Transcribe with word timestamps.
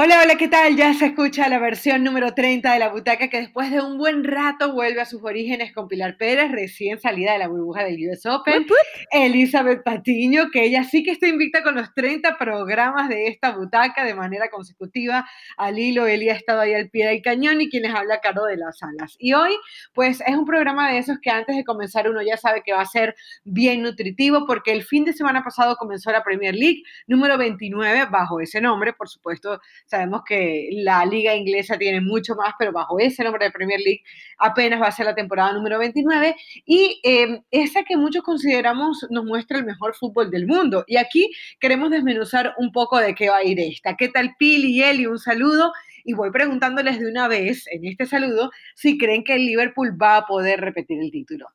Hola, 0.00 0.20
hola, 0.22 0.36
¿qué 0.36 0.46
tal? 0.46 0.76
Ya 0.76 0.94
se 0.94 1.06
escucha 1.06 1.48
la 1.48 1.58
versión 1.58 2.04
número 2.04 2.32
30 2.32 2.72
de 2.72 2.78
La 2.78 2.88
Butaca 2.88 3.26
que 3.26 3.40
después 3.40 3.72
de 3.72 3.80
un 3.80 3.98
buen 3.98 4.22
rato 4.22 4.72
vuelve 4.72 5.00
a 5.00 5.04
sus 5.04 5.24
orígenes 5.24 5.72
con 5.72 5.88
Pilar 5.88 6.16
Pérez, 6.16 6.52
recién 6.52 7.00
salida 7.00 7.32
de 7.32 7.40
la 7.40 7.48
burbuja 7.48 7.82
del 7.82 7.96
US 8.08 8.24
Open. 8.26 8.64
Elizabeth 9.10 9.82
Patiño, 9.82 10.50
que 10.52 10.62
ella 10.62 10.84
sí 10.84 11.02
que 11.02 11.10
está 11.10 11.26
invicta 11.26 11.64
con 11.64 11.74
los 11.74 11.92
30 11.94 12.38
programas 12.38 13.08
de 13.08 13.26
esta 13.26 13.50
butaca 13.50 14.04
de 14.04 14.14
manera 14.14 14.48
consecutiva. 14.50 15.28
Al 15.56 15.80
hilo, 15.80 16.06
Eli 16.06 16.30
ha 16.30 16.34
estado 16.34 16.60
ahí 16.60 16.74
al 16.74 16.90
pie 16.90 17.08
del 17.08 17.20
cañón 17.20 17.60
y 17.60 17.68
quienes 17.68 17.92
habla 17.92 18.20
Caro 18.20 18.44
de 18.44 18.56
las 18.56 18.80
Alas. 18.84 19.16
Y 19.18 19.32
hoy, 19.32 19.50
pues 19.94 20.20
es 20.24 20.36
un 20.36 20.44
programa 20.44 20.92
de 20.92 20.98
esos 20.98 21.18
que 21.20 21.30
antes 21.30 21.56
de 21.56 21.64
comenzar 21.64 22.08
uno 22.08 22.22
ya 22.22 22.36
sabe 22.36 22.62
que 22.64 22.72
va 22.72 22.82
a 22.82 22.86
ser 22.86 23.16
bien 23.42 23.82
nutritivo 23.82 24.46
porque 24.46 24.70
el 24.70 24.84
fin 24.84 25.04
de 25.04 25.12
semana 25.12 25.42
pasado 25.42 25.74
comenzó 25.74 26.12
la 26.12 26.22
Premier 26.22 26.54
League 26.54 26.84
número 27.08 27.36
29 27.36 28.06
bajo 28.12 28.40
ese 28.40 28.60
nombre, 28.60 28.92
por 28.92 29.08
supuesto 29.08 29.58
Sabemos 29.88 30.20
que 30.26 30.68
la 30.72 31.04
liga 31.06 31.34
inglesa 31.34 31.78
tiene 31.78 32.02
mucho 32.02 32.34
más, 32.34 32.52
pero 32.58 32.72
bajo 32.72 32.98
ese 33.00 33.24
nombre 33.24 33.46
de 33.46 33.50
Premier 33.50 33.80
League 33.80 34.02
apenas 34.36 34.82
va 34.82 34.88
a 34.88 34.92
ser 34.92 35.06
la 35.06 35.14
temporada 35.14 35.54
número 35.54 35.78
29 35.78 36.36
y 36.66 37.00
em, 37.02 37.40
esa 37.50 37.84
que 37.84 37.96
muchos 37.96 38.22
consideramos 38.22 39.06
nos 39.08 39.24
muestra 39.24 39.56
el 39.56 39.64
mejor 39.64 39.94
fútbol 39.94 40.30
del 40.30 40.46
mundo. 40.46 40.84
Y 40.86 40.98
aquí 40.98 41.30
queremos 41.58 41.90
desmenuzar 41.90 42.52
un 42.58 42.70
poco 42.70 42.98
de 42.98 43.14
qué 43.14 43.30
va 43.30 43.38
a 43.38 43.44
ir 43.44 43.58
esta. 43.60 43.96
¿Qué 43.96 44.08
tal 44.08 44.34
Pili 44.38 44.76
y 44.76 44.82
Eli? 44.82 45.06
Un 45.06 45.18
saludo 45.18 45.72
y 46.04 46.12
voy 46.12 46.30
preguntándoles 46.30 46.98
de 47.00 47.10
una 47.10 47.26
vez 47.26 47.64
en 47.70 47.86
este 47.86 48.04
saludo 48.04 48.50
si 48.74 48.98
creen 48.98 49.24
que 49.24 49.36
el 49.36 49.46
Liverpool 49.46 49.96
va 50.00 50.18
a 50.18 50.26
poder 50.26 50.60
repetir 50.60 51.00
el 51.00 51.10
título. 51.10 51.46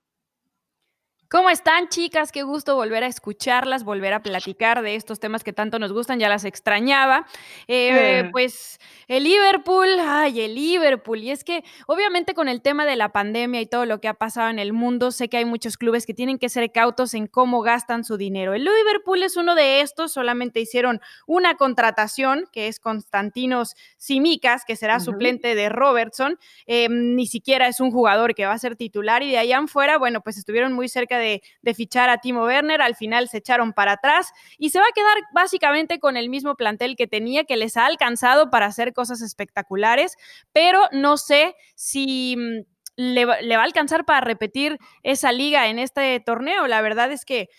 ¿Cómo 1.34 1.50
están, 1.50 1.90
chicas? 1.90 2.32
Qué 2.32 2.44
gusto 2.44 2.76
volver 2.76 3.04
a 3.04 3.08
escucharlas, 3.08 3.84
volver 3.84 4.14
a 4.14 4.22
platicar 4.22 4.84
de 4.84 4.94
estos 4.94 5.20
temas 5.20 5.44
que 5.44 5.52
tanto 5.52 5.80
nos 5.80 5.92
gustan, 5.92 6.20
ya 6.20 6.30
las 6.30 6.46
extrañaba. 6.46 7.26
Eh. 7.68 8.30
Pues 8.32 8.80
el 9.08 9.24
Liverpool, 9.24 9.88
ay, 10.00 10.42
el 10.42 10.54
Liverpool. 10.54 11.18
Y 11.18 11.32
es 11.32 11.44
que, 11.44 11.64
obviamente, 11.88 12.36
con 12.36 12.50
el 12.50 12.62
tema 12.62 12.86
de 12.86 12.96
la 12.96 13.12
pandemia 13.12 13.62
y 13.62 13.66
todo 13.66 13.88
lo 13.88 14.00
que 14.00 14.10
ha 14.10 14.14
pasado 14.14 14.52
en 14.52 14.60
el 14.60 14.74
mundo, 14.74 15.10
sé 15.10 15.28
que 15.28 15.38
hay 15.38 15.46
muchos 15.46 15.76
clubes 15.76 16.06
que 16.06 16.14
tienen 16.14 16.38
que 16.38 16.50
ser 16.50 16.72
cautos 16.72 17.16
en 17.16 17.26
cómo 17.26 17.62
gastan 17.62 18.04
su 18.04 18.18
dinero. 18.18 18.54
El 18.54 18.64
Liverpool 18.64 19.24
es 19.24 19.36
uno 19.36 19.56
de 19.56 19.82
estos, 19.82 20.14
solamente 20.14 20.60
hicieron 20.60 21.02
una 21.26 21.56
contratación, 21.56 22.46
que 22.52 22.68
es 22.68 22.80
Constantinos 22.80 23.74
Simicas, 23.98 24.66
que 24.66 24.76
será 24.76 25.00
suplente 25.00 25.56
de 25.56 25.70
Robertson. 25.70 26.38
Eh, 26.68 26.90
ni 26.90 27.26
siquiera 27.26 27.68
es 27.68 27.80
un 27.80 27.90
jugador 27.90 28.36
que 28.36 28.46
va 28.46 28.54
a 28.54 28.60
ser 28.60 28.76
titular, 28.76 29.24
y 29.24 29.32
de 29.32 29.40
allá 29.40 29.58
en 29.58 29.68
fuera, 29.68 29.98
bueno, 29.98 30.22
pues 30.22 30.38
estuvieron 30.38 30.74
muy 30.74 30.88
cerca 30.90 31.18
de 31.18 31.23
de, 31.24 31.74
fichar 31.74 32.10
a 32.10 32.20
Timo 32.20 32.44
Werner, 32.44 32.82
al 32.82 32.96
final 32.96 33.30
se 33.30 33.38
echaron 33.38 33.74
para 33.74 33.94
atrás 33.94 34.32
y 34.58 34.70
se 34.70 34.80
va 34.80 34.86
a 34.86 34.94
quedar 34.94 35.18
básicamente 35.34 36.00
con 36.00 36.18
el 36.18 36.30
mismo 36.30 36.56
plantel 36.56 36.96
que 36.96 37.08
tenía, 37.08 37.46
que 37.46 37.58
les 37.58 37.78
ha 37.78 37.86
alcanzado 37.86 38.50
para 38.50 38.68
hacer 38.68 38.94
cosas 38.94 39.22
espectaculares, 39.22 40.18
pero 40.52 40.82
no 40.92 41.18
sé 41.18 41.56
si 41.76 42.36
mm, 42.38 42.66
le, 42.96 43.26
le 43.42 43.56
va 43.56 43.64
a 43.64 43.66
alcanzar 43.66 44.06
para 44.06 44.22
repetir 44.22 44.78
esa 45.02 45.32
liga 45.32 45.68
en 45.68 45.80
este 45.80 46.20
torneo. 46.20 46.68
La 46.68 46.82
verdad 46.82 47.12
es 47.12 47.26
que 47.26 47.50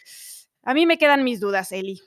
a 0.66 0.72
mí 0.72 0.86
me 0.86 0.96
quedan 0.96 1.24
mis 1.24 1.40
dudas, 1.40 1.72
Eli. 1.72 2.00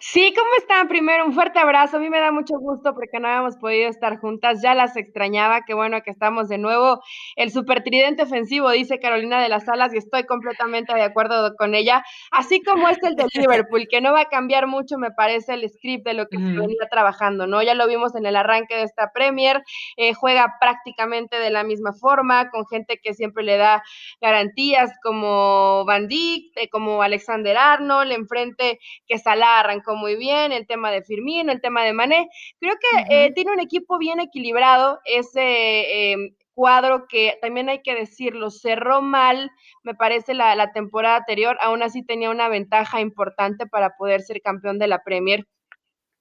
Sí, 0.00 0.32
¿cómo 0.34 0.48
están? 0.58 0.88
Primero, 0.88 1.26
un 1.26 1.34
fuerte 1.34 1.58
abrazo. 1.58 1.98
A 1.98 2.00
mí 2.00 2.08
me 2.08 2.20
da 2.20 2.32
mucho 2.32 2.58
gusto 2.58 2.94
porque 2.94 3.20
no 3.20 3.28
habíamos 3.28 3.56
podido 3.56 3.90
estar 3.90 4.18
juntas. 4.18 4.60
Ya 4.62 4.74
las 4.74 4.96
extrañaba. 4.96 5.62
Qué 5.66 5.74
bueno 5.74 6.00
que 6.02 6.10
estamos 6.10 6.48
de 6.48 6.56
nuevo. 6.56 7.02
El 7.36 7.50
super 7.50 7.82
tridente 7.82 8.22
ofensivo, 8.22 8.70
dice 8.70 8.98
Carolina 8.98 9.42
de 9.42 9.50
las 9.50 9.68
Alas, 9.68 9.92
y 9.92 9.98
estoy 9.98 10.24
completamente 10.24 10.94
de 10.94 11.02
acuerdo 11.02 11.54
con 11.56 11.74
ella. 11.74 12.02
Así 12.30 12.62
como 12.62 12.88
es 12.88 12.98
el 13.02 13.14
de 13.14 13.26
Liverpool, 13.34 13.86
que 13.90 14.00
no 14.00 14.14
va 14.14 14.22
a 14.22 14.28
cambiar 14.28 14.66
mucho, 14.66 14.96
me 14.96 15.10
parece, 15.10 15.54
el 15.54 15.68
script 15.68 16.06
de 16.06 16.14
lo 16.14 16.28
que 16.28 16.38
se 16.38 16.44
venía 16.44 16.88
trabajando, 16.90 17.46
¿no? 17.46 17.62
Ya 17.62 17.74
lo 17.74 17.86
vimos 17.86 18.14
en 18.14 18.24
el 18.24 18.36
arranque 18.36 18.74
de 18.74 18.84
esta 18.84 19.12
Premier. 19.12 19.62
Eh, 19.98 20.14
juega 20.14 20.54
prácticamente 20.60 21.38
de 21.38 21.50
la 21.50 21.62
misma 21.62 21.92
forma, 21.92 22.48
con 22.48 22.66
gente 22.66 23.00
que 23.02 23.12
siempre 23.12 23.44
le 23.44 23.58
da 23.58 23.82
garantías, 24.20 24.92
como 25.02 25.84
Van 25.84 26.08
Dijk, 26.08 26.56
eh, 26.56 26.68
como 26.70 27.02
Alexander 27.02 27.56
Arnold 27.56 27.97
le 28.04 28.14
enfrente 28.14 28.78
que 29.06 29.18
Salah 29.18 29.60
arrancó 29.60 29.96
muy 29.96 30.16
bien, 30.16 30.52
el 30.52 30.66
tema 30.66 30.90
de 30.90 31.02
Firmino, 31.02 31.52
el 31.52 31.60
tema 31.60 31.84
de 31.84 31.92
Mané. 31.92 32.28
Creo 32.60 32.74
que 32.74 33.26
eh, 33.26 33.32
tiene 33.34 33.52
un 33.52 33.60
equipo 33.60 33.98
bien 33.98 34.20
equilibrado, 34.20 35.00
ese 35.04 36.12
em, 36.12 36.34
cuadro 36.54 37.06
que 37.08 37.38
también 37.40 37.68
hay 37.68 37.82
que 37.82 37.94
decirlo, 37.94 38.50
cerró 38.50 39.00
mal, 39.00 39.50
me 39.84 39.94
parece, 39.94 40.34
la, 40.34 40.54
la 40.56 40.72
temporada 40.72 41.18
anterior, 41.18 41.56
aún 41.60 41.82
así 41.82 42.04
tenía 42.04 42.30
una 42.30 42.48
ventaja 42.48 43.00
importante 43.00 43.66
para 43.66 43.96
poder 43.96 44.22
ser 44.22 44.40
campeón 44.42 44.78
de 44.78 44.88
la 44.88 45.02
Premier 45.04 45.46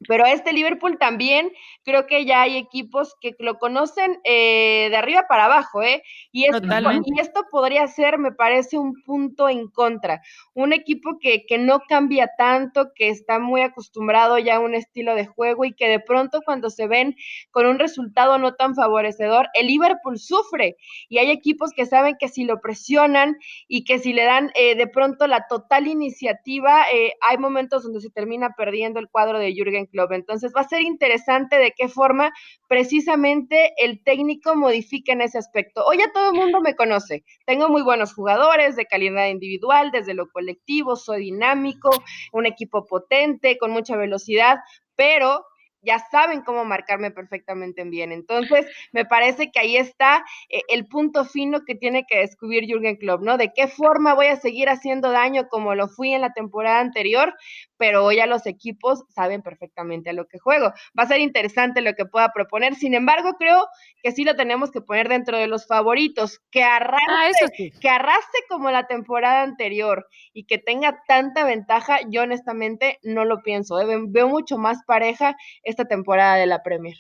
pero 0.08 0.26
este 0.26 0.54
Liverpool 0.54 0.98
también 1.00 1.52
creo 1.84 2.06
que 2.06 2.26
ya 2.26 2.42
hay 2.42 2.58
equipos 2.58 3.16
que 3.20 3.36
lo 3.40 3.58
conocen 3.58 4.20
eh, 4.24 4.88
de 4.90 4.96
arriba 4.96 5.26
para 5.28 5.46
abajo, 5.46 5.82
¿eh? 5.82 6.04
Y 6.32 6.46
esto, 6.46 6.62
y 7.06 7.20
esto, 7.20 7.46
podría 7.50 7.88
ser, 7.88 8.20
me 8.20 8.32
parece, 8.32 8.78
un 8.78 9.02
punto 9.04 9.50
en 9.50 9.68
contra. 9.70 10.22
Un 10.54 10.74
equipo 10.74 11.18
que, 11.20 11.46
que 11.48 11.58
no 11.58 11.82
cambia 11.88 12.30
tanto, 12.38 12.92
que 12.94 13.10
está 13.10 13.40
muy 13.40 13.62
acostumbrado 13.62 14.38
ya 14.38 14.58
a 14.58 14.60
un 14.60 14.76
estilo 14.76 15.16
de 15.16 15.26
juego 15.26 15.66
y 15.66 15.74
que 15.74 15.88
de 15.88 16.00
pronto 16.00 16.42
cuando 16.46 16.70
se 16.70 16.88
ven 16.88 17.16
con 17.50 17.66
un 17.66 17.80
resultado 17.80 18.38
no 18.38 18.54
tan 18.54 18.76
favorecedor, 18.76 19.48
el 19.54 19.68
Liverpool 19.68 20.20
sufre. 20.20 20.76
Y 21.10 21.18
hay 21.18 21.32
equipos 21.32 21.72
que 21.76 21.86
saben 21.86 22.18
que 22.20 22.28
si 22.28 22.44
lo 22.44 22.60
presionan 22.62 23.38
y 23.68 23.84
que 23.84 23.98
si 23.98 24.14
le 24.14 24.26
dan 24.26 24.52
eh, 24.54 24.76
de 24.76 24.88
pronto 24.88 25.26
la 25.26 25.48
total 25.48 25.88
iniciativa, 25.88 26.84
eh, 26.94 27.14
hay 27.22 27.38
momentos 27.38 27.84
donde 27.84 28.02
se 28.02 28.10
termina 28.10 28.54
perdiendo 28.56 29.00
el 29.00 29.10
cuadro 29.10 29.40
de 29.40 29.54
Jürgen 29.54 29.87
Club. 29.88 30.12
Entonces 30.14 30.52
va 30.56 30.62
a 30.62 30.68
ser 30.68 30.82
interesante 30.82 31.58
de 31.58 31.74
qué 31.78 31.88
forma 31.88 32.34
precisamente 32.68 33.74
el 33.78 34.04
técnico 34.04 34.56
modifica 34.56 35.14
en 35.14 35.22
ese 35.22 35.38
aspecto. 35.38 35.84
Hoy 35.86 35.98
ya 36.00 36.12
todo 36.12 36.32
el 36.32 36.36
mundo 36.38 36.62
me 36.62 36.76
conoce. 36.76 37.24
Tengo 37.46 37.70
muy 37.70 37.82
buenos 37.82 38.14
jugadores 38.14 38.76
de 38.76 38.86
calidad 38.86 39.28
individual, 39.28 39.92
desde 39.92 40.14
lo 40.14 40.30
colectivo, 40.30 40.96
soy 40.96 41.22
dinámico, 41.26 41.90
un 42.32 42.46
equipo 42.46 42.86
potente, 42.86 43.58
con 43.58 43.72
mucha 43.72 43.96
velocidad, 43.96 44.60
pero 44.96 45.46
ya 45.82 46.00
saben 46.12 46.42
cómo 46.42 46.66
marcarme 46.66 47.12
perfectamente 47.12 47.84
bien. 47.84 48.12
Entonces, 48.12 48.66
me 48.92 49.06
parece 49.06 49.52
que 49.52 49.60
ahí 49.60 49.78
está 49.78 50.26
eh, 50.50 50.62
el 50.70 50.88
punto 50.88 51.26
fino 51.26 51.62
que 51.66 51.76
tiene 51.76 52.06
que 52.08 52.20
descubrir 52.20 52.66
Jürgen 52.66 52.98
Klopp, 52.98 53.22
¿no? 53.22 53.38
De 53.38 53.52
qué 53.54 53.68
forma 53.68 54.14
voy 54.14 54.28
a 54.28 54.36
seguir 54.36 54.70
haciendo 54.70 55.12
daño 55.12 55.48
como 55.50 55.76
lo 55.76 55.88
fui 55.88 56.14
en 56.14 56.22
la 56.22 56.34
temporada 56.34 56.80
anterior, 56.80 57.34
pero 57.78 58.04
hoy 58.04 58.20
a 58.20 58.28
los 58.28 58.46
equipos 58.46 59.04
saben 59.10 59.42
perfectamente 59.42 60.10
a 60.10 60.14
lo 60.14 60.28
que 60.28 60.40
juego. 60.40 60.74
Va 60.98 61.04
a 61.04 61.08
ser 61.08 61.20
interesante 61.20 61.82
lo 61.82 61.94
que 61.94 62.06
pueda 62.06 62.32
proponer. 62.34 62.76
Sin 62.76 62.94
embargo, 62.94 63.34
creo 63.38 63.68
que 64.02 64.12
sí 64.12 64.24
lo 64.24 64.36
tenemos 64.36 64.72
que 64.72 64.82
poner 64.82 65.10
dentro 65.10 65.38
de 65.38 65.48
los 65.48 65.68
favoritos, 65.68 66.40
que 66.52 66.64
ah, 66.64 66.78
arrastre, 66.78 67.72
que 67.80 67.90
arrastre 67.90 68.42
como 68.50 68.72
la 68.72 68.88
temporada 68.88 69.44
anterior 69.44 70.08
y 70.34 70.46
que 70.46 70.58
tenga 70.58 71.04
tanta 71.08 71.46
ventaja, 71.46 72.00
yo 72.10 72.24
honestamente 72.24 73.00
no 73.04 73.26
lo 73.26 73.42
pienso. 73.42 73.80
¿eh? 73.80 73.86
Veo 74.08 74.28
mucho 74.28 74.58
más 74.58 74.84
pareja 74.86 75.36
esta 75.68 75.86
temporada 75.86 76.36
de 76.36 76.48
la 76.48 76.64
Premier. 76.64 76.96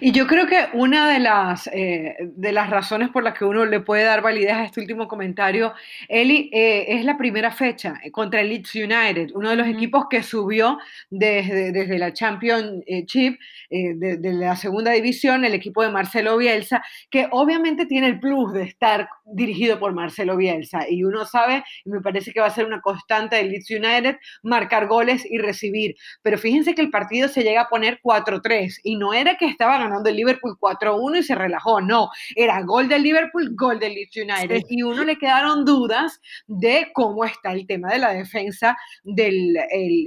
Y 0.00 0.12
yo 0.12 0.26
creo 0.26 0.46
que 0.46 0.68
una 0.72 1.10
de 1.12 1.20
las, 1.20 1.68
eh, 1.72 2.16
de 2.20 2.52
las 2.52 2.70
razones 2.70 3.10
por 3.10 3.22
las 3.22 3.34
que 3.34 3.44
uno 3.44 3.64
le 3.64 3.80
puede 3.80 4.04
dar 4.04 4.20
validez 4.20 4.52
a 4.52 4.64
este 4.64 4.80
último 4.80 5.08
comentario, 5.08 5.74
Eli, 6.08 6.50
eh, 6.52 6.86
es 6.88 7.04
la 7.04 7.16
primera 7.16 7.50
fecha 7.50 7.94
eh, 8.02 8.10
contra 8.10 8.40
el 8.40 8.48
Leeds 8.48 8.74
United, 8.74 9.30
uno 9.34 9.50
de 9.50 9.56
los 9.56 9.66
equipos 9.68 10.06
que 10.10 10.22
subió 10.22 10.78
desde, 11.10 11.72
desde 11.72 11.98
la 11.98 12.12
Championship, 12.12 13.38
de, 13.70 14.16
de, 14.18 14.32
la 14.32 14.56
segunda 14.56 14.92
división, 14.92 15.44
el 15.44 15.54
equipo 15.54 15.82
de 15.82 15.90
Marcelo 15.90 16.36
Bielsa, 16.36 16.84
que 17.10 17.28
obviamente 17.30 17.86
tiene 17.86 18.06
el 18.06 18.20
plus 18.20 18.52
de 18.52 18.62
estar 18.62 19.08
dirigido 19.24 19.78
por 19.78 19.92
Marcelo 19.92 20.36
Bielsa. 20.36 20.88
Y 20.88 21.04
uno 21.04 21.24
sabe, 21.24 21.64
y 21.84 21.90
me 21.90 22.00
parece 22.00 22.32
que 22.32 22.40
va 22.40 22.46
a 22.46 22.50
ser 22.50 22.66
una 22.66 22.80
constante 22.80 23.36
del 23.36 23.50
Leeds 23.50 23.70
United, 23.70 24.16
marcar 24.42 24.86
goles 24.86 25.26
y 25.28 25.38
recibir. 25.38 25.96
Pero 26.22 26.38
fíjense 26.38 26.74
que 26.74 26.82
el 26.82 26.90
partido 26.90 27.28
se 27.28 27.42
llega 27.42 27.62
a 27.62 27.68
poner 27.68 28.00
4-3 28.02 28.80
y 28.82 28.96
no 28.96 29.14
era 29.14 29.36
que 29.36 29.46
estaba 29.46 29.75
ganando 29.78 30.08
el 30.08 30.16
Liverpool 30.16 30.56
4-1 30.60 31.18
y 31.18 31.22
se 31.22 31.34
relajó. 31.34 31.80
No, 31.80 32.10
era 32.34 32.62
gol 32.62 32.88
del 32.88 33.02
Liverpool, 33.02 33.54
gol 33.54 33.78
del 33.78 33.94
Leeds 33.94 34.16
United. 34.16 34.62
Y 34.68 34.82
uno 34.82 35.04
le 35.04 35.16
quedaron 35.18 35.64
dudas 35.64 36.20
de 36.46 36.90
cómo 36.92 37.24
está 37.24 37.52
el 37.52 37.66
tema 37.66 37.92
de 37.92 37.98
la 37.98 38.12
defensa 38.12 38.76
del, 39.02 39.56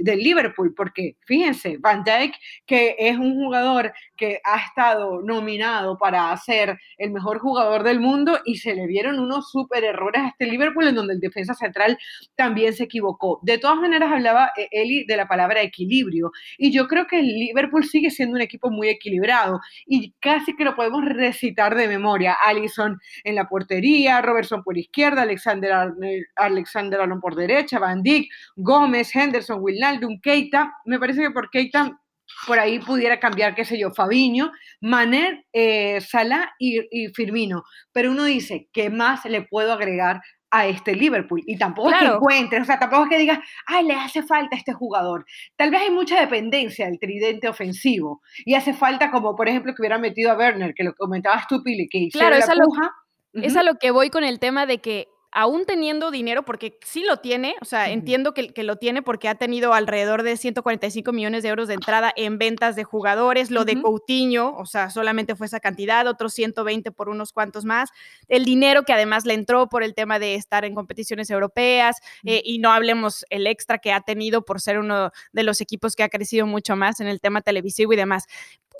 del 0.02 0.18
Liverpool, 0.18 0.74
porque 0.76 1.16
fíjense, 1.24 1.78
Van 1.78 2.04
Dijk, 2.04 2.34
que 2.66 2.96
es 2.98 3.16
un 3.16 3.34
jugador 3.34 3.92
que 4.16 4.40
ha 4.44 4.58
estado 4.58 5.22
nominado 5.22 5.98
para 5.98 6.36
ser 6.36 6.78
el 6.98 7.10
mejor 7.10 7.38
jugador 7.38 7.82
del 7.82 8.00
mundo 8.00 8.38
y 8.44 8.56
se 8.56 8.74
le 8.74 8.86
vieron 8.86 9.18
unos 9.18 9.50
súper 9.50 9.84
errores 9.84 10.22
a 10.22 10.28
este 10.28 10.46
Liverpool 10.46 10.88
en 10.88 10.94
donde 10.94 11.14
el 11.14 11.20
defensa 11.20 11.54
central 11.54 11.98
también 12.36 12.74
se 12.74 12.84
equivocó. 12.84 13.40
De 13.42 13.58
todas 13.58 13.78
maneras, 13.78 14.12
hablaba 14.12 14.50
eh, 14.56 14.68
Eli 14.70 15.04
de 15.04 15.16
la 15.16 15.26
palabra 15.26 15.62
equilibrio 15.62 16.32
y 16.58 16.70
yo 16.70 16.86
creo 16.86 17.06
que 17.06 17.20
el 17.20 17.26
Liverpool 17.26 17.84
sigue 17.84 18.10
siendo 18.10 18.36
un 18.36 18.42
equipo 18.42 18.70
muy 18.70 18.88
equilibrado 18.88 19.59
y 19.86 20.12
casi 20.20 20.54
que 20.56 20.64
lo 20.64 20.74
podemos 20.74 21.04
recitar 21.04 21.74
de 21.74 21.88
memoria. 21.88 22.36
Allison 22.44 22.98
en 23.24 23.34
la 23.34 23.48
portería, 23.48 24.20
Robertson 24.20 24.62
por 24.62 24.76
izquierda, 24.78 25.22
Alexander, 25.22 25.92
Alexander 26.36 27.00
por 27.20 27.34
derecha, 27.34 27.78
Van 27.78 28.02
Dijk, 28.02 28.30
Gómez, 28.56 29.14
Henderson, 29.14 29.58
Wijnaldum, 29.60 30.20
Keita. 30.20 30.72
Me 30.84 30.98
parece 30.98 31.22
que 31.22 31.30
por 31.30 31.50
Keita 31.50 32.00
por 32.46 32.58
ahí 32.58 32.78
pudiera 32.78 33.18
cambiar, 33.18 33.54
qué 33.54 33.64
sé 33.64 33.78
yo, 33.78 33.90
Fabiño, 33.90 34.52
Maner, 34.80 35.44
eh, 35.52 36.00
Salah 36.00 36.52
y, 36.58 36.80
y 36.90 37.08
Firmino. 37.08 37.64
Pero 37.92 38.12
uno 38.12 38.24
dice, 38.24 38.68
¿qué 38.72 38.88
más 38.90 39.24
le 39.24 39.42
puedo 39.42 39.72
agregar 39.72 40.22
a 40.50 40.66
este 40.66 40.94
Liverpool. 40.94 41.42
Y 41.46 41.56
tampoco 41.56 41.90
es 41.90 41.98
que 41.98 42.06
encuentres, 42.06 42.62
o 42.62 42.64
sea, 42.64 42.78
tampoco 42.78 43.04
es 43.04 43.10
que 43.10 43.18
digas, 43.18 43.38
ay, 43.66 43.86
le 43.86 43.94
hace 43.94 44.22
falta 44.22 44.56
a 44.56 44.58
este 44.58 44.72
jugador. 44.72 45.24
Tal 45.56 45.70
vez 45.70 45.82
hay 45.82 45.90
mucha 45.90 46.20
dependencia 46.20 46.86
del 46.86 46.98
tridente 46.98 47.48
ofensivo 47.48 48.22
y 48.44 48.54
hace 48.54 48.74
falta, 48.74 49.10
como 49.10 49.36
por 49.36 49.48
ejemplo, 49.48 49.72
que 49.74 49.82
hubiera 49.82 49.98
metido 49.98 50.30
a 50.32 50.36
Werner, 50.36 50.74
que 50.74 50.84
lo 50.84 50.94
comentabas 50.94 51.46
tú, 51.46 51.62
Pili, 51.62 51.88
que 51.88 51.98
hiciera 51.98 52.36
claro, 52.36 52.54
la 52.54 52.64
puja. 52.64 52.90
Es 53.32 53.56
a 53.56 53.62
lo 53.62 53.76
que 53.76 53.92
voy 53.92 54.10
con 54.10 54.24
el 54.24 54.40
tema 54.40 54.66
de 54.66 54.78
que 54.78 55.08
aún 55.32 55.64
teniendo 55.64 56.10
dinero, 56.10 56.44
porque 56.44 56.78
sí 56.84 57.04
lo 57.04 57.18
tiene, 57.18 57.54
o 57.60 57.64
sea, 57.64 57.90
entiendo 57.90 58.34
que, 58.34 58.52
lo 58.62 58.76
tiene 58.76 59.02
porque 59.02 59.28
ha 59.28 59.36
tenido 59.36 59.72
alrededor 59.74 60.22
de 60.22 60.36
145 60.36 61.12
millones 61.12 61.42
de 61.42 61.50
euros 61.50 61.68
de 61.68 61.74
entrada 61.74 62.12
en 62.16 62.38
ventas 62.38 62.76
de 62.76 62.84
jugadores, 62.84 63.50
lo 63.50 63.64
de 63.64 63.80
Coutinho, 63.80 64.56
o 64.56 64.66
sea, 64.66 64.90
solamente 64.90 65.36
fue 65.36 65.46
esa 65.46 65.60
cantidad, 65.60 66.06
otros 66.06 66.34
120 66.34 66.90
por 66.92 67.08
unos 67.08 67.32
cuantos 67.32 67.64
más, 67.64 67.90
el 68.28 68.44
dinero 68.44 68.82
que 68.84 68.92
además 68.92 69.24
le 69.24 69.34
entró 69.34 69.68
por 69.68 69.82
el 69.82 69.94
tema 69.94 70.18
de 70.18 70.34
estar 70.34 70.64
en 70.64 70.74
competiciones 70.74 71.30
europeas, 71.30 71.96
eh, 72.24 72.42
y 72.44 72.58
no 72.58 72.72
hablemos 72.72 73.24
el 73.30 73.46
extra 73.46 73.78
que 73.78 73.92
ha 73.92 74.00
tenido 74.00 74.44
por 74.44 74.60
ser 74.60 74.78
uno 74.78 75.10
de 75.32 75.42
los 75.42 75.60
equipos 75.60 75.94
que 75.94 76.02
ha 76.02 76.08
crecido 76.08 76.46
mucho 76.46 76.76
más 76.76 77.00
en 77.00 77.06
el 77.06 77.20
tema 77.20 77.40
televisivo 77.40 77.92
y 77.92 77.96
demás 77.96 78.26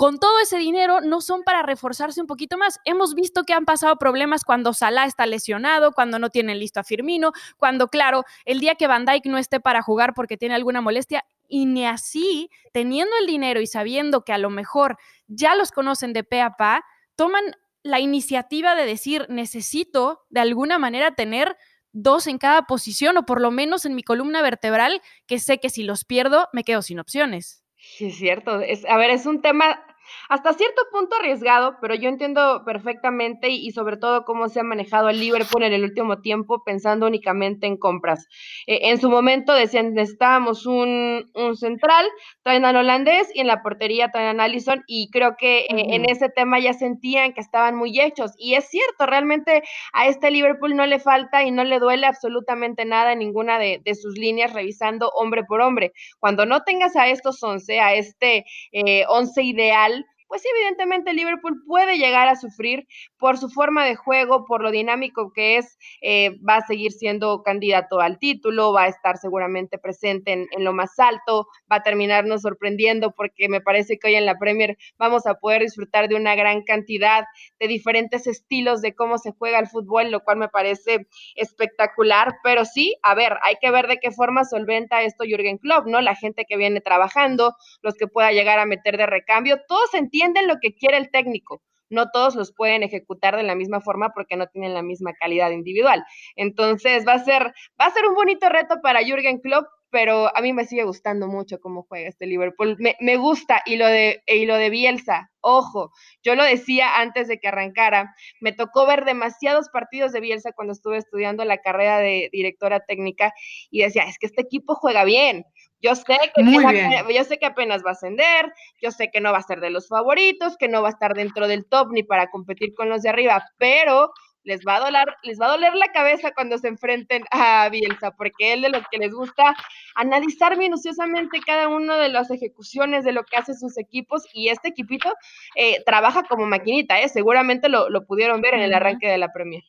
con 0.00 0.19
todo 0.19 0.41
ese 0.41 0.56
dinero 0.56 1.02
no 1.02 1.20
son 1.20 1.43
para 1.43 1.61
reforzarse 1.61 2.23
un 2.23 2.26
poquito 2.26 2.56
más. 2.56 2.81
Hemos 2.87 3.14
visto 3.14 3.44
que 3.44 3.52
han 3.52 3.67
pasado 3.67 3.97
problemas 3.97 4.44
cuando 4.44 4.73
Salah 4.73 5.05
está 5.05 5.26
lesionado, 5.26 5.93
cuando 5.93 6.19
no 6.19 6.31
tienen 6.31 6.58
listo 6.58 6.81
a 6.81 6.85
Firmino, 6.85 7.32
cuando, 7.58 7.88
claro, 7.88 8.25
el 8.47 8.61
día 8.61 8.76
que 8.76 8.87
Van 8.87 9.05
Dijk 9.05 9.26
no 9.26 9.37
esté 9.37 9.61
para 9.61 9.82
jugar 9.82 10.14
porque 10.14 10.38
tiene 10.38 10.55
alguna 10.55 10.81
molestia, 10.81 11.26
y 11.49 11.67
ni 11.67 11.85
así, 11.85 12.49
teniendo 12.73 13.14
el 13.20 13.26
dinero 13.26 13.61
y 13.61 13.67
sabiendo 13.67 14.25
que 14.25 14.32
a 14.32 14.38
lo 14.38 14.49
mejor 14.49 14.97
ya 15.26 15.55
los 15.55 15.70
conocen 15.70 16.14
de 16.14 16.25
pe 16.25 16.41
a 16.41 16.53
pa, 16.53 16.82
toman 17.14 17.44
la 17.82 18.00
iniciativa 18.00 18.75
de 18.76 18.87
decir, 18.87 19.26
necesito 19.29 20.23
de 20.31 20.41
alguna 20.41 20.79
manera 20.79 21.14
tener 21.14 21.58
dos 21.93 22.26
en 22.26 22.38
cada 22.38 22.62
posición 22.62 23.19
o 23.19 23.26
por 23.26 23.43
lo 23.43 23.50
menos 23.50 23.85
en 23.85 23.94
mi 23.94 24.03
columna 24.03 24.41
vertebral, 24.41 25.03
que 25.26 25.38
sé 25.38 25.61
que 25.61 25.69
si 25.69 25.82
los 25.82 26.06
pierdo 26.06 26.49
me 26.55 26.64
quedo 26.64 26.81
sin 26.81 27.00
opciones. 27.00 27.64
Sí, 27.76 28.06
es 28.06 28.17
cierto. 28.17 28.61
A 28.88 28.96
ver, 28.96 29.11
es 29.11 29.25
un 29.25 29.41
tema 29.41 29.82
hasta 30.28 30.52
cierto 30.52 30.82
punto 30.90 31.16
arriesgado, 31.16 31.76
pero 31.80 31.94
yo 31.94 32.08
entiendo 32.08 32.62
perfectamente 32.64 33.48
y, 33.48 33.70
sobre 33.72 33.96
todo 33.96 34.24
cómo 34.24 34.48
se 34.48 34.60
ha 34.60 34.62
manejado 34.62 35.08
el 35.08 35.20
Liverpool 35.20 35.62
en 35.62 35.72
el 35.72 35.84
último 35.84 36.20
tiempo 36.20 36.62
pensando 36.64 37.06
únicamente 37.06 37.66
en 37.66 37.76
compras. 37.76 38.26
Eh, 38.66 38.90
en 38.90 39.00
su 39.00 39.10
momento 39.10 39.54
decían, 39.54 39.94
necesitábamos 39.94 40.66
un, 40.66 41.30
un, 41.34 41.56
central, 41.56 42.06
traen 42.42 42.64
al 42.64 42.76
holandés 42.76 43.30
y 43.34 43.40
en 43.40 43.46
la 43.46 43.62
portería 43.62 44.10
traen 44.10 44.40
a 44.40 44.44
Allison 44.44 44.82
y 44.86 45.10
creo 45.10 45.36
que 45.36 45.60
eh, 45.60 45.66
en 45.68 46.08
ese 46.08 46.28
tema 46.28 46.58
ya 46.58 46.72
sentían 46.72 47.32
que 47.32 47.40
estaban 47.40 47.76
muy 47.76 47.98
hechos. 48.00 48.32
Y 48.38 48.54
es 48.54 48.68
cierto, 48.68 49.06
realmente 49.06 49.62
a 49.92 50.06
este 50.06 50.30
Liverpool 50.30 50.76
no 50.76 50.86
le 50.86 50.98
falta 50.98 51.44
y 51.44 51.50
no 51.50 51.64
le 51.64 51.78
duele 51.78 52.06
absolutamente 52.06 52.84
nada 52.84 53.12
en 53.12 53.18
ninguna 53.18 53.58
de, 53.58 53.80
de 53.84 53.94
sus 53.94 54.16
líneas 54.16 54.52
revisando 54.52 55.10
hombre 55.10 55.44
por 55.44 55.60
hombre. 55.60 55.92
Cuando 56.18 56.46
no 56.46 56.62
tengas 56.62 56.96
a 56.96 57.08
estos 57.08 57.42
11, 57.42 57.80
a 57.80 57.94
este 57.94 58.44
eh, 58.72 59.04
11 59.08 59.42
ideal, 59.42 60.00
pues 60.31 60.43
evidentemente 60.47 61.12
Liverpool 61.12 61.65
puede 61.67 61.99
llegar 61.99 62.29
a 62.29 62.37
sufrir 62.37 62.87
por 63.19 63.37
su 63.37 63.50
forma 63.50 63.85
de 63.85 63.97
juego, 63.97 64.44
por 64.47 64.62
lo 64.62 64.71
dinámico 64.71 65.32
que 65.32 65.56
es, 65.56 65.77
eh, 66.03 66.38
va 66.49 66.59
a 66.59 66.67
seguir 66.67 66.93
siendo 66.93 67.43
candidato 67.43 67.99
al 68.00 68.21
título, 68.21 68.73
va 68.73 68.85
a 68.85 68.88
estar 68.88 69.17
seguramente 69.17 69.77
presente 69.77 70.31
en, 70.32 70.65
lo 70.65 70.73
más 70.73 71.00
alto, 71.00 71.49
va 71.71 71.79
a 71.79 71.82
terminarnos 71.82 72.43
sorprendiendo 72.43 73.11
porque 73.11 73.49
me 73.49 73.61
parece 73.61 73.99
que 73.99 74.06
hoy 74.06 74.15
en 74.15 74.25
la 74.25 74.38
Premier 74.38 74.79
vamos 74.99 75.27
a 75.27 75.35
poder 75.35 75.62
disfrutar 75.62 76.09
de 76.09 76.15
una 76.15 76.37
gran 76.37 76.62
cantidad 76.62 77.25
de 77.59 77.67
diferentes 77.67 78.29
estilos 78.29 78.82
de 78.82 78.94
cómo 78.94 79.19
se 79.19 79.32
juega 79.32 79.59
el 79.59 79.67
fútbol, 79.67 80.12
lo 80.12 80.21
cual 80.21 80.37
me 80.37 80.49
parece 80.49 81.09
espectacular, 81.35 82.37
pero 82.44 82.65
sí, 82.65 82.97
a 83.03 83.17
ver, 83.17 83.37
hay 83.43 83.56
que 83.61 83.73
ver 83.73 83.88
de 83.88 83.99
qué 83.99 84.12
forma 84.12 84.44
solventa 84.44 85.03
esto 85.03 85.25
Jürgen 85.25 85.59
Klopp, 85.59 85.88
¿no? 85.88 86.00
La 86.00 86.15
gente 86.15 86.44
que 86.49 86.56
viene 86.56 86.81
trabajando, 86.81 87.56
los 87.82 87.94
que 87.97 88.06
pueda 88.06 88.31
llegar 88.31 88.61
a 88.61 88.65
meter 88.65 88.97
de 88.97 89.06
recambio, 89.06 89.59
todos 89.67 89.93
entienden 89.94 90.19
entienden 90.20 90.49
lo 90.49 90.61
que 90.61 90.75
quiere 90.75 90.99
el 90.99 91.11
técnico. 91.11 91.62
No 91.88 92.11
todos 92.11 92.37
los 92.37 92.52
pueden 92.52 92.82
ejecutar 92.84 93.37
de 93.37 93.43
la 93.43 93.56
misma 93.56 93.81
forma 93.81 94.12
porque 94.14 94.37
no 94.37 94.46
tienen 94.46 94.75
la 94.75 94.82
misma 94.82 95.12
calidad 95.14 95.50
individual. 95.50 96.05
Entonces 96.37 97.05
va 97.06 97.14
a 97.14 97.25
ser, 97.25 97.52
va 97.81 97.87
a 97.87 97.90
ser 97.90 98.06
un 98.06 98.14
bonito 98.14 98.49
reto 98.49 98.76
para 98.81 99.02
Jürgen 99.02 99.40
Klopp, 99.40 99.67
pero 99.90 100.31
a 100.37 100.40
mí 100.40 100.52
me 100.52 100.67
sigue 100.67 100.84
gustando 100.84 101.26
mucho 101.26 101.58
cómo 101.58 101.84
juega 101.88 102.08
este 102.08 102.26
Liverpool. 102.26 102.76
Me, 102.78 102.96
me, 103.00 103.17
gusta 103.17 103.62
y 103.67 103.76
lo, 103.76 103.88
de, 103.88 104.22
y 104.26 104.46
lo 104.46 104.55
de 104.55 104.70
Bielsa, 104.70 105.32
ojo, 105.40 105.90
yo 106.22 106.37
lo 106.37 106.44
decía 106.44 107.00
antes 107.00 107.26
de 107.26 107.38
que 107.38 107.49
arrancara, 107.49 108.14
me 108.40 108.52
tocó 108.52 108.87
ver 108.87 109.05
demasiados 109.05 109.69
partidos 109.70 110.12
de 110.12 110.20
Bielsa 110.20 110.52
cuando 110.52 110.72
estuve 110.72 110.99
estudiando 110.99 111.44
la 111.44 111.58
carrera 111.58 111.99
de 111.99 112.28
directora 112.31 112.81
técnica 112.87 113.32
y 113.69 113.82
decía, 113.82 114.05
es 114.05 114.17
que 114.19 114.26
este 114.26 114.43
equipo 114.43 114.76
juega 114.76 115.02
bien, 115.02 115.44
yo 115.82 115.94
sé, 115.94 116.19
que 116.35 117.15
yo 117.15 117.25
sé 117.25 117.38
que 117.38 117.47
apenas 117.47 117.82
va 117.85 117.91
a 117.91 117.93
ascender, 117.93 118.53
yo 118.81 118.91
sé 118.91 119.11
que 119.11 119.21
no 119.21 119.32
va 119.32 119.38
a 119.38 119.43
ser 119.43 119.61
de 119.61 119.71
los 119.71 119.88
favoritos, 119.88 120.56
que 120.56 120.69
no 120.69 120.82
va 120.82 120.88
a 120.88 120.93
estar 120.93 121.15
dentro 121.15 121.49
del 121.49 121.67
top 121.67 121.93
ni 121.93 122.03
para 122.03 122.31
competir 122.31 122.75
con 122.75 122.88
los 122.88 123.03
de 123.03 123.09
arriba, 123.09 123.44
pero 123.59 124.12
les 124.43 124.61
va 124.67 124.77
a 124.77 124.81
doler, 124.81 125.06
les 125.23 125.41
va 125.41 125.47
a 125.47 125.50
doler 125.50 125.75
la 125.75 125.88
cabeza 125.93 126.32
cuando 126.32 126.59
se 126.59 126.69
enfrenten 126.69 127.25
a 127.31 127.69
Bielsa, 127.69 128.12
porque 128.12 128.53
él 128.53 128.62
de 128.62 128.71
los 128.71 128.82
que 128.91 128.99
les 128.99 129.12
gusta 129.12 129.55
analizar 129.94 130.56
minuciosamente 130.56 131.41
cada 131.44 131.69
una 131.69 131.97
de 131.99 132.09
las 132.09 132.31
ejecuciones 132.31 133.05
de 133.05 133.12
lo 133.12 133.25
que 133.25 133.37
hacen 133.37 133.56
sus 133.59 133.77
equipos, 133.79 134.27
y 134.32 134.49
este 134.49 134.69
equipito 134.69 135.12
eh, 135.56 135.82
trabaja 135.85 136.23
como 136.25 136.47
maquinita, 136.47 137.00
¿eh? 137.00 137.09
seguramente 137.09 137.69
lo, 137.69 137.91
lo 137.91 138.06
pudieron 138.06 138.41
ver 138.41 138.55
en 138.55 138.61
el 138.61 138.75
arranque 138.75 139.09
de 139.09 139.19
la 139.19 139.32
Premier. 139.32 139.62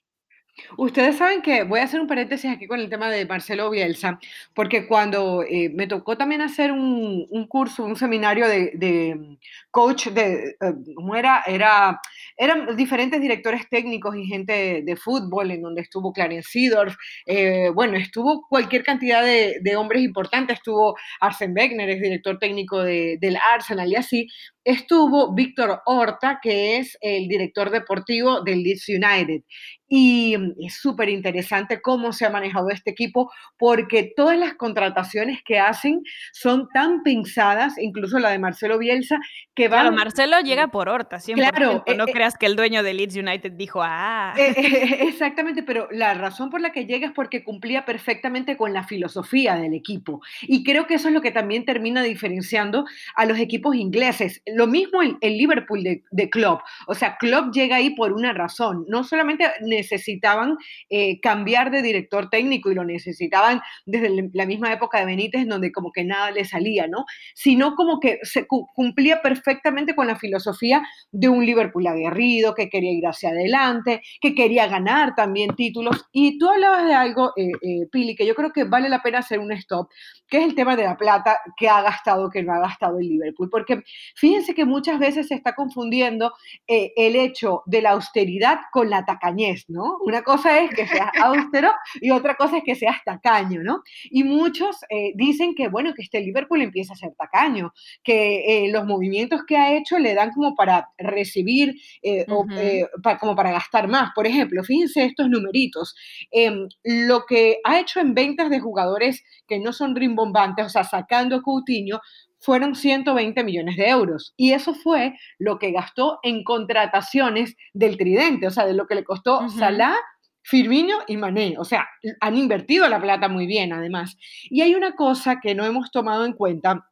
Ustedes 0.77 1.17
saben 1.17 1.41
que 1.41 1.63
voy 1.63 1.79
a 1.79 1.83
hacer 1.83 2.01
un 2.01 2.07
paréntesis 2.07 2.51
aquí 2.51 2.67
con 2.67 2.79
el 2.79 2.89
tema 2.89 3.09
de 3.09 3.25
Marcelo 3.25 3.69
Bielsa, 3.69 4.19
porque 4.53 4.87
cuando 4.87 5.43
eh, 5.43 5.69
me 5.69 5.87
tocó 5.87 6.17
también 6.17 6.41
hacer 6.41 6.71
un, 6.71 7.47
curso, 7.47 7.83
un 7.83 7.95
seminario 7.95 8.47
de 8.47 9.37
coach, 9.71 10.07
de, 10.07 10.55
uh, 10.61 10.93
¿cómo 10.95 11.15
era? 11.15 11.41
era? 11.47 11.99
Eran 12.37 12.75
diferentes 12.75 13.19
directores 13.21 13.67
técnicos 13.69 14.15
y 14.15 14.25
gente 14.25 14.83
de, 14.85 14.95
fútbol, 14.95 15.51
en 15.51 15.61
donde 15.61 15.81
estuvo 15.81 16.11
Clarence 16.11 16.49
Seedorf, 16.51 16.95
eh, 17.25 17.69
bueno, 17.73 17.97
estuvo 17.97 18.45
cualquier 18.47 18.83
cantidad 18.83 19.23
de, 19.23 19.59
de, 19.61 19.75
hombres 19.75 20.03
importantes, 20.03 20.57
estuvo 20.57 20.95
Arsen 21.19 21.53
Wegener, 21.55 21.89
es 21.89 22.01
director 22.01 22.37
técnico 22.37 22.83
del 22.83 23.37
Arsenal 23.53 23.89
y 23.89 23.95
así, 23.95 24.27
estuvo 24.63 25.33
Víctor 25.33 25.81
Horta, 25.85 26.39
que 26.41 26.77
es 26.77 26.97
el 27.01 27.27
director 27.27 27.69
deportivo 27.71 28.41
del 28.41 28.63
Leeds 28.63 28.89
United. 28.89 29.41
Y 29.87 30.37
es 30.65 30.75
súper 30.79 31.09
interesante 31.09 31.81
cómo 31.81 32.13
se 32.13 32.25
ha 32.25 32.29
manejado 32.29 32.69
este 32.69 32.91
equipo, 32.91 33.29
porque 33.57 34.13
todas 34.15 34.37
las 34.37 34.53
contrataciones 34.53 35.39
que 35.43 35.59
hacen 35.59 36.01
son 36.31 36.67
tan 36.73 37.03
pensadas, 37.03 37.77
incluso 37.77 38.19
la 38.19 38.29
de 38.29 38.39
Marcelo 38.39 38.77
Bielsa, 38.77 39.19
que 39.53 39.60
van... 39.67 39.81
Claro, 39.81 39.95
Marcelo 39.95 40.39
llega 40.39 40.67
por 40.67 40.89
Horta, 40.89 41.19
siempre. 41.19 41.49
Claro. 41.49 41.83
no 41.97 42.05
eh, 42.07 42.11
creas 42.11 42.37
que 42.37 42.45
el 42.45 42.55
dueño 42.55 42.83
del 42.83 42.97
Leeds 42.97 43.15
United 43.15 43.51
dijo, 43.53 43.81
ah. 43.83 44.33
Eh, 44.37 44.53
eh, 44.57 44.97
exactamente, 45.07 45.63
pero 45.63 45.87
la 45.91 46.13
razón 46.13 46.49
por 46.49 46.61
la 46.61 46.71
que 46.71 46.85
llega 46.85 47.07
es 47.07 47.13
porque 47.13 47.43
cumplía 47.43 47.85
perfectamente 47.85 48.57
con 48.57 48.73
la 48.73 48.83
filosofía 48.83 49.55
del 49.55 49.73
equipo. 49.73 50.21
Y 50.41 50.63
creo 50.63 50.87
que 50.87 50.95
eso 50.95 51.07
es 51.07 51.13
lo 51.13 51.21
que 51.21 51.31
también 51.31 51.65
termina 51.65 52.03
diferenciando 52.03 52.85
a 53.15 53.25
los 53.25 53.37
equipos 53.39 53.75
ingleses 53.75 54.41
lo 54.45 54.67
mismo 54.67 55.01
el, 55.01 55.17
el 55.21 55.37
Liverpool 55.37 55.83
de, 55.83 56.03
de, 56.11 56.29
Klopp. 56.29 56.61
O 56.87 56.93
sea, 56.93 57.17
Klopp 57.17 57.53
llega 57.53 57.77
ahí 57.77 57.91
por 57.91 58.13
una 58.13 58.33
razón. 58.33 58.85
No 58.87 59.03
solamente 59.03 59.45
necesitaban 59.61 60.57
eh, 60.89 61.19
cambiar 61.21 61.71
de 61.71 61.81
director 61.81 62.29
técnico 62.29 62.71
y 62.71 62.75
lo 62.75 62.83
necesitaban 62.83 63.61
desde 63.85 64.29
la 64.33 64.45
misma 64.45 64.71
época 64.73 64.99
de 64.99 65.05
Benítez, 65.05 65.41
en 65.41 65.49
donde 65.49 65.71
como 65.71 65.91
que 65.91 66.03
nada 66.03 66.31
le 66.31 66.45
salía, 66.45 66.87
¿no? 66.87 67.05
Sino 67.33 67.75
como 67.75 67.99
que 67.99 68.19
se 68.23 68.47
cumplía 68.47 69.21
perfectamente 69.21 69.50
con 69.95 70.07
la 70.07 70.15
filosofía 70.15 70.81
de 71.11 71.29
un 71.29 71.45
Liverpool 71.45 71.87
aguerrido, 71.87 72.53
que 72.53 72.69
quería 72.69 72.91
ir 72.91 73.07
hacia 73.07 73.29
adelante, 73.29 74.01
que 74.19 74.35
quería 74.35 74.67
ganar 74.67 75.15
también 75.15 75.55
títulos. 75.55 76.05
Y 76.11 76.37
tú 76.37 76.49
hablabas 76.49 76.85
de 76.85 76.93
algo, 76.93 77.31
eh, 77.37 77.51
eh, 77.61 77.87
Pili, 77.91 78.15
que 78.15 78.25
yo 78.25 78.35
creo 78.35 78.51
que 78.51 78.63
vale 78.63 78.89
la 78.89 79.01
pena 79.01 79.19
hacer 79.19 79.39
un 79.39 79.51
stop, 79.53 79.89
que 80.27 80.39
es 80.39 80.43
el 80.45 80.55
tema 80.55 80.75
de 80.75 80.83
la 80.83 80.97
plata 80.97 81.39
que 81.55 81.69
ha 81.69 81.81
gastado, 81.81 82.29
que 82.29 82.43
no 82.43 82.53
ha 82.53 82.59
gastado 82.59 82.99
el 82.99 83.07
Liverpool. 83.07 83.49
Porque 83.49 83.83
fíjense 84.15 84.31
fíjense 84.31 84.53
que 84.53 84.65
muchas 84.65 84.97
veces 84.97 85.27
se 85.27 85.35
está 85.35 85.53
confundiendo 85.55 86.31
eh, 86.65 86.93
el 86.95 87.17
hecho 87.17 87.63
de 87.65 87.81
la 87.81 87.91
austeridad 87.91 88.59
con 88.71 88.89
la 88.89 89.03
tacañez, 89.03 89.65
¿no? 89.67 89.97
Una 90.05 90.21
cosa 90.21 90.59
es 90.61 90.69
que 90.73 90.87
seas 90.87 91.11
austero 91.21 91.69
y 91.99 92.11
otra 92.11 92.35
cosa 92.35 92.57
es 92.57 92.63
que 92.63 92.75
seas 92.75 92.97
tacaño, 93.03 93.61
¿no? 93.61 93.81
Y 94.09 94.23
muchos 94.23 94.77
eh, 94.89 95.11
dicen 95.15 95.53
que, 95.53 95.67
bueno, 95.67 95.93
que 95.93 96.03
este 96.03 96.21
Liverpool 96.21 96.61
empieza 96.61 96.93
a 96.93 96.95
ser 96.95 97.13
tacaño, 97.17 97.73
que 98.03 98.65
eh, 98.65 98.71
los 98.71 98.85
movimientos 98.85 99.40
que 99.47 99.57
ha 99.57 99.75
hecho 99.75 99.99
le 99.99 100.13
dan 100.13 100.31
como 100.31 100.55
para 100.55 100.89
recibir 100.97 101.75
eh, 102.01 102.25
o 102.29 102.45
eh, 102.57 102.87
como 103.19 103.35
para 103.35 103.51
gastar 103.51 103.87
más. 103.87 104.11
Por 104.15 104.27
ejemplo, 104.27 104.63
fíjense 104.63 105.05
estos 105.05 105.29
numeritos. 105.29 105.95
Em, 106.31 106.67
lo 106.83 107.25
que 107.25 107.57
ha 107.63 107.79
hecho 107.79 107.99
en 107.99 108.13
ventas 108.13 108.49
de 108.49 108.59
jugadores 108.59 109.23
que 109.47 109.59
no 109.59 109.73
son 109.73 109.95
rimbombantes, 109.95 110.65
o 110.65 110.69
sea, 110.69 110.83
sacando 110.83 111.41
Coutinho, 111.41 111.99
fueron 112.41 112.75
120 112.75 113.43
millones 113.43 113.77
de 113.77 113.87
euros. 113.87 114.33
Y 114.35 114.51
eso 114.51 114.73
fue 114.73 115.15
lo 115.37 115.59
que 115.59 115.71
gastó 115.71 116.19
en 116.23 116.43
contrataciones 116.43 117.55
del 117.73 117.97
tridente, 117.97 118.47
o 118.47 118.51
sea, 118.51 118.65
de 118.65 118.73
lo 118.73 118.87
que 118.87 118.95
le 118.95 119.03
costó 119.03 119.47
Salah, 119.49 119.95
Firmino 120.43 120.97
y 121.07 121.17
Mané. 121.17 121.55
O 121.59 121.65
sea, 121.65 121.87
han 122.19 122.35
invertido 122.35 122.89
la 122.89 122.99
plata 122.99 123.29
muy 123.29 123.45
bien, 123.45 123.73
además. 123.73 124.17
Y 124.49 124.61
hay 124.61 124.73
una 124.73 124.95
cosa 124.95 125.39
que 125.41 125.53
no 125.53 125.65
hemos 125.65 125.91
tomado 125.91 126.25
en 126.25 126.33
cuenta 126.33 126.90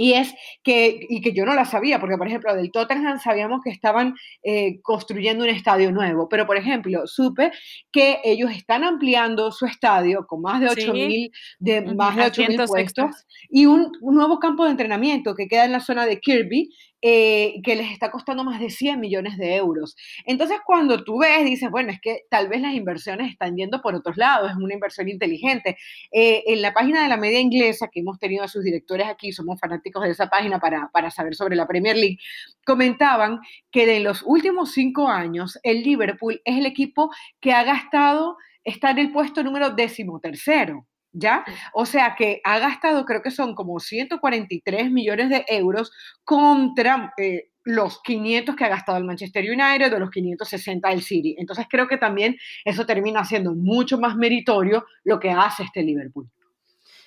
y 0.00 0.14
es 0.14 0.34
que, 0.62 0.98
y 1.10 1.20
que 1.20 1.34
yo 1.34 1.44
no 1.44 1.54
la 1.54 1.66
sabía, 1.66 2.00
porque 2.00 2.16
por 2.16 2.26
ejemplo 2.26 2.54
del 2.56 2.72
Tottenham 2.72 3.20
sabíamos 3.20 3.60
que 3.62 3.68
estaban 3.68 4.14
eh, 4.42 4.80
construyendo 4.80 5.44
un 5.44 5.50
estadio 5.50 5.92
nuevo, 5.92 6.26
pero 6.26 6.46
por 6.46 6.56
ejemplo 6.56 7.06
supe 7.06 7.52
que 7.92 8.18
ellos 8.24 8.50
están 8.50 8.82
ampliando 8.82 9.52
su 9.52 9.66
estadio 9.66 10.26
con 10.26 10.40
más 10.40 10.62
de 10.62 10.68
8.000 10.68 11.30
de, 11.58 11.82
más 11.94 12.16
de 12.16 12.66
puestos 12.66 13.26
y 13.50 13.66
un, 13.66 13.92
un, 14.00 14.14
nuevo 14.14 14.38
campo 14.38 14.64
de 14.64 14.70
entrenamiento 14.70 15.34
que 15.34 15.46
queda 15.46 15.66
en 15.66 15.72
la 15.72 15.80
zona 15.80 16.06
de 16.06 16.18
Kirby, 16.18 16.70
eh, 17.02 17.60
que 17.64 17.76
les 17.76 17.90
está 17.90 18.10
costando 18.10 18.44
más 18.44 18.60
de 18.60 18.68
100 18.70 19.00
millones 19.00 19.38
de 19.38 19.56
euros. 19.56 19.96
Entonces, 20.26 20.58
cuando 20.66 21.02
tú 21.02 21.18
ves, 21.20 21.44
dices, 21.44 21.70
bueno, 21.70 21.90
es 21.90 22.00
que 22.00 22.24
tal 22.30 22.48
vez 22.48 22.60
las 22.60 22.74
inversiones 22.74 23.30
están 23.30 23.56
yendo 23.56 23.80
por 23.80 23.94
otros 23.94 24.16
lados, 24.16 24.50
es 24.50 24.56
una 24.56 24.74
inversión 24.74 25.08
inteligente. 25.08 25.76
Eh, 26.12 26.44
en 26.46 26.62
la 26.62 26.74
página 26.74 27.02
de 27.02 27.08
la 27.08 27.16
media 27.16 27.40
inglesa, 27.40 27.88
que 27.90 28.00
hemos 28.00 28.18
tenido 28.18 28.44
a 28.44 28.48
sus 28.48 28.64
directores 28.64 29.06
aquí, 29.06 29.32
somos 29.32 29.58
fanáticos 29.58 30.02
de 30.02 30.10
esa 30.10 30.28
página 30.28 30.60
para, 30.60 30.90
para 30.92 31.10
saber 31.10 31.34
sobre 31.34 31.56
la 31.56 31.66
Premier 31.66 31.96
League, 31.96 32.18
comentaban 32.64 33.40
que 33.70 33.86
de 33.86 34.00
los 34.00 34.22
últimos 34.22 34.72
cinco 34.72 35.08
años, 35.08 35.58
el 35.62 35.82
Liverpool 35.82 36.40
es 36.44 36.58
el 36.58 36.66
equipo 36.66 37.10
que 37.40 37.52
ha 37.52 37.64
gastado, 37.64 38.36
está 38.64 38.90
en 38.90 38.98
el 38.98 39.12
puesto 39.12 39.42
número 39.42 39.70
decimotercero. 39.70 40.86
¿Ya? 41.12 41.44
O 41.72 41.86
sea 41.86 42.14
que 42.16 42.40
ha 42.44 42.58
gastado, 42.58 43.04
creo 43.04 43.22
que 43.22 43.30
son 43.30 43.54
como 43.54 43.80
143 43.80 44.90
millones 44.90 45.28
de 45.28 45.44
euros 45.48 45.92
contra 46.24 47.12
eh, 47.16 47.50
los 47.64 48.00
500 48.02 48.56
que 48.56 48.64
ha 48.64 48.68
gastado 48.68 48.98
el 48.98 49.04
Manchester 49.04 49.44
United 49.44 49.92
o 49.94 49.98
los 49.98 50.10
560 50.10 50.88
del 50.88 51.02
City. 51.02 51.36
Entonces 51.38 51.66
creo 51.68 51.88
que 51.88 51.96
también 51.96 52.36
eso 52.64 52.86
termina 52.86 53.24
siendo 53.24 53.54
mucho 53.54 53.98
más 53.98 54.16
meritorio 54.16 54.84
lo 55.04 55.18
que 55.20 55.30
hace 55.30 55.64
este 55.64 55.82
Liverpool. 55.82 56.28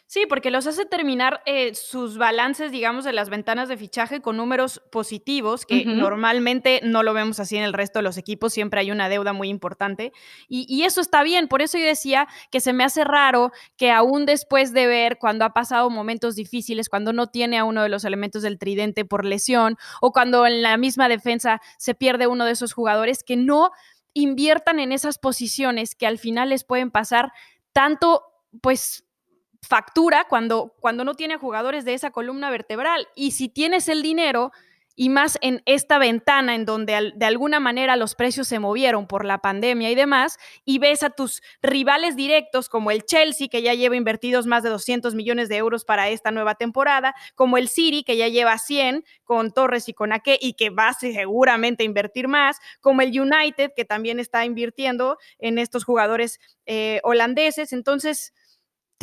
Sí, 0.05 0.25
porque 0.27 0.51
los 0.51 0.67
hace 0.67 0.86
terminar 0.86 1.41
eh, 1.45 1.74
sus 1.74 2.17
balances, 2.17 2.72
digamos, 2.72 3.03
de 3.03 3.13
las 3.13 3.29
ventanas 3.29 3.67
de 3.67 3.77
fichaje 3.77 4.22
con 4.22 4.38
números 4.38 4.81
positivos, 4.91 5.65
que 5.65 5.86
normalmente 5.86 6.81
no 6.83 7.01
lo 7.01 7.13
vemos 7.13 7.39
así 7.39 7.57
en 7.57 7.63
el 7.63 7.74
resto 7.74 8.00
de 8.00 8.03
los 8.03 8.17
equipos, 8.17 8.53
siempre 8.53 8.79
hay 8.79 8.91
una 8.91 9.10
deuda 9.10 9.33
muy 9.33 9.50
importante. 9.50 10.12
Y, 10.48 10.83
eso 10.83 11.01
está 11.01 11.24
bien, 11.24 11.48
por 11.48 11.62
eso 11.62 11.77
yo 11.77 11.86
decía 11.86 12.27
que 12.51 12.60
se 12.60 12.74
me 12.74 12.83
hace 12.83 13.03
raro 13.03 13.51
que 13.77 13.89
aún 13.89 14.25
después 14.25 14.74
de 14.74 14.86
ver 14.86 15.17
cuando 15.17 15.45
ha 15.45 15.53
pasado 15.53 15.89
momentos 15.89 16.36
difíciles, 16.36 16.89
cuando 16.89 17.12
no 17.13 17.27
tiene 17.27 17.57
a 17.57 17.63
uno 17.63 17.81
de 17.81 17.89
los 17.89 18.05
elementos 18.05 18.43
del 18.43 18.60
tridente 18.60 19.05
por 19.05 19.25
lesión, 19.25 19.77
o 20.01 20.12
cuando 20.12 20.45
en 20.45 20.62
la 20.62 20.77
misma 20.77 21.10
defensa 21.10 21.60
se 21.79 21.95
pierde 21.95 22.27
uno 22.27 22.45
de 22.45 22.51
esos 22.51 22.74
jugadores, 22.74 23.24
que 23.24 23.38
no 23.38 23.72
inviertan 24.13 24.79
en 24.79 24.91
esas 24.91 25.17
posiciones 25.17 25.95
que 25.95 26.05
al 26.05 26.19
final 26.19 26.50
les 26.50 26.63
pueden 26.63 26.91
pasar 26.91 27.31
tanto, 27.72 28.24
pues 28.62 29.05
factura 29.67 30.25
cuando, 30.29 30.75
cuando 30.79 31.03
no 31.03 31.15
tiene 31.15 31.38
jugadores 31.38 31.86
de 31.86 31.93
esa 31.93 32.12
columna 32.12 32.51
vertebral. 32.51 33.08
Y 33.15 33.32
si 33.32 33.50
tienes 33.50 33.88
el 33.89 34.01
dinero, 34.01 34.51
y 34.96 35.10
más 35.10 35.38
en 35.41 35.62
esta 35.65 35.98
ventana 35.98 36.53
en 36.55 36.65
donde 36.65 37.13
de 37.15 37.25
alguna 37.25 37.60
manera 37.60 37.96
los 37.96 38.15
precios 38.15 38.48
se 38.48 38.60
movieron 38.60 39.08
por 39.08 39.25
la 39.25 39.39
pandemia 39.39 39.89
y 39.89 39.96
demás, 39.96 40.38
y 40.65 40.77
ves 40.77 41.03
a 41.03 41.10
tus 41.10 41.41
rivales 41.62 42.15
directos 42.15 42.70
como 42.70 42.91
el 42.91 43.03
Chelsea, 43.03 43.48
que 43.48 43.62
ya 43.62 43.74
lleva 43.74 43.96
invertidos 43.96 44.46
más 44.46 44.63
de 44.63 44.70
200 44.70 45.15
millones 45.15 45.50
de 45.50 45.58
euros 45.58 45.84
para 45.84 46.10
esta 46.10 46.32
nueva 46.32 46.55
temporada, 46.55 47.15
como 47.36 47.58
el 47.58 47.70
City, 47.70 48.03
que 48.03 48.17
ya 48.17 48.27
lleva 48.27 48.58
100 48.58 49.03
con 49.24 49.51
Torres 49.51 49.89
y 49.89 49.93
con 49.93 50.13
Ake 50.13 50.38
y 50.39 50.53
que 50.53 50.70
va 50.70 50.93
seguramente 50.93 51.84
a 51.84 51.86
invertir 51.86 52.27
más, 52.27 52.60
como 52.79 53.01
el 53.01 53.20
United, 53.20 53.72
que 53.75 53.86
también 53.86 54.20
está 54.20 54.46
invirtiendo 54.46 55.17
en 55.39 55.58
estos 55.58 55.84
jugadores 55.84 56.39
eh, 56.65 57.00
holandeses. 57.03 57.74
Entonces, 57.74 58.34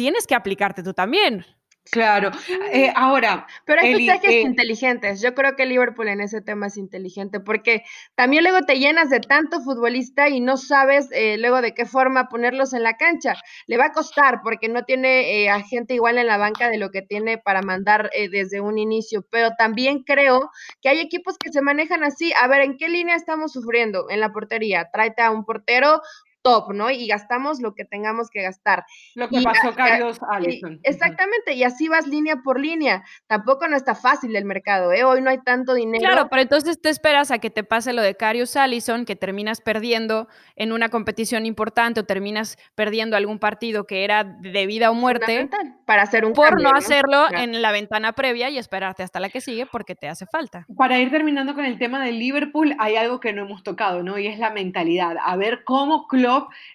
tienes 0.01 0.27
que 0.27 0.35
aplicarte 0.35 0.83
tú 0.83 0.95
también. 0.95 1.45
Claro. 1.91 2.31
Eh, 2.73 2.91
ahora. 2.97 3.47
Pero 3.67 3.83
hay 3.83 3.95
fichajes 3.95 4.31
eh, 4.31 4.41
inteligentes. 4.41 5.21
Yo 5.21 5.35
creo 5.35 5.57
que 5.57 5.67
Liverpool 5.67 6.09
en 6.09 6.23
ese 6.23 6.41
tema 6.41 6.69
es 6.69 6.79
inteligente 6.79 7.39
porque 7.41 7.83
también 8.15 8.45
luego 8.45 8.63
te 8.63 8.79
llenas 8.79 9.11
de 9.11 9.21
tanto 9.21 9.61
futbolista 9.61 10.31
y 10.31 10.41
no 10.41 10.57
sabes 10.57 11.09
eh, 11.13 11.37
luego 11.37 11.61
de 11.61 11.75
qué 11.75 11.85
forma 11.85 12.31
ponerlos 12.31 12.73
en 12.73 12.83
la 12.83 12.97
cancha. 12.97 13.35
Le 13.67 13.77
va 13.77 13.87
a 13.87 13.93
costar 13.93 14.41
porque 14.43 14.71
no 14.71 14.85
tiene 14.85 15.51
a 15.51 15.61
gente 15.61 15.93
igual 15.93 16.17
en 16.17 16.29
la 16.29 16.39
banca 16.39 16.71
de 16.71 16.79
lo 16.79 16.91
que 16.91 17.03
tiene 17.03 17.37
para 17.37 17.61
mandar 17.61 18.11
desde 18.33 18.63
un 18.63 18.79
inicio. 18.79 19.27
Pero 19.31 19.51
también 19.59 20.03
creo 20.03 20.51
que 20.81 20.89
hay 20.89 21.01
equipos 21.01 21.37
que 21.37 21.53
se 21.53 21.61
manejan 21.61 22.05
así. 22.05 22.33
A 22.41 22.49
ver, 22.49 22.63
¿en 22.63 22.79
qué 22.79 22.89
línea 22.89 23.17
estamos 23.17 23.53
sufriendo? 23.53 24.09
En 24.09 24.21
la 24.21 24.33
portería. 24.33 24.89
Tráete 24.91 25.21
a 25.21 25.31
un 25.31 25.45
portero 25.45 26.01
top, 26.43 26.73
¿no? 26.73 26.91
Y 26.91 27.07
gastamos 27.07 27.61
lo 27.61 27.75
que 27.75 27.85
tengamos 27.85 28.31
que 28.31 28.43
gastar. 28.43 28.85
Lo 29.15 29.29
que 29.29 29.43
pasó 29.43 29.75
Carlos 29.75 30.19
Allison. 30.29 30.81
Exactamente, 30.83 31.55
y 31.55 31.65
así 31.65 31.89
vas 31.89 32.07
línea 32.07 32.37
por 32.45 32.61
línea. 32.61 33.05
Tampoco 33.27 33.69
no 33.69 33.77
está 33.77 33.95
fácil 33.95 34.35
el 34.37 34.45
mercado, 34.45 34.93
¿eh? 34.93 35.05
Hoy 35.05 35.21
no 35.21 35.31
hay 35.31 35.39
tanto 35.39 35.75
dinero. 35.75 36.03
Claro, 36.03 36.29
pero 36.31 36.43
entonces 36.43 36.81
te 36.81 36.89
esperas 36.89 37.31
a 37.31 37.39
que 37.39 37.51
te 37.51 37.65
pase 37.65 37.93
lo 37.93 38.03
de 38.03 38.15
Carius 38.15 38.57
Allison, 38.57 39.05
que 39.05 39.17
terminas 39.17 39.61
perdiendo 39.61 40.29
en 40.57 40.73
una 40.73 40.89
competición 40.89 41.47
importante 41.47 42.01
o 42.01 42.05
terminas 42.05 42.57
perdiendo 42.75 43.17
algún 43.17 43.39
partido 43.39 43.85
que 43.85 44.05
era 44.05 44.25
de 44.25 44.67
vida 44.67 44.91
o 44.91 44.95
muerte. 44.95 45.49
Para 45.87 46.03
hacer 46.03 46.25
un 46.25 46.33
Por 46.33 46.61
no 46.63 46.71
hacerlo 46.71 47.27
en 47.31 47.63
la 47.63 47.73
ventana 47.73 48.13
previa 48.13 48.49
y 48.51 48.59
esperarte 48.59 49.03
hasta 49.03 49.21
la 49.21 49.29
que 49.29 49.41
sigue 49.41 49.67
porque 49.67 49.95
te 49.95 50.09
hace 50.09 50.27
falta. 50.27 50.67
Para 50.77 50.99
ir 50.99 51.11
terminando 51.11 51.55
con 51.55 51.65
el 51.65 51.79
tema 51.79 52.05
del 52.05 52.19
Liverpool, 52.19 52.75
hay 52.79 52.97
algo 52.97 53.21
que 53.21 53.33
no 53.33 53.43
hemos 53.43 53.63
tocado, 53.63 54.03
¿no? 54.03 54.19
Y 54.19 54.27
es 54.27 54.39
la 54.39 54.51
mentalidad. 54.51 55.17
A 55.23 55.37
ver 55.37 55.65
cómo 55.65 56.07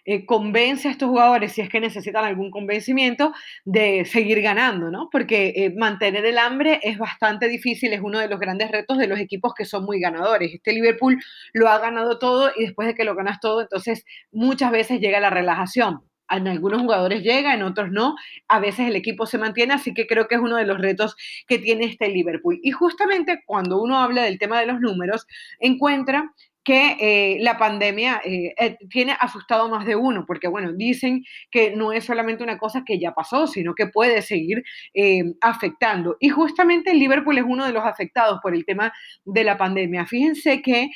eh, 0.05 0.25
convence 0.25 0.87
a 0.87 0.91
estos 0.91 1.09
jugadores, 1.09 1.51
si 1.53 1.61
es 1.61 1.69
que 1.69 1.79
necesitan 1.79 2.25
algún 2.25 2.51
convencimiento, 2.51 3.33
de 3.63 4.05
seguir 4.05 4.41
ganando, 4.41 4.91
¿no? 4.91 5.09
Porque 5.11 5.53
eh, 5.55 5.73
mantener 5.75 6.25
el 6.25 6.37
hambre 6.37 6.79
es 6.83 6.97
bastante 6.97 7.47
difícil, 7.47 7.93
es 7.93 8.01
uno 8.01 8.19
de 8.19 8.27
los 8.27 8.39
grandes 8.39 8.71
retos 8.71 8.97
de 8.97 9.07
los 9.07 9.19
equipos 9.19 9.53
que 9.53 9.65
son 9.65 9.85
muy 9.85 9.99
ganadores. 9.99 10.53
Este 10.53 10.73
Liverpool 10.73 11.21
lo 11.53 11.69
ha 11.69 11.79
ganado 11.79 12.19
todo 12.19 12.51
y 12.55 12.65
después 12.65 12.87
de 12.87 12.95
que 12.95 13.03
lo 13.03 13.15
ganas 13.15 13.39
todo, 13.39 13.61
entonces 13.61 14.05
muchas 14.31 14.71
veces 14.71 14.99
llega 14.99 15.19
la 15.19 15.29
relajación. 15.29 16.01
En 16.29 16.47
algunos 16.47 16.81
jugadores 16.81 17.21
llega, 17.21 17.53
en 17.53 17.63
otros 17.63 17.91
no. 17.91 18.15
A 18.47 18.59
veces 18.59 18.87
el 18.87 18.95
equipo 18.95 19.25
se 19.25 19.37
mantiene, 19.37 19.73
así 19.73 19.93
que 19.93 20.07
creo 20.07 20.27
que 20.27 20.35
es 20.35 20.41
uno 20.41 20.57
de 20.57 20.65
los 20.65 20.79
retos 20.79 21.15
que 21.47 21.59
tiene 21.59 21.85
este 21.85 22.09
Liverpool. 22.09 22.59
Y 22.63 22.71
justamente 22.71 23.43
cuando 23.45 23.81
uno 23.81 23.99
habla 23.99 24.23
del 24.23 24.39
tema 24.39 24.59
de 24.59 24.65
los 24.65 24.79
números, 24.79 25.27
encuentra 25.59 26.33
que 26.65 26.97
eh, 26.99 27.37
la 27.41 27.59
pandemia 27.59 28.21
eh, 28.25 28.55
eh, 28.59 28.77
tiene 28.89 29.15
asustado 29.19 29.69
más 29.69 29.85
de 29.85 29.95
uno, 29.95 30.25
porque 30.25 30.47
bueno, 30.47 30.73
dicen 30.73 31.23
que 31.51 31.75
no 31.75 31.93
es 31.93 32.05
solamente 32.05 32.43
una 32.43 32.57
cosa 32.57 32.83
que 32.83 32.99
ya 32.99 33.13
pasó, 33.13 33.45
sino 33.45 33.75
que 33.75 33.85
puede 33.85 34.23
seguir 34.23 34.63
afectando. 35.41 36.17
Y 36.19 36.29
justamente 36.29 36.93
Liverpool 36.95 37.37
es 37.37 37.43
uno 37.47 37.65
de 37.65 37.71
los 37.71 37.85
afectados 37.85 38.39
por 38.41 38.55
el 38.55 38.65
tema 38.65 38.91
de 39.25 39.43
la 39.43 39.57
pandemia. 39.57 40.07
Fíjense 40.07 40.63
que 40.63 40.89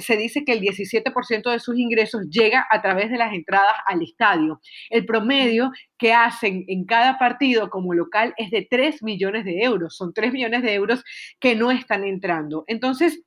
se 0.00 0.16
dice 0.16 0.44
que 0.44 0.52
el 0.52 0.60
17% 0.60 1.50
de 1.50 1.60
sus 1.60 1.78
ingresos 1.78 2.28
llega 2.28 2.66
a 2.68 2.82
través 2.82 3.10
de 3.10 3.18
las 3.18 3.32
entradas 3.32 3.76
al 3.86 4.02
estadio. 4.02 4.60
El 4.90 5.06
promedio 5.06 5.70
que 5.96 6.12
hacen 6.12 6.64
en 6.66 6.86
cada 6.86 7.18
partido 7.18 7.70
como 7.70 7.94
local 7.94 8.34
es 8.36 8.50
de 8.50 8.66
3 8.68 9.02
millones 9.04 9.44
de 9.44 9.62
euros. 9.62 9.96
Son 9.96 10.12
3 10.12 10.32
millones 10.32 10.62
de 10.62 10.74
euros 10.74 11.04
que 11.38 11.54
no 11.54 11.70
están 11.70 12.04
entrando. 12.04 12.64
Entonces, 12.66 13.22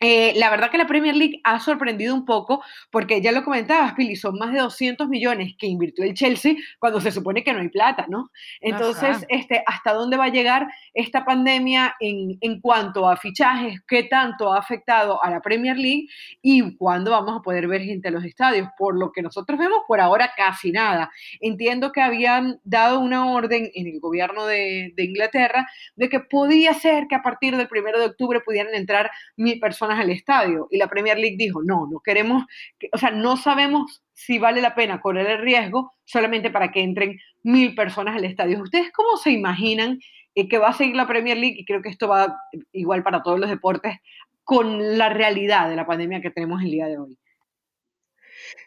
eh, 0.00 0.32
la 0.36 0.50
verdad 0.50 0.70
que 0.70 0.78
la 0.78 0.86
Premier 0.86 1.16
League 1.16 1.40
ha 1.44 1.58
sorprendido 1.60 2.14
un 2.14 2.24
poco 2.24 2.62
porque 2.90 3.20
ya 3.20 3.32
lo 3.32 3.44
comentabas, 3.44 3.94
Pili, 3.94 4.16
son 4.16 4.38
más 4.38 4.52
de 4.52 4.60
200 4.60 5.08
millones 5.08 5.54
que 5.58 5.66
invirtió 5.66 6.04
el 6.04 6.14
Chelsea 6.14 6.54
cuando 6.78 7.00
se 7.00 7.10
supone 7.10 7.42
que 7.42 7.52
no 7.52 7.60
hay 7.60 7.68
plata, 7.68 8.06
¿no? 8.08 8.30
Entonces, 8.60 9.26
este, 9.28 9.62
¿hasta 9.66 9.92
dónde 9.92 10.16
va 10.16 10.24
a 10.24 10.28
llegar 10.28 10.68
esta 10.94 11.24
pandemia 11.24 11.96
en, 12.00 12.38
en, 12.40 12.60
cuanto 12.60 13.08
a 13.08 13.16
fichajes? 13.16 13.80
¿Qué 13.86 14.04
tanto 14.04 14.52
ha 14.52 14.58
afectado 14.58 15.22
a 15.22 15.30
la 15.30 15.40
Premier 15.40 15.76
League? 15.76 16.06
¿Y 16.42 16.76
cuándo 16.76 17.10
vamos 17.10 17.38
a 17.38 17.42
poder 17.42 17.66
ver 17.66 17.82
gente 17.82 18.08
en 18.08 18.14
los 18.14 18.24
estadios? 18.24 18.68
Por 18.78 18.98
lo 18.98 19.12
que 19.12 19.22
nosotros 19.22 19.58
vemos, 19.58 19.80
por 19.86 20.00
ahora 20.00 20.32
casi 20.36 20.70
nada. 20.70 21.10
Entiendo 21.40 21.92
que 21.92 22.00
habían 22.00 22.60
dado 22.64 23.00
una 23.00 23.26
orden 23.26 23.70
en 23.74 23.86
el 23.86 24.00
gobierno 24.00 24.46
de, 24.46 24.92
de 24.96 25.04
Inglaterra 25.04 25.68
de 25.96 26.08
que 26.08 26.20
podía 26.20 26.74
ser 26.74 27.06
que 27.08 27.14
a 27.14 27.22
partir 27.22 27.56
del 27.56 27.68
primero 27.68 27.98
de 27.98 28.06
octubre 28.06 28.40
pudieran 28.40 28.74
entrar 28.74 29.10
mil 29.36 29.58
personas 29.58 29.87
al 29.96 30.10
estadio. 30.10 30.68
Y 30.70 30.78
la 30.78 30.88
Premier 30.88 31.18
League 31.18 31.36
dijo, 31.38 31.62
no, 31.62 31.86
no 31.90 32.00
queremos, 32.00 32.44
o 32.92 32.98
sea, 32.98 33.10
no 33.10 33.36
sabemos 33.36 34.02
si 34.12 34.38
vale 34.38 34.60
la 34.60 34.74
pena 34.74 35.00
correr 35.00 35.26
el 35.26 35.38
riesgo 35.38 35.92
solamente 36.04 36.50
para 36.50 36.72
que 36.72 36.82
entren 36.82 37.18
mil 37.42 37.74
personas 37.74 38.16
al 38.16 38.24
estadio. 38.24 38.60
¿Ustedes 38.60 38.90
cómo 38.92 39.16
se 39.16 39.30
imaginan 39.30 39.98
eh, 40.34 40.48
que 40.48 40.58
va 40.58 40.68
a 40.68 40.72
seguir 40.72 40.96
la 40.96 41.06
Premier 41.06 41.36
League 41.36 41.56
y 41.58 41.64
creo 41.64 41.82
que 41.82 41.88
esto 41.88 42.08
va 42.08 42.36
igual 42.72 43.02
para 43.02 43.22
todos 43.22 43.38
los 43.38 43.48
deportes 43.48 43.96
con 44.44 44.98
la 44.98 45.08
realidad 45.08 45.68
de 45.68 45.76
la 45.76 45.86
pandemia 45.86 46.20
que 46.20 46.30
tenemos 46.30 46.62
el 46.62 46.70
día 46.70 46.86
de 46.86 46.98
hoy 46.98 47.18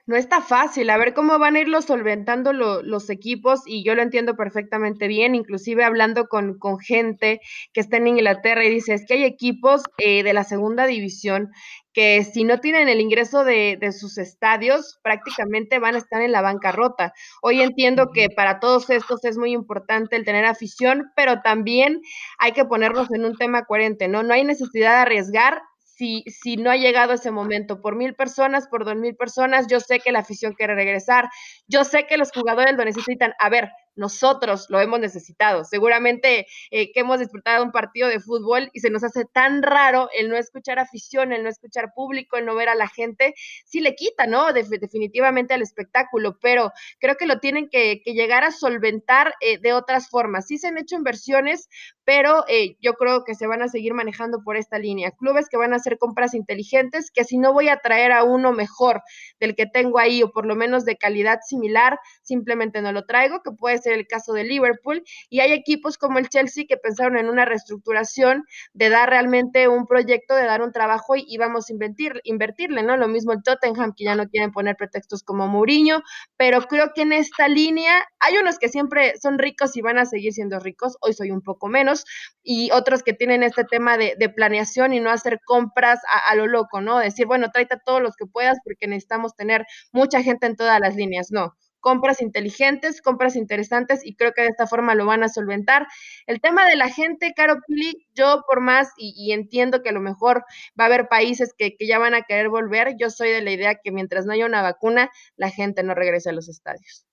no 0.06 0.16
está 0.16 0.42
fácil. 0.42 0.90
A 0.90 0.98
ver 0.98 1.14
cómo 1.14 1.40
van 1.40 1.56
a 1.56 1.60
irlo 1.60 1.82
solventando 1.82 2.54
los 2.54 3.10
equipos 3.10 3.62
y 3.66 3.84
yo 3.84 3.96
lo 3.96 4.02
entiendo 4.02 4.36
perfectamente 4.36 5.08
bien, 5.08 5.36
inclusive 5.36 5.84
hablando 5.84 6.28
con, 6.28 6.58
con 6.58 6.80
gente 6.80 7.42
que 7.74 7.82
está 7.82 7.98
en 7.98 8.08
Inglaterra 8.08 8.64
y 8.64 8.70
dice, 8.70 8.94
es 8.94 9.06
que 9.06 9.16
hay 9.16 9.24
equipos 9.24 9.84
eh, 9.98 10.24
de 10.24 10.34
la 10.34 10.44
segunda 10.44 10.86
división 10.86 11.52
que 11.94 12.24
si 12.24 12.44
no 12.44 12.60
tienen 12.60 12.88
el 12.88 13.02
ingreso 13.02 13.44
de, 13.44 13.78
de, 13.80 13.92
sus 13.92 14.18
estadios, 14.18 15.00
prácticamente 15.04 15.78
van 15.80 15.96
a 15.96 15.98
estar 15.98 16.22
en 16.22 16.32
la 16.32 16.42
bancarrota. 16.42 17.14
Hoy 17.42 17.62
entiendo 17.62 18.12
que 18.14 18.30
para 18.30 18.60
todos 18.60 18.90
estos 18.90 19.26
es 19.26 19.38
muy 19.38 19.52
importante 19.52 20.16
el 20.16 20.24
tener 20.24 20.46
afición, 20.46 21.12
pero 21.16 21.42
también 21.42 22.02
hay 22.38 22.54
que 22.54 22.66
ponernos 22.66 23.12
en 23.12 23.26
un 23.26 23.36
tema 23.36 23.66
coherente, 23.66 24.08
¿no? 24.08 24.24
No 24.24 24.34
hay 24.34 24.46
necesidad 24.46 24.96
de 24.96 25.02
arriesgar 25.02 25.62
si, 26.02 26.58
no 26.58 26.72
ha 26.72 26.78
llegado 26.78 27.14
ese 27.14 27.32
momento. 27.32 27.82
Por 27.82 27.96
mil 27.96 28.16
personas, 28.16 28.68
por 28.68 28.86
dos 28.86 28.96
mil 28.96 29.16
personas, 29.16 29.68
yo 29.68 29.80
sé 29.80 30.00
que 30.00 30.12
la 30.12 30.20
afición 30.20 30.54
quiere 30.54 30.76
regresar, 30.76 31.30
yo 31.68 31.84
sé 31.84 32.08
que 32.08 32.18
los 32.18 32.32
jugadores 32.32 32.76
lo 32.76 32.84
necesitan. 32.84 33.34
A 33.40 33.50
ver, 33.50 33.70
nosotros 33.96 34.68
lo 34.70 34.80
hemos 34.80 35.00
necesitado. 35.00 35.64
Seguramente 35.64 36.48
eh, 36.72 36.92
que 36.92 37.02
hemos 37.02 37.20
disfrutado 37.20 37.64
un 37.64 37.72
partido 37.72 38.08
de 38.08 38.20
fútbol 38.20 38.70
y 38.74 38.80
se 38.80 38.90
nos 38.90 39.04
hace 39.04 39.26
tan 39.26 39.62
raro 39.62 40.10
el 40.18 40.30
no 40.30 40.38
escuchar 40.38 40.80
afición, 40.80 41.32
el 41.32 41.44
no 41.44 41.50
escuchar 41.50 41.94
público, 41.94 42.38
el 42.38 42.46
no 42.46 42.56
ver 42.56 42.70
a 42.70 42.76
la 42.76 42.88
gente, 42.88 43.34
sí 43.66 43.80
le 43.82 43.96
quita, 43.96 44.28
¿no? 44.28 44.54
definitivamente 44.54 45.54
al 45.54 45.62
espectáculo, 45.62 46.38
pero 46.42 46.72
creo 47.00 47.16
que 47.16 47.26
lo 47.26 47.40
tienen 47.40 47.70
que, 47.70 48.02
llegar 48.06 48.44
a 48.44 48.52
solventar 48.52 49.34
eh, 49.40 49.58
de 49.60 49.74
otras 49.74 50.10
formas. 50.10 50.48
Sí 50.48 50.58
se 50.58 50.68
han 50.68 50.78
hecho 50.78 50.96
inversiones, 50.96 51.70
pero 52.04 52.44
eh, 52.48 52.76
yo 52.82 52.94
creo 52.94 53.24
que 53.24 53.36
se 53.36 53.48
van 53.48 53.62
a 53.62 53.68
seguir 53.68 53.94
manejando 53.94 54.42
por 54.44 54.58
esta 54.58 54.78
línea. 54.80 55.12
Clubes 55.12 55.48
que 55.50 55.58
van 55.58 55.74
a 55.74 55.78
hacer 55.78 55.98
compras 55.98 56.34
inteligentes, 56.34 57.12
que 57.12 57.24
si 57.24 57.38
no 57.38 57.54
voy 57.54 57.70
a 57.70 57.78
traer 57.78 58.12
a 58.12 58.24
uno 58.24 58.52
mejor 58.52 59.02
del 59.40 59.56
que 59.56 59.66
tengo 59.66 60.00
ahí 60.00 60.24
o 60.24 60.32
por 60.32 60.46
lo 60.46 60.56
menos 60.56 60.86
de 60.86 60.98
calidad 60.98 61.40
similar, 61.46 62.00
simplemente 62.22 62.82
no 62.82 62.92
lo 62.92 63.06
traigo, 63.06 63.42
que 63.42 63.52
puede 63.52 63.78
ser 63.82 63.94
el 63.94 64.08
caso 64.08 64.34
de 64.34 64.44
Liverpool, 64.44 65.04
y 65.30 65.40
hay 65.42 65.52
equipos 65.52 65.98
como 65.98 66.20
el 66.20 66.30
Chelsea 66.30 66.66
que 66.68 66.78
pensaron 66.78 67.18
en 67.18 67.30
una 67.30 67.46
reestructuración 67.46 68.46
de 68.74 68.90
dar 68.90 69.10
realmente 69.10 69.68
un 69.68 69.86
proyecto, 69.88 70.36
de 70.36 70.46
dar 70.46 70.62
un 70.62 70.72
trabajo 70.72 71.16
y, 71.16 71.38
vamos 71.38 71.70
a 71.70 71.74
invertir, 71.74 72.22
invertirle, 72.24 72.84
¿no? 72.84 72.98
Lo 72.98 73.08
mismo 73.08 73.34
el 73.34 73.44
Tottenham, 73.44 73.94
que 73.96 74.06
ya 74.06 74.16
no 74.16 74.28
quieren 74.28 74.52
poner 74.52 74.76
pretextos 74.76 75.24
como 75.24 75.48
Mourinho, 75.48 76.02
pero 76.38 76.62
creo 76.64 76.92
que 76.94 77.02
en 77.02 77.14
esta 77.14 77.48
línea 77.48 78.04
hay 78.20 78.38
unos 78.38 78.60
que 78.60 78.70
siempre 78.70 79.18
son 79.18 79.40
ricos 79.40 79.76
y 79.76 79.82
van 79.82 79.98
a 79.98 80.06
seguir 80.06 80.34
siendo 80.34 80.60
ricos, 80.60 80.98
hoy 81.02 81.14
soy 81.14 81.32
un 81.32 81.42
poco 81.42 81.68
menos, 81.68 82.06
y 82.44 82.72
otros 82.72 83.04
que 83.04 83.14
tienen 83.14 83.44
este 83.44 83.64
tema 83.64 83.98
de, 83.98 84.16
planeación 84.36 84.94
y 84.94 85.00
no 85.00 85.10
hacer 85.10 85.40
compras 85.46 86.00
a, 86.08 86.36
lo 86.36 86.48
loco, 86.48 86.80
¿no? 86.80 87.00
Decir, 87.00 87.26
bueno, 87.26 87.52
tráete 87.52 87.76
a 87.76 87.80
todos 87.80 88.02
los 88.02 88.16
que 88.16 88.26
puedas 88.26 88.60
porque 88.64 88.88
necesitamos 88.88 89.36
tener 89.36 89.66
mucha 89.92 90.22
gente 90.24 90.48
en 90.48 90.56
todas 90.56 90.80
las 90.80 90.96
líneas, 90.96 91.32
no 91.32 91.56
compras 91.82 92.22
inteligentes, 92.22 93.02
compras 93.02 93.36
interesantes 93.36 94.06
y 94.06 94.16
creo 94.16 94.32
que 94.34 94.44
de 94.44 94.48
esta 94.48 94.68
forma 94.68 94.96
lo 94.96 95.06
van 95.06 95.24
a 95.24 95.30
solventar. 95.30 95.88
El 96.28 96.40
tema 96.40 96.66
de 96.66 96.78
la 96.78 96.90
gente, 96.90 97.34
Caro 97.36 97.58
Pili, 97.68 98.08
yo 98.14 98.44
por 98.48 98.62
más 98.62 98.90
y, 98.98 99.34
entiendo 99.34 99.82
que 99.82 99.90
a 99.90 99.94
lo 99.94 100.00
mejor 100.00 100.46
va 100.80 100.86
a 100.86 100.88
haber 100.88 101.10
países 101.10 101.54
que, 101.58 101.76
ya 101.80 102.00
van 102.00 102.14
a 102.14 102.22
querer 102.22 102.50
volver, 102.50 102.96
yo 102.98 103.10
soy 103.10 103.30
de 103.30 103.42
la 103.42 103.52
idea 103.52 103.76
que 103.76 103.92
mientras 103.92 104.26
no 104.26 104.34
haya 104.34 104.46
una 104.46 104.62
vacuna, 104.62 105.12
la 105.36 105.50
gente 105.50 105.84
no 105.84 105.94
regrese 105.94 106.30
a 106.30 106.34
los 106.34 106.48
estadios. 106.48 107.06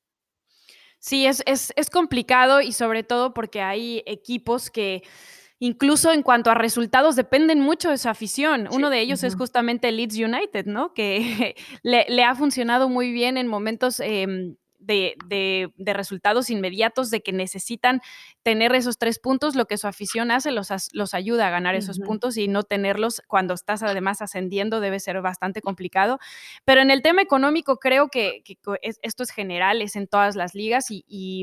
Sí, 1.01 1.27
es, 1.27 1.43
es, 1.47 1.73
es 1.77 1.91
complicado 1.91 2.61
y 2.61 2.73
sobre 2.73 3.03
todo 3.03 3.33
porque 3.33 3.63
hay 3.63 4.03
equipos 4.07 4.71
que 4.71 5.03
incluso 5.61 6.13
en 6.13 6.23
cuanto 6.23 6.51
a 6.51 6.55
resultados, 6.55 7.17
dependen 7.17 7.61
mucho 7.61 7.91
de 7.91 7.99
su 7.99 8.09
afición. 8.09 8.69
Uno 8.71 8.91
de 8.91 9.01
ellos 9.01 9.25
es 9.25 9.35
justamente 9.35 9.91
Leeds 9.93 10.17
United, 10.17 10.67
¿no? 10.67 10.95
Que 10.95 11.57
le, 11.83 12.25
ha 12.25 12.35
funcionado 12.35 12.89
muy 12.89 13.13
bien 13.13 13.37
en 13.37 13.49
momentos 13.49 14.01
em, 14.01 14.57
de, 14.79 15.73
resultados 15.79 16.49
inmediatos, 16.49 17.11
de 17.11 17.21
que 17.21 17.33
necesitan 17.33 18.01
tener 18.43 18.75
esos 18.75 18.99
tres 18.99 19.19
puntos, 19.19 19.57
lo 19.57 19.67
que 19.67 19.77
su 19.77 19.89
afición 19.89 20.31
hace 20.31 20.53
los, 20.53 20.69
los 20.93 21.15
ayuda 21.15 21.49
a 21.49 21.51
ganar 21.51 21.75
esos 21.75 21.99
puntos 21.99 22.37
y 22.37 22.49
no 22.49 22.63
tenerlos 22.63 23.21
cuando 23.27 23.55
estás 23.55 23.83
además 23.83 24.23
ascendiendo 24.23 24.81
debe 24.81 25.01
ser 25.01 25.21
bastante 25.21 25.61
complicado. 25.61 26.19
Pero 26.65 26.81
en 26.81 26.91
el 26.91 27.03
tema 27.03 27.21
económico 27.21 27.79
creo 27.79 28.09
que, 28.09 28.43
esto 29.03 29.23
es 29.23 29.31
general, 29.31 29.83
es 29.83 29.97
en 29.97 30.07
todas 30.07 30.37
las 30.37 30.55
ligas 30.55 30.87
y 30.91 31.43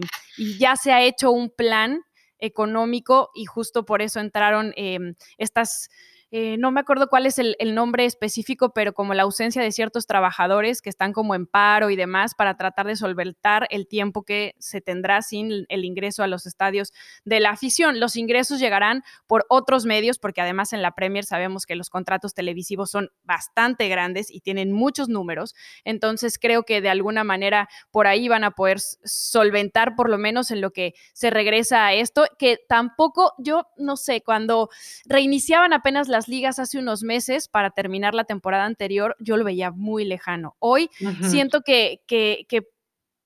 ya 0.57 0.77
se 0.77 0.93
ha 0.93 1.03
hecho 1.03 1.31
un 1.31 1.49
plan 1.49 2.01
económico 2.39 3.31
y 3.35 3.45
justo 3.45 3.85
por 3.85 4.01
eso 4.01 4.19
entraron 4.19 4.73
em, 4.75 5.15
estas 5.37 5.89
eh, 6.37 6.57
no 6.57 6.69
me 6.69 6.81
acuerdo 6.81 7.07
cuál 7.07 7.25
es 7.27 7.39
el, 7.39 7.55
nombre 7.73 8.03
específico, 8.03 8.73
pero 8.73 8.93
como 8.93 9.13
la 9.13 9.23
ausencia 9.23 9.61
de 9.61 9.71
ciertos 9.71 10.05
trabajadores 10.05 10.81
que 10.81 10.89
están 10.89 11.13
como 11.13 11.33
en 11.33 11.47
paro 11.47 11.91
y 11.91 11.95
demás 11.95 12.35
para 12.35 12.57
tratar 12.57 12.87
de 12.87 12.97
solventar 12.97 13.67
el 13.69 13.87
tiempo 13.87 14.23
que 14.23 14.53
se 14.59 14.81
tendrá 14.81 15.21
sin 15.21 15.65
el 15.69 15.85
ingreso 15.85 16.23
a 16.23 16.27
los 16.27 16.45
estadios 16.45 16.91
de 17.23 17.39
la 17.39 17.51
afición. 17.51 18.01
Los 18.01 18.17
ingresos 18.17 18.59
llegarán 18.59 19.03
por 19.27 19.45
otros 19.47 19.85
medios, 19.85 20.19
porque 20.19 20.41
además 20.41 20.73
en 20.73 20.81
la 20.81 20.91
Premier 20.91 21.23
sabemos 21.23 21.65
que 21.65 21.77
los 21.77 21.89
contratos 21.89 22.33
televisivos 22.33 22.91
son 22.91 23.11
bastante 23.23 23.87
grandes 23.87 24.29
y 24.29 24.41
tienen 24.41 24.73
muchos 24.73 25.07
números. 25.07 25.55
Entonces 25.85 26.37
creo 26.37 26.63
que 26.63 26.81
de 26.81 26.89
alguna 26.89 27.23
manera 27.23 27.69
por 27.91 28.07
ahí 28.07 28.27
van 28.27 28.43
a 28.43 28.51
poder 28.51 28.81
solventar 28.81 29.95
por 29.95 30.09
lo 30.09 30.17
menos 30.17 30.51
en 30.51 30.59
lo 30.59 30.71
que 30.71 30.95
se 31.13 31.29
regresa 31.29 31.85
a 31.85 31.93
esto, 31.93 32.25
que 32.37 32.59
tampoco 32.67 33.31
yo 33.37 33.67
no 33.77 33.95
sé, 33.95 34.19
cuando 34.19 34.69
reiniciaban 35.05 35.71
apenas 35.71 36.09
las 36.09 36.24
ligas 36.27 36.59
hace 36.59 36.77
unos 36.77 37.03
meses 37.03 37.47
para 37.47 37.71
terminar 37.71 38.13
la 38.13 38.23
temporada 38.23 38.65
anterior, 38.65 39.15
yo 39.19 39.37
lo 39.37 39.43
veía 39.43 39.71
muy 39.71 40.05
lejano. 40.05 40.55
Hoy 40.59 40.89
siento 41.21 41.61
que, 41.61 42.01
que, 42.07 42.45
que 42.49 42.67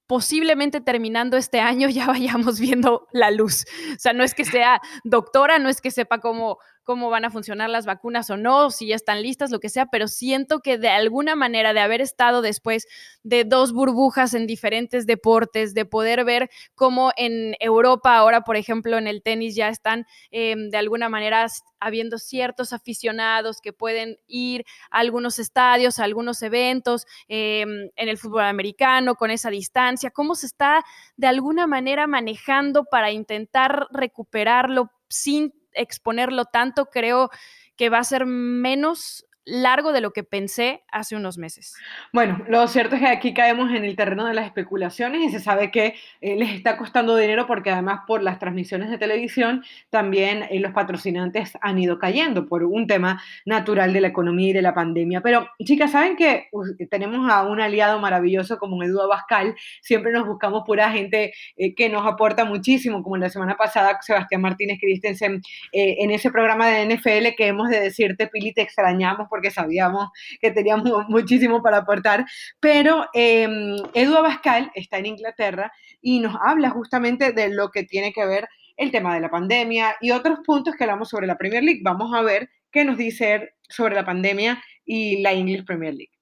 posiblemente 0.09 0.81
terminando 0.81 1.37
este 1.37 1.59
año 1.59 1.87
ya 1.89 2.07
vayamos 2.07 2.59
viendo 2.59 3.07
la 3.11 3.29
luz. 3.29 3.65
O 3.95 3.99
sea, 3.99 4.11
no 4.11 4.23
es 4.23 4.33
que 4.33 4.43
sea 4.43 4.81
doctora, 5.03 5.59
no 5.59 5.69
es 5.69 5.81
que 5.81 5.91
sepa 5.91 6.19
cómo, 6.19 6.57
cómo 6.89 7.11
van 7.11 7.23
a 7.23 7.29
funcionar 7.29 7.69
las 7.69 7.85
vacunas 7.85 8.31
o 8.31 8.35
no, 8.35 8.71
si 8.71 8.87
ya 8.87 8.95
están 8.95 9.21
listas, 9.21 9.51
lo 9.51 9.59
que 9.59 9.69
sea, 9.69 9.85
pero 9.91 10.07
siento 10.07 10.61
que 10.61 10.79
de 10.79 10.89
alguna 10.89 11.35
manera 11.35 11.71
de 11.71 11.81
haber 11.81 12.01
estado 12.01 12.41
después 12.41 12.87
de 13.21 13.43
dos 13.43 13.73
burbujas 13.73 14.33
en 14.33 14.47
diferentes 14.47 15.05
deportes, 15.05 15.75
de 15.75 15.85
poder 15.85 16.25
ver 16.25 16.49
cómo 16.73 17.11
en 17.15 17.53
Europa 17.59 18.17
ahora, 18.17 18.41
por 18.41 18.55
ejemplo, 18.55 18.97
en 18.97 19.05
el 19.05 19.21
tenis 19.21 19.55
ya 19.55 19.69
están 19.69 20.07
em, 20.31 20.71
de 20.71 20.77
alguna 20.77 21.09
manera 21.09 21.45
habiendo 21.79 22.17
ciertos 22.17 22.73
aficionados 22.73 23.61
que 23.61 23.71
pueden 23.71 24.17
ir 24.25 24.65
a 24.89 24.97
algunos 24.97 25.37
estadios, 25.37 25.99
a 25.99 26.05
algunos 26.05 26.41
eventos, 26.41 27.05
em, 27.27 27.91
en 27.95 28.09
el 28.09 28.17
fútbol 28.17 28.45
americano, 28.45 29.13
con 29.13 29.29
esa 29.29 29.51
distancia, 29.51 30.09
cómo 30.09 30.33
se 30.33 30.47
está 30.47 30.83
de 31.17 31.27
alguna 31.27 31.67
manera 31.67 32.07
manejando 32.07 32.85
para 32.85 33.11
intentar 33.11 33.85
recuperarlo 33.91 34.89
sin 35.07 35.58
exponerlo 35.79 36.45
tanto, 36.45 36.85
creo 36.85 37.29
que 37.75 37.89
va 37.89 37.99
a 37.99 38.03
ser 38.03 38.25
menos 38.25 39.25
largo 39.49 39.91
de 39.91 40.01
lo 40.01 40.11
que 40.11 40.23
pensé 40.23 40.83
hace 40.91 41.15
unos 41.15 41.37
meses. 41.37 41.75
Bueno, 42.13 42.43
lo 42.47 42.67
cierto 42.67 42.95
es 42.95 43.01
que 43.01 43.07
aquí 43.07 43.33
caemos 43.33 43.71
en 43.71 43.83
el 43.83 43.95
terreno 43.95 44.25
de 44.25 44.33
las 44.33 44.45
especulaciones 44.45 45.21
y 45.21 45.29
se 45.29 45.39
sabe 45.39 45.71
que 45.71 45.95
eh, 46.21 46.35
les 46.35 46.53
está 46.53 46.77
costando 46.77 47.15
dinero 47.15 47.47
porque 47.47 47.71
además 47.71 48.01
por 48.07 48.23
las 48.23 48.39
transmisiones 48.39 48.89
de 48.89 48.97
televisión 48.97 49.63
también 49.89 50.43
eh, 50.49 50.59
los 50.59 50.71
patrocinantes 50.71 51.53
han 51.61 51.79
ido 51.79 51.99
cayendo 51.99 52.47
por 52.47 52.63
un 52.63 52.87
tema 52.87 53.21
natural 53.45 53.93
de 53.93 54.01
la 54.01 54.07
economía 54.07 54.49
y 54.49 54.53
de 54.53 54.61
la 54.61 54.73
pandemia. 54.73 55.21
Pero 55.21 55.49
chicas, 55.63 55.91
saben 55.91 56.15
que 56.15 56.49
tenemos 56.89 57.29
a 57.31 57.43
un 57.43 57.59
aliado 57.59 57.99
maravilloso 57.99 58.57
como 58.57 58.81
Eduardo 58.83 59.09
Bascal, 59.09 59.55
siempre 59.81 60.11
nos 60.11 60.27
buscamos 60.27 60.63
pura 60.65 60.91
gente 60.91 61.33
eh, 61.57 61.73
que 61.75 61.89
nos 61.89 62.05
aporta 62.05 62.45
muchísimo, 62.45 63.03
como 63.03 63.17
la 63.17 63.29
semana 63.29 63.55
pasada 63.55 63.97
Sebastián 64.01 64.41
Martínez 64.41 64.77
Christensen 64.79 65.41
en 65.71 66.11
ese 66.11 66.31
programa 66.31 66.67
de 66.67 66.85
NFL 66.85 67.35
que 67.35 67.47
hemos 67.47 67.69
de 67.69 67.79
decirte, 67.79 68.27
Pili, 68.27 68.53
te 68.53 68.61
extrañamos 68.61 69.27
porque 69.39 69.51
sabíamos 69.51 70.09
que 70.41 70.51
teníamos 70.51 70.83
muchísimo 71.07 71.63
para 71.63 71.77
aportar, 71.77 72.25
pero 72.59 73.05
eh, 73.13 73.47
Edu 73.93 74.17
Abascal 74.17 74.69
está 74.75 74.97
en 74.97 75.05
Inglaterra 75.05 75.71
y 76.01 76.19
nos 76.19 76.35
habla 76.41 76.69
justamente 76.71 77.31
de 77.31 77.47
lo 77.47 77.69
que 77.69 77.83
tiene 77.83 78.11
que 78.11 78.25
ver 78.25 78.49
el 78.75 78.91
tema 78.91 79.13
de 79.13 79.21
la 79.21 79.29
pandemia 79.29 79.95
y 80.01 80.11
otros 80.11 80.39
puntos 80.45 80.75
que 80.75 80.83
hablamos 80.83 81.07
sobre 81.07 81.25
la 81.25 81.37
Premier 81.37 81.63
League. 81.63 81.79
Vamos 81.83 82.13
a 82.13 82.21
ver 82.21 82.49
qué 82.69 82.83
nos 82.83 82.97
dice 82.97 83.53
sobre 83.69 83.95
la 83.95 84.05
pandemia 84.05 84.61
y 84.83 85.21
la 85.21 85.31
English 85.31 85.63
Premier 85.63 85.93
League. 85.93 86.18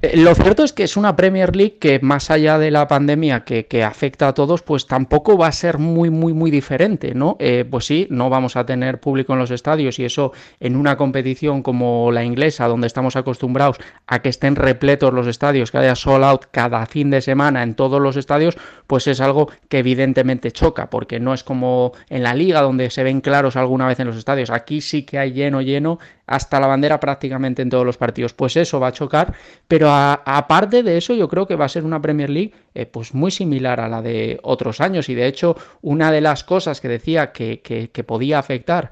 Eh, 0.00 0.16
lo 0.16 0.32
cierto 0.36 0.62
es 0.62 0.72
que 0.72 0.84
es 0.84 0.96
una 0.96 1.16
Premier 1.16 1.56
League 1.56 1.78
que 1.80 1.98
más 1.98 2.30
allá 2.30 2.56
de 2.56 2.70
la 2.70 2.86
pandemia 2.86 3.42
que, 3.42 3.82
afecta 3.82 4.28
a 4.28 4.34
todos, 4.34 4.62
pues 4.62 4.86
tampoco 4.86 5.36
va 5.36 5.48
a 5.48 5.52
ser 5.52 5.78
muy, 5.78 6.08
muy, 6.08 6.32
muy 6.32 6.52
diferente, 6.52 7.14
¿no? 7.16 7.36
Eh, 7.40 7.64
pues 7.68 7.86
sí, 7.86 8.06
no 8.08 8.30
vamos 8.30 8.54
a 8.54 8.64
tener 8.64 9.00
público 9.00 9.32
en 9.32 9.40
los 9.40 9.50
estadios 9.50 9.98
y 9.98 10.04
eso 10.04 10.32
en 10.60 10.76
una 10.76 10.96
competición 10.96 11.64
como 11.64 12.12
la 12.12 12.22
inglesa, 12.22 12.68
donde 12.68 12.86
estamos 12.86 13.16
acostumbrados 13.16 13.78
a 14.06 14.20
que 14.20 14.28
estén 14.28 14.54
repletos 14.54 15.12
los 15.12 15.26
estadios, 15.26 15.72
que 15.72 15.78
haya 15.78 15.96
sold 15.96 16.22
out 16.22 16.44
cada 16.52 16.86
fin 16.86 17.10
de 17.10 17.20
semana 17.20 17.64
en 17.64 17.74
todos 17.74 18.00
los 18.00 18.16
estadios, 18.16 18.56
pues 18.86 19.08
es 19.08 19.20
algo 19.20 19.50
que 19.68 19.80
evidentemente 19.80 20.52
choca, 20.52 20.90
porque 20.90 21.18
no 21.18 21.34
es 21.34 21.42
como 21.42 21.92
en 22.08 22.22
la 22.22 22.34
liga 22.34 22.62
donde 22.62 22.90
se 22.90 23.02
ven 23.02 23.20
claros 23.20 23.56
alguna 23.56 23.88
vez 23.88 23.98
en 23.98 24.06
los 24.06 24.16
estadios. 24.16 24.50
Aquí 24.50 24.80
sí 24.80 25.02
que 25.02 25.18
hay 25.18 25.32
lleno, 25.32 25.60
lleno, 25.60 25.98
hasta 26.28 26.60
la 26.60 26.66
bandera 26.68 27.00
prácticamente 27.00 27.62
en 27.62 27.70
todos 27.70 27.84
los 27.84 27.96
partidos. 27.96 28.34
Pues 28.34 28.56
eso 28.56 28.78
va 28.78 28.88
a 28.88 28.92
chocar, 28.92 29.34
pero 29.66 29.87
aparte 29.90 30.82
de 30.82 30.96
eso 30.96 31.14
yo 31.14 31.28
creo 31.28 31.46
que 31.46 31.56
va 31.56 31.64
a 31.64 31.68
ser 31.68 31.84
una 31.84 32.00
Premier 32.00 32.30
League 32.30 32.52
eh, 32.74 32.86
pues 32.86 33.14
muy 33.14 33.30
similar 33.30 33.80
a 33.80 33.88
la 33.88 34.02
de 34.02 34.38
otros 34.42 34.80
años. 34.80 35.08
Y 35.08 35.14
de 35.14 35.26
hecho 35.26 35.56
una 35.82 36.10
de 36.12 36.20
las 36.20 36.44
cosas 36.44 36.80
que 36.80 36.88
decía 36.88 37.32
que, 37.32 38.04
podía 38.06 38.38
afectar 38.38 38.90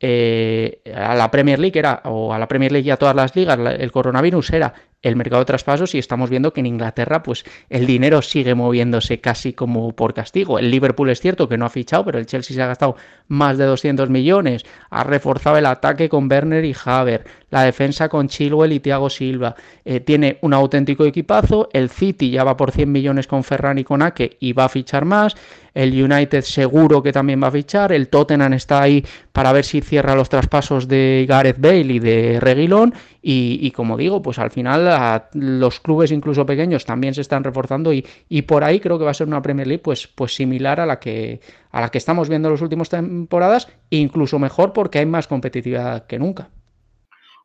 eh, 0.00 0.80
a 0.94 1.14
la 1.14 1.30
Premier 1.30 1.58
League 1.58 1.78
era, 1.78 2.02
o 2.04 2.32
a 2.32 2.38
la 2.38 2.48
Premier 2.48 2.72
League 2.72 2.86
y 2.86 2.90
a 2.90 2.96
todas 2.96 3.16
las 3.16 3.34
ligas, 3.34 3.58
el 3.78 3.92
coronavirus 3.92 4.50
era 4.50 4.74
el 5.02 5.16
mercado 5.16 5.40
de 5.40 5.46
traspasos 5.46 5.94
y 5.94 5.98
estamos 5.98 6.30
viendo 6.30 6.52
que 6.52 6.60
en 6.60 6.66
Inglaterra 6.66 7.22
pues 7.22 7.44
el 7.68 7.86
dinero 7.86 8.22
sigue 8.22 8.54
moviéndose 8.54 9.20
casi 9.20 9.52
como 9.52 9.92
por 9.92 10.14
castigo. 10.14 10.58
El 10.58 10.70
Liverpool 10.70 11.10
es 11.10 11.20
cierto 11.20 11.48
que 11.48 11.56
no 11.56 11.66
ha 11.66 11.70
fichado, 11.70 12.04
pero 12.04 12.18
el 12.18 12.26
Chelsea 12.26 12.54
se 12.54 12.62
ha 12.62 12.66
gastado 12.66 12.96
más 13.28 13.58
de 13.58 13.64
200 13.64 14.10
millones, 14.10 14.64
ha 14.90 15.04
reforzado 15.04 15.58
el 15.58 15.66
ataque 15.66 16.08
con 16.08 16.30
Werner 16.30 16.64
y 16.64 16.74
Haver, 16.84 17.24
la 17.50 17.62
defensa 17.62 18.08
con 18.08 18.28
Chilwell 18.28 18.72
y 18.72 18.80
Thiago 18.80 19.10
Silva, 19.10 19.54
eh, 19.84 20.00
tiene 20.00 20.38
un 20.42 20.54
auténtico 20.54 21.04
equipazo, 21.04 21.68
el 21.72 21.90
City 21.90 22.30
ya 22.30 22.44
va 22.44 22.56
por 22.56 22.72
100 22.72 22.90
millones 22.90 23.26
con 23.26 23.44
Ferran 23.44 23.78
y 23.78 23.84
con 23.84 24.02
Ake 24.02 24.36
y 24.40 24.52
va 24.52 24.64
a 24.64 24.68
fichar 24.68 25.04
más, 25.04 25.36
el 25.76 26.02
United 26.02 26.40
seguro 26.40 27.02
que 27.02 27.12
también 27.12 27.42
va 27.42 27.48
a 27.48 27.50
fichar, 27.50 27.92
el 27.92 28.08
Tottenham 28.08 28.54
está 28.54 28.80
ahí 28.80 29.04
para 29.32 29.52
ver 29.52 29.62
si 29.62 29.82
cierra 29.82 30.14
los 30.14 30.30
traspasos 30.30 30.88
de 30.88 31.26
Gareth 31.28 31.60
Bale 31.60 31.92
y 31.92 31.98
de 31.98 32.40
Reguilón 32.40 32.94
y, 33.20 33.70
como 33.72 33.96
digo, 33.96 34.22
pues 34.22 34.38
al 34.38 34.50
final 34.50 35.28
los 35.34 35.80
clubes 35.80 36.12
incluso 36.12 36.46
pequeños 36.46 36.86
también 36.86 37.12
se 37.12 37.20
están 37.20 37.44
reforzando 37.44 37.92
y, 37.92 38.06
y, 38.28 38.42
por 38.42 38.64
ahí 38.64 38.80
creo 38.80 38.98
que 38.98 39.04
va 39.04 39.10
a 39.10 39.14
ser 39.14 39.26
una 39.26 39.42
Premier 39.42 39.66
League 39.66 39.82
pues, 39.82 40.06
pues 40.06 40.34
similar 40.34 40.80
a 40.80 40.86
la 40.86 40.98
que 40.98 41.40
a 41.72 41.80
la 41.82 41.90
que 41.90 41.98
estamos 41.98 42.30
viendo 42.30 42.48
en 42.48 42.54
las 42.54 42.62
últimas 42.62 42.88
temporadas, 42.88 43.68
incluso 43.90 44.38
mejor 44.38 44.72
porque 44.72 45.00
hay 45.00 45.06
más 45.06 45.26
competitividad 45.26 46.06
que 46.06 46.18
nunca. 46.18 46.48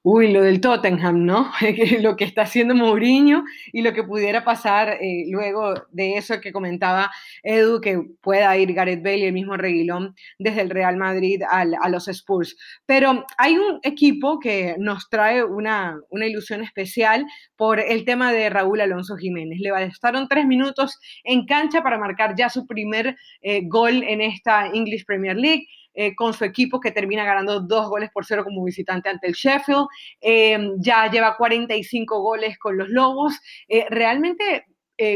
Uy, 0.04 0.32
lo 0.32 0.42
del 0.42 0.62
Tottenham, 0.62 1.26
¿no? 1.26 1.52
lo 2.02 2.16
que 2.16 2.24
está 2.24 2.42
haciendo 2.42 2.74
Mourinho 2.74 3.44
y 3.72 3.84
lo 3.84 3.94
que 3.94 4.04
pudiera 4.04 4.44
pasar 4.44 4.98
eh, 5.00 5.26
luego 5.30 5.76
de 5.92 6.18
eso 6.18 6.42
que 6.42 6.52
comentaba 6.52 7.12
Edu, 7.44 7.80
que 7.82 8.02
pueda 8.20 8.58
ir 8.58 8.74
Gareth 8.74 9.04
Bale 9.04 9.20
y 9.20 9.26
el 9.26 9.34
mismo 9.34 9.58
Reguilón 9.58 10.16
desde 10.40 10.62
el 10.62 10.72
Real 10.72 10.98
Madrid 10.98 11.44
a 11.48 11.90
los 11.90 12.08
Spurs. 12.08 12.58
Pero 12.88 13.26
hay 13.38 13.60
un 13.60 13.80
equipo 13.84 14.40
que 14.40 14.76
nos 14.80 15.08
trae 15.08 15.44
una, 15.44 16.00
ilusión 16.12 16.64
especial 16.64 17.28
por 17.56 17.80
el 17.80 18.04
tema 18.04 18.34
de 18.34 18.50
Raúl 18.50 18.82
Alonso 18.82 19.18
Jiménez. 19.18 19.60
Le 19.60 19.70
bastaron 19.70 20.28
tres 20.28 20.48
minutos 20.48 20.98
en 21.24 21.46
cancha 21.46 21.84
para 21.84 22.00
marcar 22.00 22.34
ya 22.36 22.50
su 22.50 22.66
primer 22.66 23.18
eh, 23.42 23.62
gol 23.68 24.02
en 24.02 24.22
esta 24.22 24.66
English 24.66 25.06
Premier 25.06 25.38
League. 25.38 25.68
Eh, 25.94 26.16
con 26.16 26.34
su 26.34 26.46
equipo 26.46 26.80
que 26.80 26.92
termina 26.92 27.26
ganando 27.26 27.60
dos 27.60 27.90
goles 27.90 28.10
por 28.12 28.26
cero 28.26 28.46
como 28.46 28.64
visitante 28.64 29.10
ante 29.10 29.28
el 29.28 29.34
Sheffield. 29.34 29.88
Eh, 30.22 30.58
ya 30.78 31.10
lleva 31.12 31.36
45 31.36 32.22
goles 32.22 32.58
con 32.58 32.78
los 32.78 32.90
Lobos. 32.90 33.40
Eh, 33.68 33.86
realmente 33.90 34.66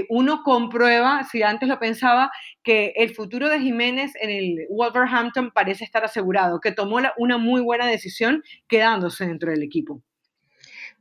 uno 0.09 0.41
comprueba, 0.43 1.23
si 1.31 1.43
antes 1.43 1.69
lo 1.69 1.77
pensaba, 1.77 2.31
que 2.63 2.91
el 2.95 3.13
futuro 3.13 3.49
de 3.49 3.59
Jiménez 3.59 4.13
en 4.19 4.31
el 4.31 4.65
Wolverhampton 4.71 5.51
parece 5.51 5.83
estar 5.83 6.03
asegurado, 6.03 6.59
que 6.59 6.71
tomó 6.71 6.97
una 7.17 7.37
muy 7.37 7.61
buena 7.61 7.85
decisión 7.85 8.41
quedándose 8.67 9.27
dentro 9.27 9.51
del 9.51 9.61
equipo. 9.61 10.01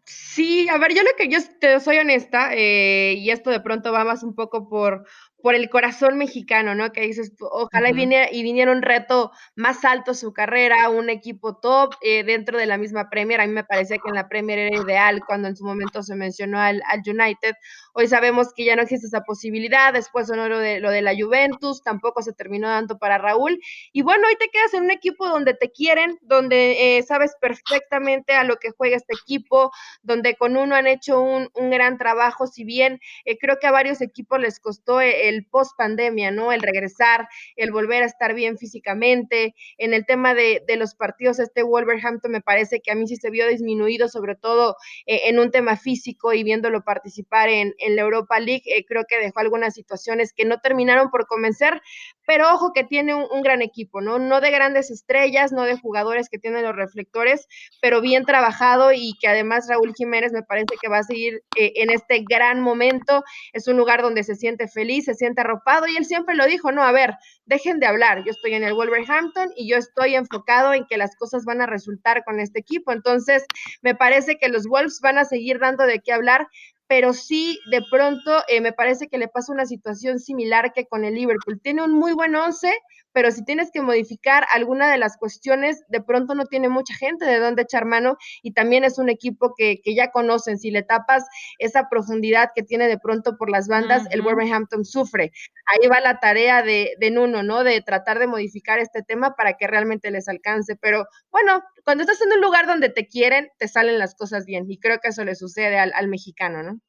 Sí, 0.04 0.68
a 0.68 0.76
ver, 0.76 0.92
yo 0.92 1.02
lo 1.02 1.16
que 1.16 1.28
yo 1.28 1.38
te 1.58 1.80
soy 1.80 1.96
honesta, 1.96 2.54
y 2.54 3.30
esto 3.30 3.48
de 3.48 3.60
pronto 3.60 3.90
va 3.90 4.04
más 4.04 4.22
un 4.22 4.34
poco 4.34 4.68
por, 4.68 5.06
por 5.44 5.54
el 5.54 5.68
corazón 5.68 6.16
mexicano, 6.16 6.74
¿no? 6.74 6.90
Que 6.90 7.02
dices, 7.02 7.34
ojalá 7.38 7.90
y, 7.90 7.92
viniera, 7.92 8.32
y 8.32 8.42
viniera 8.42 8.72
un 8.72 8.80
reto 8.80 9.30
más 9.56 9.84
alto 9.84 10.14
su 10.14 10.32
carrera, 10.32 10.88
un 10.88 11.10
equipo 11.10 11.58
top 11.58 11.96
eh, 12.00 12.24
dentro 12.24 12.56
de 12.56 12.64
la 12.64 12.78
misma 12.78 13.10
Premier. 13.10 13.42
A 13.42 13.46
mí 13.46 13.52
me 13.52 13.62
parecía 13.62 13.98
que 13.98 14.08
en 14.08 14.14
la 14.14 14.26
Premier 14.26 14.58
era 14.58 14.82
ideal 14.82 15.20
cuando 15.26 15.48
en 15.48 15.54
su 15.54 15.62
momento 15.66 16.02
se 16.02 16.16
mencionó 16.16 16.58
al, 16.58 16.82
al 16.88 17.02
United. 17.06 17.56
Hoy 17.92 18.08
sabemos 18.08 18.54
que 18.54 18.64
ya 18.64 18.74
no 18.74 18.80
existe 18.80 19.06
esa 19.06 19.20
posibilidad, 19.20 19.92
después 19.92 20.28
sonó 20.28 20.48
lo 20.48 20.58
de, 20.58 20.80
lo 20.80 20.90
de 20.90 21.02
la 21.02 21.12
Juventus, 21.14 21.82
tampoco 21.82 22.22
se 22.22 22.32
terminó 22.32 22.70
dando 22.70 22.96
para 22.96 23.18
Raúl. 23.18 23.60
Y 23.92 24.00
bueno, 24.00 24.26
hoy 24.26 24.36
te 24.36 24.48
quedas 24.48 24.72
en 24.72 24.84
un 24.84 24.90
equipo 24.90 25.28
donde 25.28 25.52
te 25.52 25.70
quieren, 25.70 26.18
donde 26.22 26.96
eh, 26.96 27.02
sabes 27.02 27.36
perfectamente 27.38 28.32
a 28.32 28.44
lo 28.44 28.56
que 28.56 28.70
juega 28.70 28.96
este 28.96 29.12
equipo, 29.12 29.72
donde 30.02 30.36
con 30.36 30.56
uno 30.56 30.74
han 30.74 30.86
hecho 30.86 31.20
un, 31.20 31.50
un 31.52 31.68
gran 31.68 31.98
trabajo, 31.98 32.46
si 32.46 32.64
bien 32.64 32.98
eh, 33.26 33.36
creo 33.36 33.58
que 33.60 33.66
a 33.66 33.72
varios 33.72 34.00
equipos 34.00 34.40
les 34.40 34.58
costó 34.58 35.02
el 35.02 35.33
el 35.34 35.46
post 35.46 35.72
pandemia, 35.76 36.30
¿no? 36.30 36.52
El 36.52 36.62
regresar, 36.62 37.28
el 37.56 37.72
volver 37.72 38.02
a 38.02 38.06
estar 38.06 38.34
bien 38.34 38.58
físicamente. 38.58 39.54
En 39.78 39.94
el 39.94 40.06
tema 40.06 40.34
de, 40.34 40.62
los 40.76 40.94
partidos, 40.94 41.38
este 41.38 41.62
Wolverhampton 41.62 42.32
me 42.32 42.40
parece 42.40 42.80
que 42.80 42.90
a 42.90 42.94
mí 42.94 43.06
sí 43.06 43.16
se 43.16 43.30
vio 43.30 43.46
disminuido, 43.46 44.08
sobre 44.08 44.34
todo 44.34 44.76
eh, 45.06 45.28
en 45.28 45.38
un 45.38 45.50
tema 45.50 45.76
físico 45.76 46.32
y 46.32 46.42
viéndolo 46.42 46.82
participar 46.82 47.48
en, 47.48 47.74
la 47.78 48.02
Europa 48.02 48.40
League, 48.40 48.62
eh, 48.66 48.84
creo 48.86 49.04
que 49.08 49.18
dejó 49.18 49.40
algunas 49.40 49.74
situaciones 49.74 50.32
que 50.32 50.44
no 50.44 50.58
terminaron 50.58 51.10
por 51.10 51.26
convencer, 51.26 51.80
pero 52.26 52.52
ojo 52.52 52.72
que 52.72 52.84
tiene 52.84 53.14
un, 53.14 53.42
gran 53.42 53.60
equipo, 53.60 54.00
¿no? 54.00 54.18
No 54.18 54.40
de 54.40 54.50
grandes 54.50 54.90
estrellas, 54.90 55.52
no 55.52 55.64
de 55.64 55.78
jugadores 55.78 56.28
que 56.30 56.38
tienen 56.38 56.64
los 56.64 56.74
reflectores, 56.74 57.46
pero 57.82 58.00
bien 58.00 58.24
trabajado 58.24 58.92
y 58.92 59.14
que 59.20 59.28
además 59.28 59.66
Raúl 59.68 59.92
Jiménez 59.94 60.32
me 60.32 60.42
parece 60.42 60.76
que 60.80 60.88
va 60.88 60.98
a 60.98 61.02
seguir 61.02 61.42
eh, 61.56 61.72
en 61.76 61.90
este 61.90 62.24
gran 62.26 62.60
momento. 62.60 63.22
Es 63.52 63.68
un 63.68 63.76
lugar 63.76 64.00
donde 64.00 64.24
se 64.24 64.34
siente 64.34 64.68
feliz, 64.68 65.04
se 65.04 65.14
arropado 65.36 65.86
y 65.86 65.96
él 65.96 66.04
siempre 66.04 66.34
lo 66.34 66.46
dijo, 66.46 66.72
no, 66.72 66.82
a 66.82 66.92
ver, 66.92 67.14
dejen 67.46 67.80
de 67.80 67.86
hablar, 67.86 68.24
yo 68.24 68.30
estoy 68.30 68.54
en 68.54 68.64
el 68.64 68.74
Wolverhampton 68.74 69.50
y 69.56 69.68
yo 69.68 69.76
estoy 69.76 70.14
enfocado 70.14 70.74
en 70.74 70.86
que 70.86 70.96
las 70.96 71.16
cosas 71.16 71.44
van 71.44 71.60
a 71.60 71.66
resultar 71.66 72.24
con 72.24 72.40
este 72.40 72.60
equipo. 72.60 72.92
Entonces, 72.92 73.44
me 73.82 73.94
parece 73.94 74.36
que 74.36 74.48
los 74.48 74.66
Wolves 74.66 75.00
van 75.02 75.18
a 75.18 75.24
seguir 75.24 75.58
dando 75.58 75.84
de 75.84 76.00
qué 76.00 76.12
hablar, 76.12 76.48
pero 76.86 77.12
sí 77.12 77.58
de 77.70 77.82
pronto 77.90 78.42
eh, 78.48 78.60
me 78.60 78.72
parece 78.72 79.08
que 79.08 79.18
le 79.18 79.28
pasa 79.28 79.52
una 79.52 79.66
situación 79.66 80.18
similar 80.18 80.72
que 80.72 80.86
con 80.86 81.04
el 81.04 81.14
Liverpool. 81.14 81.60
Tiene 81.62 81.82
un 81.82 81.92
muy 81.92 82.12
buen 82.12 82.34
once, 82.36 82.72
pero 83.14 83.30
si 83.30 83.44
tienes 83.44 83.70
que 83.70 83.80
modificar 83.80 84.44
alguna 84.52 84.90
de 84.90 84.98
las 84.98 85.16
cuestiones, 85.16 85.84
de 85.88 86.02
pronto 86.02 86.34
no 86.34 86.46
tiene 86.46 86.68
mucha 86.68 86.94
gente 86.94 87.24
de 87.24 87.38
dónde 87.38 87.62
echar 87.62 87.84
mano 87.84 88.16
y 88.42 88.52
también 88.52 88.82
es 88.82 88.98
un 88.98 89.08
equipo 89.08 89.54
que, 89.56 89.80
ya 89.86 90.10
conocen. 90.10 90.58
Si 90.58 90.72
le 90.72 90.82
tapas 90.82 91.24
esa 91.58 91.88
profundidad 91.88 92.50
que 92.54 92.64
tiene 92.64 92.88
de 92.88 92.98
pronto 92.98 93.36
por 93.38 93.50
las 93.50 93.68
bandas, 93.68 94.02
el 94.10 94.22
Wolverhampton 94.22 94.84
sufre. 94.84 95.30
Ahí 95.66 95.88
va 95.88 96.00
la 96.00 96.18
tarea 96.18 96.62
de, 96.62 96.94
de 96.98 97.10
Nuno, 97.12 97.44
¿no? 97.44 97.62
De 97.62 97.80
tratar 97.82 98.18
de 98.18 98.26
modificar 98.26 98.80
este 98.80 99.04
tema 99.04 99.36
para 99.36 99.54
que 99.54 99.68
realmente 99.68 100.10
les 100.10 100.26
alcance. 100.26 100.74
Pero 100.74 101.06
bueno, 101.30 101.62
cuando 101.84 102.02
estás 102.02 102.20
en 102.20 102.32
un 102.32 102.40
lugar 102.40 102.66
donde 102.66 102.88
te 102.88 103.06
quieren, 103.06 103.48
te 103.58 103.68
salen 103.68 104.00
las 104.00 104.16
cosas 104.16 104.44
bien 104.44 104.64
y 104.68 104.80
creo 104.80 104.98
que 104.98 105.08
eso 105.08 105.24
le 105.24 105.36
sucede 105.36 105.78
al, 105.78 105.92
al 105.94 106.08
mexicano, 106.08 106.64
¿no? 106.64 106.80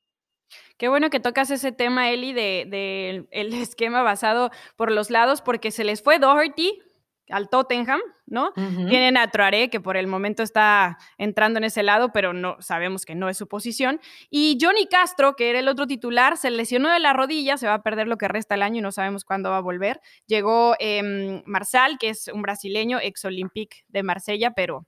Qué 0.77 0.89
bueno 0.89 1.09
que 1.09 1.19
tocas 1.19 1.51
ese 1.51 1.71
tema, 1.71 2.09
Eli, 2.09 2.33
del 2.33 2.69
de, 2.69 3.27
el 3.31 3.53
esquema 3.53 4.03
basado 4.03 4.51
por 4.75 4.91
los 4.91 5.09
lados, 5.09 5.41
porque 5.41 5.71
se 5.71 5.83
les 5.83 6.01
fue 6.01 6.19
Doherty 6.19 6.81
al 7.29 7.49
Tottenham, 7.49 8.01
¿no? 8.27 8.51
Tienen 8.53 9.17
a 9.17 9.29
Troaré, 9.31 9.69
que 9.69 9.79
por 9.79 9.97
el 9.97 10.07
momento 10.07 10.43
está 10.43 10.97
entrando 11.17 11.57
en 11.57 11.63
ese 11.63 11.81
lado, 11.81 12.11
pero 12.11 12.33
no 12.33 12.57
sabemos 12.59 13.05
que 13.05 13.15
no 13.15 13.29
es 13.29 13.37
su 13.37 13.47
posición. 13.47 13.99
Y 14.29 14.57
Johnny 14.61 14.87
Castro, 14.87 15.35
que 15.35 15.49
era 15.49 15.59
el 15.59 15.67
otro 15.67 15.87
titular, 15.87 16.37
se 16.37 16.51
lesionó 16.51 16.91
de 16.91 16.99
la 16.99 17.13
rodilla, 17.13 17.57
se 17.57 17.67
va 17.67 17.75
a 17.75 17.83
perder 17.83 18.07
lo 18.07 18.17
que 18.17 18.27
resta 18.27 18.55
el 18.55 18.61
año 18.61 18.77
y 18.79 18.81
no 18.81 18.91
sabemos 18.91 19.25
cuándo 19.25 19.49
va 19.49 19.57
a 19.57 19.61
volver. 19.61 20.01
Llegó 20.27 20.75
eh, 20.79 21.41
Marsal, 21.45 21.97
que 21.97 22.09
es 22.09 22.27
un 22.27 22.41
brasileño, 22.41 22.99
ex 23.01 23.25
Olympique 23.25 23.85
de 23.87 24.03
Marsella, 24.03 24.51
pero 24.51 24.85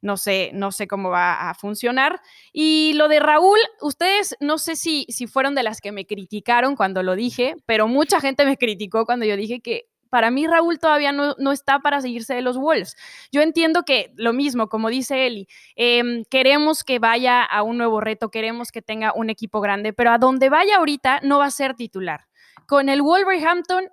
no 0.00 0.16
sé, 0.16 0.50
no 0.54 0.72
sé 0.72 0.86
cómo 0.86 1.10
va 1.10 1.50
a 1.50 1.54
funcionar. 1.54 2.20
Y 2.52 2.92
lo 2.94 3.08
de 3.08 3.20
Raúl, 3.20 3.58
ustedes 3.80 4.36
no 4.40 4.58
sé 4.58 4.76
si, 4.76 5.06
si 5.08 5.26
fueron 5.26 5.54
de 5.54 5.62
las 5.62 5.80
que 5.80 5.92
me 5.92 6.06
criticaron 6.06 6.76
cuando 6.76 7.02
lo 7.02 7.16
dije, 7.16 7.56
pero 7.66 7.88
mucha 7.88 8.20
gente 8.20 8.44
me 8.46 8.56
criticó 8.56 9.06
cuando 9.06 9.26
yo 9.26 9.36
dije 9.36 9.60
que 9.60 9.86
para 10.10 10.30
mí 10.30 10.46
Raúl 10.46 10.78
todavía 10.78 11.12
no, 11.12 11.52
está 11.52 11.80
para 11.80 12.00
seguirse 12.00 12.34
de 12.34 12.42
los 12.42 12.56
Wolves. 12.56 12.96
Yo 13.30 13.42
entiendo 13.42 13.82
que 13.82 14.12
lo 14.16 14.32
mismo, 14.32 14.68
como 14.68 14.88
dice 14.88 15.26
Eli, 15.26 15.48
em, 15.76 16.24
queremos 16.30 16.84
que 16.84 16.98
vaya 16.98 17.42
a 17.44 17.62
un 17.62 17.78
nuevo 17.78 18.00
reto, 18.00 18.30
queremos 18.30 18.72
que 18.72 18.82
tenga 18.82 19.12
un 19.14 19.30
equipo 19.30 19.60
grande, 19.60 19.92
pero 19.92 20.10
a 20.10 20.18
donde 20.18 20.48
vaya 20.48 20.76
ahorita 20.76 21.20
no 21.22 21.38
va 21.38 21.46
a 21.46 21.50
ser 21.50 21.74
titular. 21.74 22.26
Con 22.66 22.88
el 22.88 23.02
Wolverhampton 23.02 23.88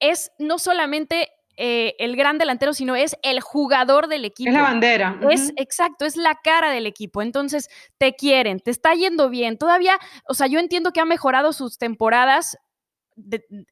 es 0.00 0.32
no 0.38 0.58
solamente 0.58 1.28
eh, 1.62 1.94
el 1.98 2.16
gran 2.16 2.38
delantero, 2.38 2.72
sino 2.72 2.96
es 2.96 3.14
el 3.22 3.42
jugador 3.42 4.08
del 4.08 4.24
equipo. 4.24 4.48
Es 4.48 4.56
la 4.56 4.62
bandera. 4.62 5.20
Es 5.28 5.52
exacto, 5.56 6.06
es 6.06 6.16
la 6.16 6.34
cara 6.42 6.70
del 6.70 6.86
equipo. 6.86 7.20
Entonces, 7.20 7.68
te 7.98 8.14
quieren, 8.14 8.60
te 8.60 8.70
está 8.70 8.94
yendo 8.94 9.28
bien. 9.28 9.58
Todavía, 9.58 9.98
o 10.26 10.32
sea, 10.32 10.46
yo 10.46 10.58
entiendo 10.58 10.90
que 10.90 11.00
ha 11.00 11.04
mejorado 11.04 11.52
sus 11.52 11.76
temporadas. 11.76 12.56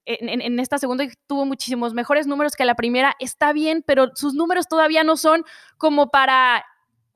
en, 0.04 0.42
en, 0.42 0.60
esta 0.60 0.76
segunda 0.76 1.06
tuvo 1.26 1.46
muchísimos 1.46 1.94
mejores 1.94 2.26
números 2.26 2.56
que 2.56 2.66
la 2.66 2.74
primera, 2.74 3.16
está 3.20 3.54
bien, 3.54 3.82
pero 3.86 4.10
sus 4.14 4.34
números 4.34 4.68
todavía 4.68 5.02
no 5.02 5.16
son 5.16 5.46
como 5.78 6.10
para 6.10 6.66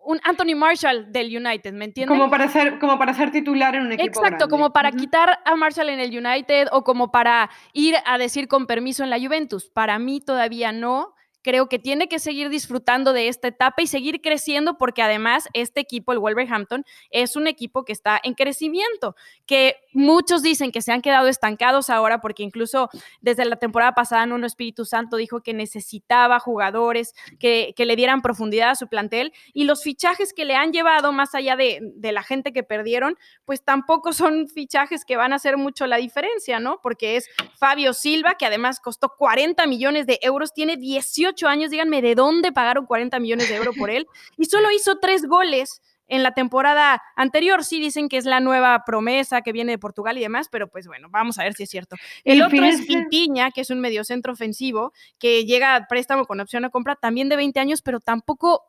un 0.05 0.21
Anthony 0.25 0.57
Marshall 0.57 1.11
del 1.13 1.37
United, 1.37 1.73
¿me 1.73 1.87
entiendes? 1.87 2.17
Como 2.17 2.31
para 2.31 2.49
ser, 2.49 2.79
como 2.79 2.99
para 2.99 3.15
ser 3.15 3.31
titular 3.31 3.75
en 3.75 3.83
un 3.83 3.93
equipo. 3.93 4.09
Exacto, 4.09 4.49
como 4.49 4.73
para 4.73 4.91
quitar 4.93 5.39
a 5.45 5.57
Marshall 5.57 5.89
en 5.89 6.01
el 6.01 6.11
United 6.11 6.69
o 6.73 6.83
como 6.85 7.11
para 7.11 7.51
ir 7.73 7.97
a 8.05 8.19
decir 8.19 8.49
con 8.49 8.67
permiso 8.67 9.05
en 9.05 9.11
la 9.11 9.19
Juventus. 9.19 9.71
Para 9.71 9.99
mí 9.99 10.21
todavía 10.21 10.73
no 10.73 11.15
creo 11.43 11.69
que 11.69 11.79
tiene 11.79 12.09
que 12.09 12.19
seguir 12.19 12.49
disfrutando 12.49 13.13
de 13.13 13.29
esta 13.29 13.49
etapa 13.49 13.83
y 13.83 13.87
seguir 13.87 14.21
creciendo 14.21 14.79
porque 14.79 15.03
además 15.03 15.49
este 15.53 15.81
equipo, 15.81 16.13
el 16.13 16.19
Wolverhampton, 16.21 16.85
es 17.11 17.37
un 17.37 17.47
equipo 17.47 17.85
que 17.85 17.93
está 17.93 18.21
en 18.23 18.35
crecimiento, 18.35 19.17
que 19.47 19.77
muchos 19.93 20.43
dicen 20.43 20.73
que 20.73 20.83
se 20.83 20.93
han 20.93 21.03
quedado 21.03 21.29
estancados 21.29 21.91
ahora 21.91 22.21
porque 22.21 22.43
incluso 22.43 22.89
desde 23.21 23.45
la 23.45 23.57
temporada 23.57 23.93
pasada 23.93 24.25
Nuno 24.27 24.47
Espíritu 24.47 24.85
Santo 24.85 25.17
dijo 25.17 25.43
que 25.43 25.53
necesitaba 25.53 26.39
jugadores 26.39 27.15
que, 27.39 27.75
le 27.83 27.97
dieran 27.97 28.23
profundidad 28.23 28.71
a 28.71 28.75
su 28.77 28.87
plantel 28.87 29.33
y 29.53 29.65
los 29.65 29.83
fichajes 29.83 30.33
que 30.33 30.45
le 30.45 30.55
han 30.55 30.73
llevado 30.73 31.11
más 31.11 31.35
allá 31.35 31.57
de, 31.57 31.81
de 31.97 32.13
la 32.13 32.23
gente 32.23 32.53
que 32.53 32.63
perdieron, 32.63 33.19
pues 33.45 33.65
tampoco 33.65 34.13
son 34.13 34.47
fichajes 34.47 35.05
que 35.05 35.17
van 35.17 35.33
a 35.33 35.37
hacer 35.37 35.57
mucho 35.57 35.89
la 35.89 35.97
diferencia, 35.97 36.61
¿no? 36.61 36.79
Porque 36.81 37.17
es 37.17 37.29
Fabio 37.59 37.93
Silva, 37.93 38.37
que 38.37 38.47
además 38.47 38.79
costó 38.79 39.15
40 39.19 39.67
millones 39.67 40.07
de 40.07 40.21
euros, 40.23 40.55
tiene 40.55 40.77
18 40.77 41.32
años, 41.47 41.71
díganme 41.71 42.03
de 42.03 42.15
dónde 42.15 42.53
pagaron 42.53 42.87
40 42.87 43.19
millones 43.21 43.49
de 43.49 43.57
euros 43.57 43.77
por 43.77 43.91
él, 43.91 44.07
y 44.37 44.47
solo 44.47 44.71
hizo 44.71 44.99
tres 44.99 45.27
goles 45.27 45.81
en 46.09 46.23
la 46.23 46.33
temporada 46.33 47.03
anterior. 47.17 47.65
Sí 47.65 47.81
dicen 47.81 48.09
que 48.09 48.19
es 48.19 48.25
la 48.27 48.41
nueva 48.41 48.85
promesa 48.85 49.41
que 49.41 49.53
viene 49.53 49.73
de 49.73 49.79
Portugal 49.79 50.19
y 50.19 50.21
demás, 50.21 50.49
pero 50.51 50.69
pues 50.69 50.87
bueno, 50.87 51.09
vamos 51.11 51.39
a 51.39 51.45
ver 51.45 51.55
si 51.55 51.63
es 51.63 51.71
cierto. 51.71 51.97
El 52.25 52.43
otro 52.43 52.65
es 52.65 52.83
Pintiña, 52.83 53.51
que 53.51 53.63
es 53.63 53.71
un 53.71 53.81
mediocentro 53.81 54.33
ofensivo, 54.33 54.93
que 55.19 55.45
llega 55.45 55.75
a 55.75 55.87
préstamo 55.87 56.27
con 56.27 56.41
opción 56.41 56.65
a 56.65 56.71
compra 56.71 56.97
también 56.97 57.29
de 57.29 57.37
20 57.37 57.61
años, 57.61 57.83
pero 57.83 58.01
tampoco 58.01 58.63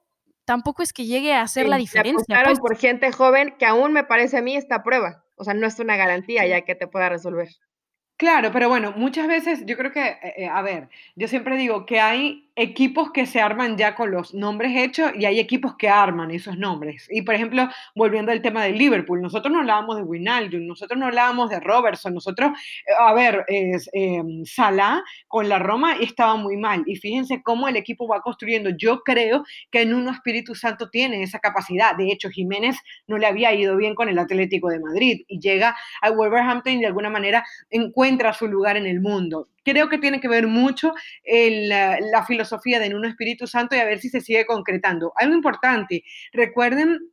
tampoco 0.46 0.84
es 0.84 0.94
que 0.94 1.06
llegue 1.06 1.34
a 1.34 1.42
hacer 1.42 1.68
la 1.68 1.78
diferencia. 1.78 2.42
Pues. 2.44 2.60
por 2.60 2.78
gente 2.78 3.12
joven 3.12 3.56
que 3.58 3.66
aún 3.66 3.94
me 3.94 4.04
parece 4.04 4.38
a 4.38 4.42
mí 4.42 4.56
esta 4.56 4.84
prueba. 4.84 5.24
O 5.36 5.44
sea, 5.44 5.54
no 5.54 5.66
es 5.68 5.80
una 5.80 5.96
garantía 5.96 6.46
ya 6.46 6.62
que 6.62 6.76
te 6.76 6.88
pueda 6.88 7.10
resolver. 7.10 7.50
Claro, 8.18 8.52
pero 8.52 8.70
bueno, 8.70 8.94
muchas 8.96 9.28
veces 9.28 9.66
yo 9.66 9.76
creo 9.76 9.92
que, 9.92 10.06
eh, 10.06 10.34
eh, 10.38 10.48
a 10.48 10.62
ver, 10.62 10.90
yo 11.16 11.28
siempre 11.28 11.58
digo 11.58 11.86
que 11.86 12.00
hay 12.00 12.43
equipos 12.56 13.12
que 13.12 13.26
se 13.26 13.42
arman 13.42 13.78
ya 13.78 13.96
con 13.96 14.12
los 14.12 14.34
nombres 14.34 14.76
hechos 14.76 15.12
y 15.18 15.26
hay 15.26 15.40
equipos 15.40 15.76
que 15.76 15.90
arman 15.90 16.30
esos 16.32 16.58
nombres. 16.58 17.08
Y 17.10 17.24
por 17.24 17.34
ejemplo, 17.36 17.68
volviendo 17.96 18.32
al 18.32 18.42
tema 18.42 18.64
del 18.64 18.78
Liverpool, 18.78 19.22
nosotros 19.22 19.52
no 19.52 19.60
hablábamos 19.60 19.98
de 19.98 20.04
Wijnaldum, 20.04 20.68
nosotros 20.68 21.00
no 21.00 21.08
hablábamos 21.08 21.50
de 21.50 21.60
Robertson, 21.60 22.14
nosotros, 22.14 22.52
eh, 22.88 22.94
a 22.98 23.14
ver, 23.14 23.44
es, 23.48 23.90
em, 23.94 24.46
Salah 24.46 25.04
con 25.28 25.50
la 25.50 25.60
Roma 25.60 25.94
estaba 26.00 26.36
muy 26.36 26.58
mal. 26.58 26.84
Y 26.86 26.96
fíjense 26.98 27.42
cómo 27.42 27.68
el 27.68 27.76
equipo 27.76 28.08
va 28.08 28.22
construyendo. 28.22 28.70
Yo 28.78 29.02
creo 29.02 29.44
que 29.72 29.82
en 29.82 29.94
uno 29.94 30.12
Espíritu 30.12 30.54
Santo 30.56 30.90
tiene 30.90 31.24
esa 31.24 31.40
capacidad. 31.40 31.96
De 31.96 32.12
hecho, 32.12 32.30
Jiménez 32.30 32.78
no 33.08 33.18
le 33.18 33.26
había 33.28 33.54
ido 33.54 33.76
bien 33.78 33.96
con 33.96 34.10
el 34.10 34.20
Atlético 34.20 34.70
de 34.70 34.80
Madrid 34.80 35.22
y 35.28 35.40
llega 35.40 35.76
a 36.02 36.12
Wolverhampton 36.12 36.74
y 36.74 36.80
de 36.82 36.88
alguna 36.88 37.10
manera 37.10 37.44
encuentra 37.70 38.34
su 38.34 38.48
lugar 38.48 38.78
en 38.78 38.86
el 38.86 39.02
mundo 39.02 39.48
creo 39.64 39.90
que 39.90 39.98
tiene 39.98 40.20
que 40.20 40.28
ver 40.28 40.48
mucho 40.48 40.94
el, 41.24 41.70
la 41.70 42.26
filosofía 42.28 42.80
de 42.80 42.90
Nuno 42.90 43.08
Espíritu 43.08 43.48
Santo 43.48 43.76
y 43.76 43.80
a 43.80 43.86
ver 43.86 44.00
si 44.00 44.10
se 44.10 44.22
sigue 44.22 44.46
concretando. 44.46 45.14
Algo 45.16 45.36
importante, 45.36 46.04
recuerden 46.32 47.13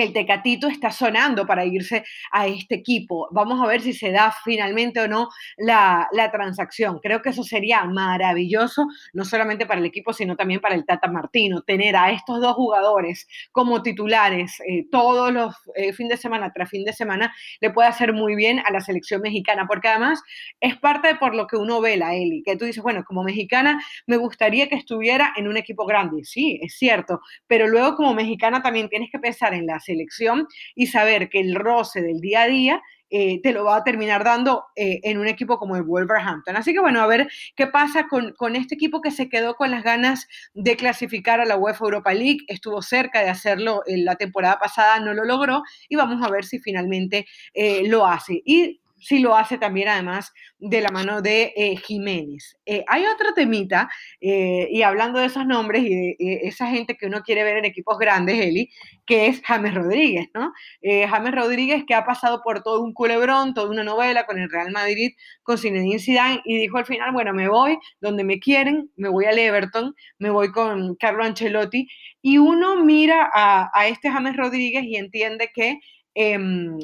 que 0.00 0.06
el 0.06 0.14
Tecatito 0.14 0.66
está 0.66 0.90
sonando 0.90 1.46
para 1.46 1.66
irse 1.66 2.04
a 2.32 2.46
este 2.46 2.76
equipo. 2.76 3.28
Vamos 3.32 3.62
a 3.62 3.66
ver 3.66 3.82
si 3.82 3.92
se 3.92 4.10
da 4.10 4.34
finalmente 4.44 4.98
o 4.98 5.08
no 5.08 5.28
la, 5.58 6.08
transacción. 6.32 7.00
Creo 7.02 7.20
que 7.20 7.28
eso 7.30 7.42
sería 7.42 7.84
maravilloso, 7.84 8.86
no 9.12 9.26
solamente 9.26 9.66
para 9.66 9.80
el 9.80 9.84
equipo, 9.84 10.14
sino 10.14 10.36
también 10.36 10.60
para 10.60 10.74
el 10.74 10.86
Tata 10.86 11.10
Martino, 11.10 11.60
tener 11.62 11.96
a 11.96 12.12
estos 12.12 12.40
dos 12.40 12.54
jugadores 12.54 13.28
como 13.52 13.82
titulares 13.82 14.58
eh, 14.60 14.86
todos 14.90 15.32
los 15.32 15.54
eh, 15.74 15.92
de 15.92 16.16
semana 16.16 16.50
tras 16.54 16.70
fin 16.70 16.84
de 16.84 16.94
semana, 16.94 17.34
le 17.60 17.70
puede 17.70 17.88
hacer 17.88 18.14
muy 18.14 18.34
bien 18.36 18.60
a 18.60 18.72
la 18.72 18.80
selección 18.80 19.20
mexicana, 19.20 19.66
porque 19.66 19.88
además 19.88 20.22
es 20.60 20.78
parte 20.78 21.16
por 21.16 21.34
lo 21.34 21.46
que 21.46 21.56
uno 21.56 21.80
ve 21.82 21.98
la 21.98 22.14
Eli, 22.14 22.42
que 22.42 22.56
tú 22.56 22.64
dices, 22.64 22.82
bueno, 22.82 23.04
como 23.04 23.22
mexicana 23.22 23.82
me 24.06 24.16
gustaría 24.16 24.68
que 24.68 24.76
estuviera 24.76 25.34
en 25.36 25.46
un 25.46 25.58
equipo 25.58 25.84
grande. 25.84 26.24
Sí, 26.24 26.58
es 26.62 26.76
cierto, 26.78 27.20
pero 27.46 27.68
luego 27.68 27.96
como 27.96 28.14
mexicana 28.14 28.62
también 28.62 28.88
tienes 28.88 29.10
que 29.10 29.18
pensar 29.18 29.52
en 29.52 29.66
la 29.66 29.78
selección 29.90 30.46
y 30.74 30.86
saber 30.86 31.28
que 31.28 31.40
el 31.40 31.54
roce 31.54 32.00
del 32.00 32.20
día 32.20 32.42
a 32.42 32.46
día 32.46 32.82
eh, 33.12 33.40
te 33.42 33.52
lo 33.52 33.64
va 33.64 33.76
a 33.76 33.84
terminar 33.84 34.22
dando 34.22 34.66
eh, 34.76 35.00
en 35.02 35.18
un 35.18 35.26
equipo 35.26 35.58
como 35.58 35.74
el 35.74 35.82
Wolverhampton. 35.82 36.56
Así 36.56 36.72
que 36.72 36.78
bueno, 36.78 37.00
a 37.00 37.08
ver 37.08 37.28
qué 37.56 37.66
pasa 37.66 38.06
con, 38.06 38.34
con, 38.34 38.54
este 38.54 38.76
equipo 38.76 39.00
que 39.00 39.10
se 39.10 39.28
quedó 39.28 39.56
con 39.56 39.72
las 39.72 39.82
ganas 39.82 40.28
de 40.54 40.76
clasificar 40.76 41.40
a 41.40 41.44
la 41.44 41.56
UEFA 41.56 41.86
Europa 41.86 42.14
League. 42.14 42.38
Estuvo 42.46 42.82
cerca 42.82 43.20
de 43.20 43.28
hacerlo 43.28 43.82
en 43.86 44.04
la 44.04 44.14
temporada 44.14 44.60
pasada, 44.60 45.00
no 45.00 45.12
lo 45.12 45.24
logró 45.24 45.62
y 45.88 45.96
vamos 45.96 46.24
a 46.24 46.30
ver 46.30 46.44
si 46.44 46.60
finalmente 46.60 47.26
eh, 47.52 47.82
lo 47.88 48.06
hace. 48.06 48.42
Y 48.44 48.79
si 49.00 49.18
lo 49.18 49.36
hace 49.36 49.58
también 49.58 49.88
además 49.88 50.32
de 50.58 50.80
la 50.80 50.90
mano 50.90 51.22
de 51.22 51.52
eh, 51.56 51.76
Jiménez. 51.76 52.56
Eh, 52.66 52.84
hay 52.86 53.04
otra 53.06 53.32
temita, 53.34 53.88
eh, 54.20 54.68
y 54.70 54.82
hablando 54.82 55.18
de 55.18 55.26
esos 55.26 55.46
nombres 55.46 55.82
y 55.84 55.94
de 55.94 56.16
esa 56.42 56.66
gente 56.66 56.96
que 56.96 57.06
uno 57.06 57.22
quiere 57.22 57.42
ver 57.42 57.56
en 57.56 57.64
equipos 57.64 57.98
grandes, 57.98 58.38
Eli, 58.38 58.70
que 59.06 59.26
es 59.26 59.40
James 59.42 59.74
Rodríguez, 59.74 60.28
¿no? 60.34 60.52
James 60.82 61.34
Rodríguez 61.34 61.84
que 61.86 61.94
ha 61.94 62.04
pasado 62.04 62.42
por 62.44 62.62
todo 62.62 62.82
un 62.82 62.92
culebrón, 62.92 63.54
toda 63.54 63.70
una 63.70 63.82
novela 63.82 64.24
con 64.24 64.38
el 64.38 64.50
Real 64.50 64.70
Madrid, 64.70 65.12
con 65.42 65.58
Zinedine 65.58 65.98
Zidane, 65.98 66.42
y 66.44 66.58
dijo 66.58 66.78
al 66.78 66.86
final, 66.86 67.12
bueno, 67.12 67.32
me 67.32 67.48
voy 67.48 67.78
donde 68.00 68.22
me 68.22 68.38
quieren, 68.38 68.90
me 68.96 69.08
voy 69.08 69.24
al 69.24 69.38
Everton, 69.38 69.94
me 70.18 70.30
voy 70.30 70.52
con 70.52 70.94
Carlo 70.96 71.24
Ancelotti, 71.24 71.88
y 72.22 72.38
uno 72.38 72.76
mira 72.84 73.28
a, 73.32 73.70
a 73.74 73.88
este 73.88 74.10
James 74.10 74.36
Rodríguez 74.36 74.84
y 74.84 74.96
entiende 74.96 75.50
que 75.54 75.80
em, 76.14 76.78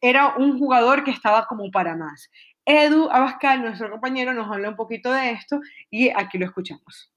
era 0.00 0.34
un 0.36 0.58
jugador 0.58 1.04
que 1.04 1.10
estaba 1.10 1.46
como 1.46 1.70
para 1.70 1.96
más. 1.96 2.30
Edu 2.64 3.08
Abascal, 3.10 3.62
nuestro 3.62 3.90
compañero, 3.90 4.32
nos 4.32 4.50
habla 4.50 4.68
un 4.68 4.76
poquito 4.76 5.12
de 5.12 5.32
esto 5.32 5.60
y 5.90 6.10
aquí 6.10 6.38
lo 6.38 6.46
escuchamos. 6.46 7.12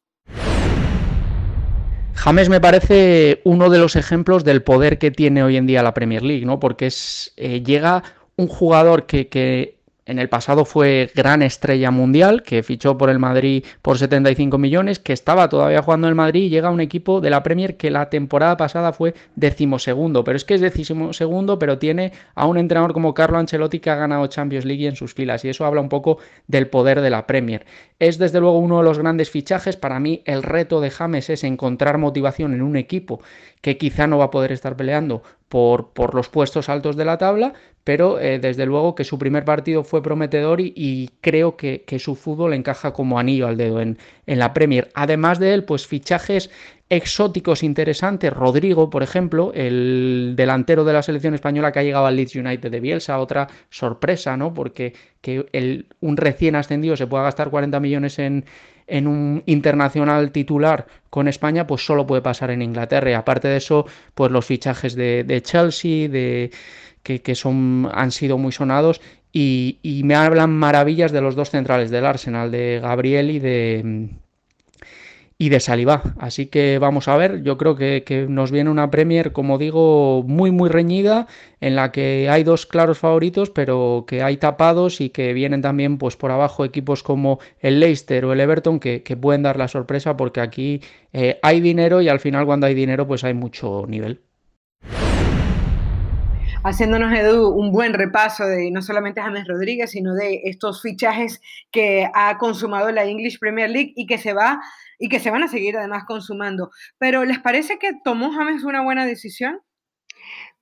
James 2.16 2.50
me 2.50 2.60
parece 2.60 3.42
uno 3.44 3.70
de 3.70 3.78
los 3.78 3.96
ejemplos 3.96 4.44
del 4.44 4.64
poder 4.64 4.98
que 4.98 5.12
tiene 5.12 5.44
hoy 5.44 5.58
en 5.58 5.68
día 5.68 5.84
la 5.84 5.94
Premier 5.94 6.24
League, 6.24 6.46
¿no? 6.46 6.60
Porque 6.60 6.88
es, 6.88 7.34
eh, 7.38 7.62
llega 7.62 8.04
un 8.38 8.48
jugador 8.48 9.06
que, 9.06 9.28
que 9.28 9.78
en 10.06 10.20
el 10.20 10.30
pasado 10.30 10.66
fue 10.66 11.10
gran 11.16 11.42
estrella 11.42 11.90
mundial, 11.90 12.44
que 12.44 12.62
fichó 12.62 12.96
por 12.96 13.10
el 13.10 13.18
Madrid 13.18 13.66
por 13.82 13.98
75 13.98 14.60
millones, 14.60 15.00
que 15.00 15.14
estaba 15.14 15.50
todavía 15.50 15.82
jugando 15.82 16.06
en 16.06 16.10
el 16.10 16.16
Madrid 16.16 16.44
y 16.44 16.50
llega 16.50 16.68
a 16.68 16.72
un 16.72 16.80
equipo 16.80 17.22
de 17.22 17.32
la 17.32 17.42
Premier 17.42 17.76
que 17.76 17.90
la 17.90 18.10
temporada 18.12 18.56
pasada 18.56 18.94
fue 18.94 19.16
decimosegundo. 19.36 20.24
Pero 20.24 20.38
es 20.38 20.46
que 20.46 20.54
es 20.54 20.62
decimosegundo, 20.62 21.58
pero 21.58 21.80
tiene 21.80 22.12
a 22.36 22.46
un 22.46 22.60
entrenador 22.60 22.94
como 22.94 23.16
Carlo 23.16 23.40
Ancelotti 23.40 23.80
que 23.80 23.90
ha 23.90 23.96
ganado 23.96 24.28
Champions 24.28 24.66
League 24.66 24.88
en 24.88 24.96
sus 24.96 25.16
filas. 25.16 25.44
Y 25.44 25.50
eso 25.50 25.66
habla 25.66 25.82
un 25.82 25.90
poco 25.90 26.20
del 26.48 26.68
poder 26.68 27.02
de 27.02 27.10
la 27.10 27.26
Premier. 27.26 27.66
Es 27.98 28.20
desde 28.20 28.40
luego 28.40 28.60
uno 28.60 28.78
de 28.78 28.84
los 28.84 29.00
grandes 29.00 29.32
fichajes. 29.32 29.76
Para 29.76 30.00
mí 30.00 30.22
el 30.26 30.44
reto 30.44 30.82
de 30.82 30.92
James 30.92 31.32
es 31.32 31.44
encontrar 31.44 31.98
motivación 31.98 32.54
en 32.54 32.62
un 32.62 32.76
equipo 32.76 33.22
que 33.62 33.80
quizá 33.80 34.06
no 34.06 34.20
va 34.20 34.26
a 34.26 34.32
poder 34.32 34.52
estar 34.52 34.76
peleando 34.76 35.24
por, 35.56 36.14
los 36.14 36.28
puestos 36.28 36.68
altos 36.68 36.98
de 36.98 37.06
la 37.06 37.18
tabla, 37.18 37.54
pero 37.86 38.20
eh, 38.20 38.40
desde 38.40 38.66
luego 38.66 38.94
que 38.94 39.06
su 39.06 39.18
primer 39.18 39.46
partido 39.46 39.86
fue 39.86 40.04
prometedor 40.04 40.60
y, 40.60 41.12
creo 41.22 41.56
que, 41.56 41.86
su 41.98 42.16
fútbol 42.16 42.54
encaja 42.54 42.92
como 42.92 43.20
anillo 43.20 43.48
al 43.48 43.56
dedo 43.56 43.80
en, 43.80 43.98
la 44.26 44.54
Premier. 44.54 44.90
Además 44.96 45.40
de 45.40 45.54
él, 45.54 45.64
pues 45.64 45.88
fichajes 45.88 46.50
exóticos 46.90 47.64
interesantes. 47.64 48.34
Rodrigo, 48.34 48.90
por 48.90 49.02
ejemplo, 49.02 49.54
el 49.54 50.34
delantero 50.36 50.84
de 50.84 50.92
la 50.92 51.02
selección 51.02 51.36
española 51.36 51.72
que 51.72 51.80
ha 51.80 51.84
llegado 51.84 52.06
al 52.06 52.18
Leeds 52.18 52.36
United 52.36 52.70
de 52.70 52.80
Bielsa, 52.82 53.18
otra 53.18 53.48
sorpresa, 53.70 54.36
¿no? 54.36 54.54
Porque 54.54 54.94
que 55.22 55.86
un 56.02 56.18
recién 56.18 56.58
ascendido 56.58 56.98
se 56.98 57.08
pueda 57.08 57.24
gastar 57.24 57.50
40 57.50 57.80
millones 57.80 58.20
en, 58.20 58.44
en 58.88 59.08
un 59.08 59.44
internacional 59.46 60.32
titular 60.32 60.88
con 61.10 61.28
España, 61.28 61.68
pues 61.68 61.86
solo 61.86 62.06
puede 62.06 62.22
pasar 62.22 62.52
en 62.52 62.62
Inglaterra. 62.62 63.12
Y 63.12 63.14
aparte 63.14 63.48
de 63.48 63.58
eso, 63.58 63.86
pues 64.14 64.32
los 64.32 64.46
fichajes 64.46 64.96
de, 64.96 65.42
Chelsea, 65.44 66.10
de 66.10 66.52
que, 67.04 67.36
son, 67.36 67.90
han 67.94 68.12
sido 68.12 68.38
muy 68.38 68.52
sonados 68.52 69.02
y, 69.32 70.02
me 70.06 70.16
hablan 70.16 70.52
maravillas 70.52 71.12
de 71.12 71.22
los 71.22 71.36
dos 71.36 71.50
centrales 71.50 71.92
del 71.92 72.06
Arsenal, 72.06 72.52
de 72.52 72.80
Gabriel 72.82 73.32
y 73.32 73.40
de, 73.40 74.10
y 75.38 75.50
de 75.50 75.60
Saliba. 75.60 76.02
Así 76.18 76.48
que 76.48 76.80
vamos 76.80 77.08
a 77.08 77.18
ver, 77.18 77.44
yo 77.44 77.58
creo 77.58 77.76
que, 77.76 78.04
que, 78.06 78.28
nos 78.28 78.52
viene 78.52 78.70
una 78.70 78.90
Premier, 78.92 79.32
como 79.34 79.58
digo, 79.58 80.24
muy 80.28 80.52
muy 80.52 80.70
reñida, 80.70 81.28
en 81.62 81.76
la 81.76 81.92
que 81.92 82.30
hay 82.30 82.44
dos 82.44 82.66
claros 82.66 83.00
favoritos, 83.00 83.50
pero 83.50 84.06
que 84.08 84.24
hay 84.24 84.38
tapados 84.38 85.02
y 85.02 85.10
que 85.10 85.34
vienen 85.34 85.62
también 85.62 85.98
pues 85.98 86.16
por 86.16 86.32
abajo 86.32 86.66
equipos 86.66 87.04
como 87.04 87.40
el 87.60 87.80
Leicester 87.80 88.26
o 88.26 88.34
el 88.34 88.40
Everton 88.40 88.80
que, 88.80 89.04
que 89.04 89.18
pueden 89.18 89.44
dar 89.44 89.58
la 89.58 89.68
sorpresa 89.68 90.18
porque 90.18 90.42
aquí 90.42 90.82
eh, 91.14 91.40
hay 91.42 91.62
dinero 91.62 92.02
y 92.02 92.10
al 92.10 92.20
final 92.20 92.46
cuando 92.46 92.68
hay 92.68 92.74
dinero 92.76 93.08
pues 93.08 93.24
hay 93.24 93.34
mucho 93.34 93.86
nivel 93.88 94.25
haciéndonos, 96.66 97.14
Edu, 97.14 97.50
un 97.50 97.72
buen 97.72 97.94
repaso 97.94 98.44
de 98.46 98.72
no 98.72 98.82
solamente 98.82 99.22
James 99.22 99.48
Rodríguez, 99.48 99.92
sino 99.92 100.16
de 100.16 100.42
estos 100.46 100.82
fichajes 100.82 101.40
que 101.72 102.10
ha 102.14 102.40
consumado 102.40 102.92
la 102.92 103.06
English 103.06 103.38
Premier 103.40 103.70
League 103.70 103.94
y 103.96 104.08
que 104.08 104.18
se 104.18 104.34
va 104.34 104.60
y 104.98 105.08
que 105.08 105.20
se 105.20 105.30
van 105.30 105.44
a 105.44 105.48
seguir 105.48 105.78
además 105.78 106.06
consumando. 106.08 106.72
Pero 106.98 107.24
¿les 107.24 107.38
parece 107.40 107.78
que 107.78 107.92
tomó 108.04 108.32
James 108.32 108.64
una 108.64 108.82
buena 108.82 109.06
decisión? 109.06 109.62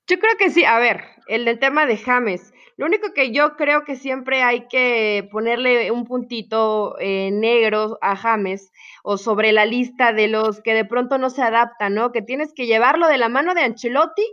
Yo 0.06 0.18
creo 0.18 0.36
que 0.38 0.50
sí. 0.50 0.66
A 0.66 0.78
ver, 0.78 1.04
el 1.26 1.46
del 1.46 1.58
tema 1.58 1.86
de 1.86 1.96
James. 1.96 2.52
Lo 2.76 2.84
único 2.84 3.14
que 3.14 3.30
yo 3.30 3.56
creo 3.56 3.84
que 3.84 3.96
siempre 3.96 4.42
hay 4.42 4.66
que 4.68 5.26
ponerle 5.32 5.90
un 5.90 6.04
puntito 6.04 6.96
eh, 6.98 7.30
negro 7.32 7.98
a 8.02 8.14
James 8.16 8.72
o 9.04 9.16
sobre 9.16 9.52
la 9.52 9.64
lista 9.64 10.12
de 10.12 10.28
los 10.28 10.60
que 10.60 10.74
de 10.74 10.84
pronto 10.84 11.16
no 11.16 11.30
se 11.30 11.40
adaptan, 11.40 11.94
¿no? 11.94 12.12
Que 12.12 12.20
tienes 12.20 12.52
que 12.52 12.66
llevarlo 12.66 13.08
de 13.08 13.16
la 13.16 13.30
mano 13.30 13.54
de 13.54 13.62
Ancelotti 13.62 14.24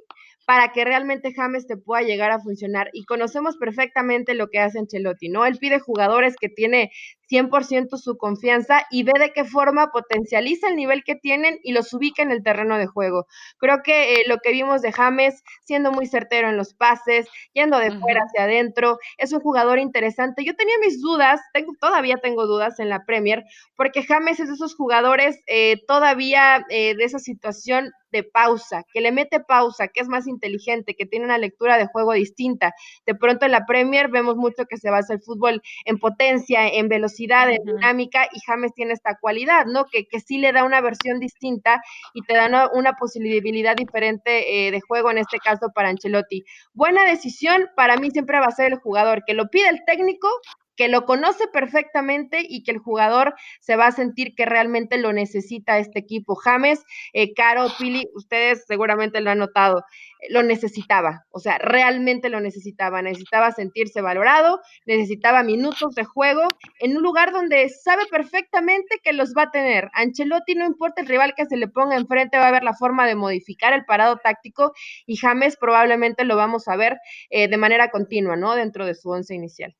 para 0.45 0.71
que 0.71 0.85
realmente 0.85 1.33
James 1.33 1.67
te 1.67 1.77
pueda 1.77 2.01
llegar 2.01 2.31
a 2.31 2.39
funcionar. 2.39 2.89
Y 2.93 3.05
conocemos 3.05 3.57
perfectamente 3.57 4.33
lo 4.33 4.49
que 4.49 4.59
hace 4.59 4.79
Ancelotti, 4.79 5.29
¿no? 5.29 5.45
Él 5.45 5.57
pide 5.59 5.79
jugadores 5.79 6.35
que 6.39 6.49
tiene 6.49 6.91
100% 7.31 7.97
su 7.97 8.17
confianza 8.17 8.85
y 8.91 9.03
ve 9.03 9.13
de 9.17 9.31
qué 9.31 9.45
forma 9.45 9.91
potencializa 9.91 10.67
el 10.67 10.75
nivel 10.75 11.03
que 11.03 11.15
tienen 11.15 11.59
y 11.63 11.71
los 11.71 11.93
ubica 11.93 12.21
en 12.21 12.31
el 12.31 12.43
terreno 12.43 12.77
de 12.77 12.87
juego. 12.87 13.27
Creo 13.57 13.81
que 13.83 14.15
eh, 14.15 14.23
lo 14.27 14.39
que 14.39 14.51
vimos 14.51 14.81
de 14.81 14.91
James, 14.91 15.43
siendo 15.63 15.91
muy 15.91 16.07
certero 16.07 16.49
en 16.49 16.57
los 16.57 16.73
pases, 16.73 17.27
yendo 17.53 17.79
de 17.79 17.91
fuera 17.91 18.21
hacia 18.23 18.43
adentro, 18.43 18.99
es 19.17 19.31
un 19.31 19.39
jugador 19.39 19.79
interesante. 19.79 20.43
Yo 20.43 20.55
tenía 20.55 20.75
mis 20.81 21.01
dudas, 21.01 21.39
tengo, 21.53 21.73
todavía 21.79 22.17
tengo 22.17 22.45
dudas 22.45 22.79
en 22.79 22.89
la 22.89 23.05
Premier, 23.05 23.45
porque 23.75 24.03
James 24.03 24.39
es 24.39 24.47
de 24.47 24.55
esos 24.55 24.75
jugadores 24.75 25.39
eh, 25.47 25.77
todavía 25.87 26.65
eh, 26.69 26.95
de 26.95 27.03
esa 27.03 27.19
situación 27.19 27.91
de 28.11 28.23
pausa, 28.23 28.83
que 28.93 29.01
le 29.01 29.11
mete 29.11 29.39
pausa, 29.39 29.87
que 29.87 30.01
es 30.01 30.07
más 30.07 30.27
inteligente, 30.27 30.95
que 30.95 31.05
tiene 31.05 31.25
una 31.25 31.37
lectura 31.37 31.77
de 31.77 31.87
juego 31.87 32.13
distinta. 32.13 32.73
De 33.05 33.15
pronto 33.15 33.45
en 33.45 33.51
la 33.51 33.65
Premier 33.65 34.09
vemos 34.09 34.35
mucho 34.35 34.65
que 34.65 34.77
se 34.77 34.89
basa 34.89 35.13
el 35.13 35.21
fútbol 35.21 35.61
en 35.85 35.97
potencia, 35.97 36.67
en 36.67 36.89
velocidad, 36.89 37.20
en 37.25 37.63
dinámica, 37.63 38.27
y 38.31 38.39
James 38.45 38.73
tiene 38.73 38.93
esta 38.93 39.17
cualidad, 39.19 39.65
¿no? 39.65 39.85
Que, 39.85 40.07
que 40.07 40.19
sí 40.19 40.37
le 40.37 40.51
da 40.51 40.63
una 40.63 40.81
versión 40.81 41.19
distinta 41.19 41.81
y 42.13 42.21
te 42.23 42.35
da 42.35 42.69
una, 42.73 42.93
posibilidad 42.93 43.75
diferente 43.75 44.67
eh, 44.67 44.71
de 44.71 44.81
juego, 44.81 45.11
en 45.11 45.17
este 45.17 45.39
caso 45.39 45.71
para 45.73 45.89
Ancelotti. 45.89 46.43
Buena 46.73 47.05
decisión, 47.05 47.69
para 47.75 47.97
mí 47.97 48.11
siempre 48.11 48.39
va 48.39 48.45
a 48.45 48.51
ser 48.51 48.73
el 48.73 48.79
jugador, 48.79 49.23
que 49.25 49.33
lo 49.33 49.49
pide 49.49 49.69
el 49.69 49.83
técnico, 49.85 50.27
que 50.75 50.87
lo 50.87 51.05
conoce 51.05 51.47
perfectamente 51.47 52.39
y 52.47 52.63
que 52.63 52.71
el 52.71 52.79
jugador 52.79 53.35
se 53.59 53.75
va 53.75 53.87
a 53.87 53.91
sentir 53.91 54.33
que 54.35 54.45
realmente 54.45 54.97
lo 54.97 55.13
necesita 55.13 55.77
este 55.79 55.99
equipo. 55.99 56.35
James, 56.35 56.83
eh, 57.13 57.33
Caro, 57.33 57.67
Pili, 57.77 58.07
ustedes 58.15 58.65
seguramente 58.67 59.21
lo 59.21 59.31
han 59.31 59.39
notado, 59.39 59.83
lo 60.29 60.43
necesitaba, 60.43 61.25
o 61.31 61.39
sea, 61.39 61.57
realmente 61.57 62.29
lo 62.29 62.39
necesitaba, 62.39 63.01
necesitaba 63.01 63.51
sentirse 63.51 64.01
valorado, 64.01 64.59
necesitaba 64.85 65.43
minutos 65.43 65.95
de 65.95 66.03
juego 66.03 66.47
en 66.79 66.97
un 66.97 67.03
lugar 67.03 67.31
donde 67.31 67.69
sabe 67.69 68.03
perfectamente 68.09 68.99
que 69.03 69.13
los 69.13 69.33
va 69.37 69.43
a 69.43 69.51
tener. 69.51 69.89
Ancelotti, 69.93 70.55
no 70.55 70.65
importa 70.65 71.01
el 71.01 71.07
rival 71.07 71.33
que 71.35 71.45
se 71.45 71.57
le 71.57 71.67
ponga 71.67 71.95
enfrente, 71.95 72.37
va 72.37 72.47
a 72.47 72.51
ver 72.51 72.63
la 72.63 72.73
forma 72.73 73.07
de 73.07 73.15
modificar 73.15 73.73
el 73.73 73.85
parado 73.85 74.17
táctico 74.17 74.73
y 75.05 75.17
James 75.17 75.57
probablemente 75.57 76.23
lo 76.25 76.35
vamos 76.35 76.67
a 76.67 76.75
ver 76.75 76.97
eh, 77.29 77.47
de 77.47 77.57
manera 77.57 77.89
continua, 77.89 78.35
¿no? 78.35 78.55
Dentro 78.55 78.85
de 78.85 78.95
su 78.95 79.09
once 79.09 79.33
inicial. 79.35 79.75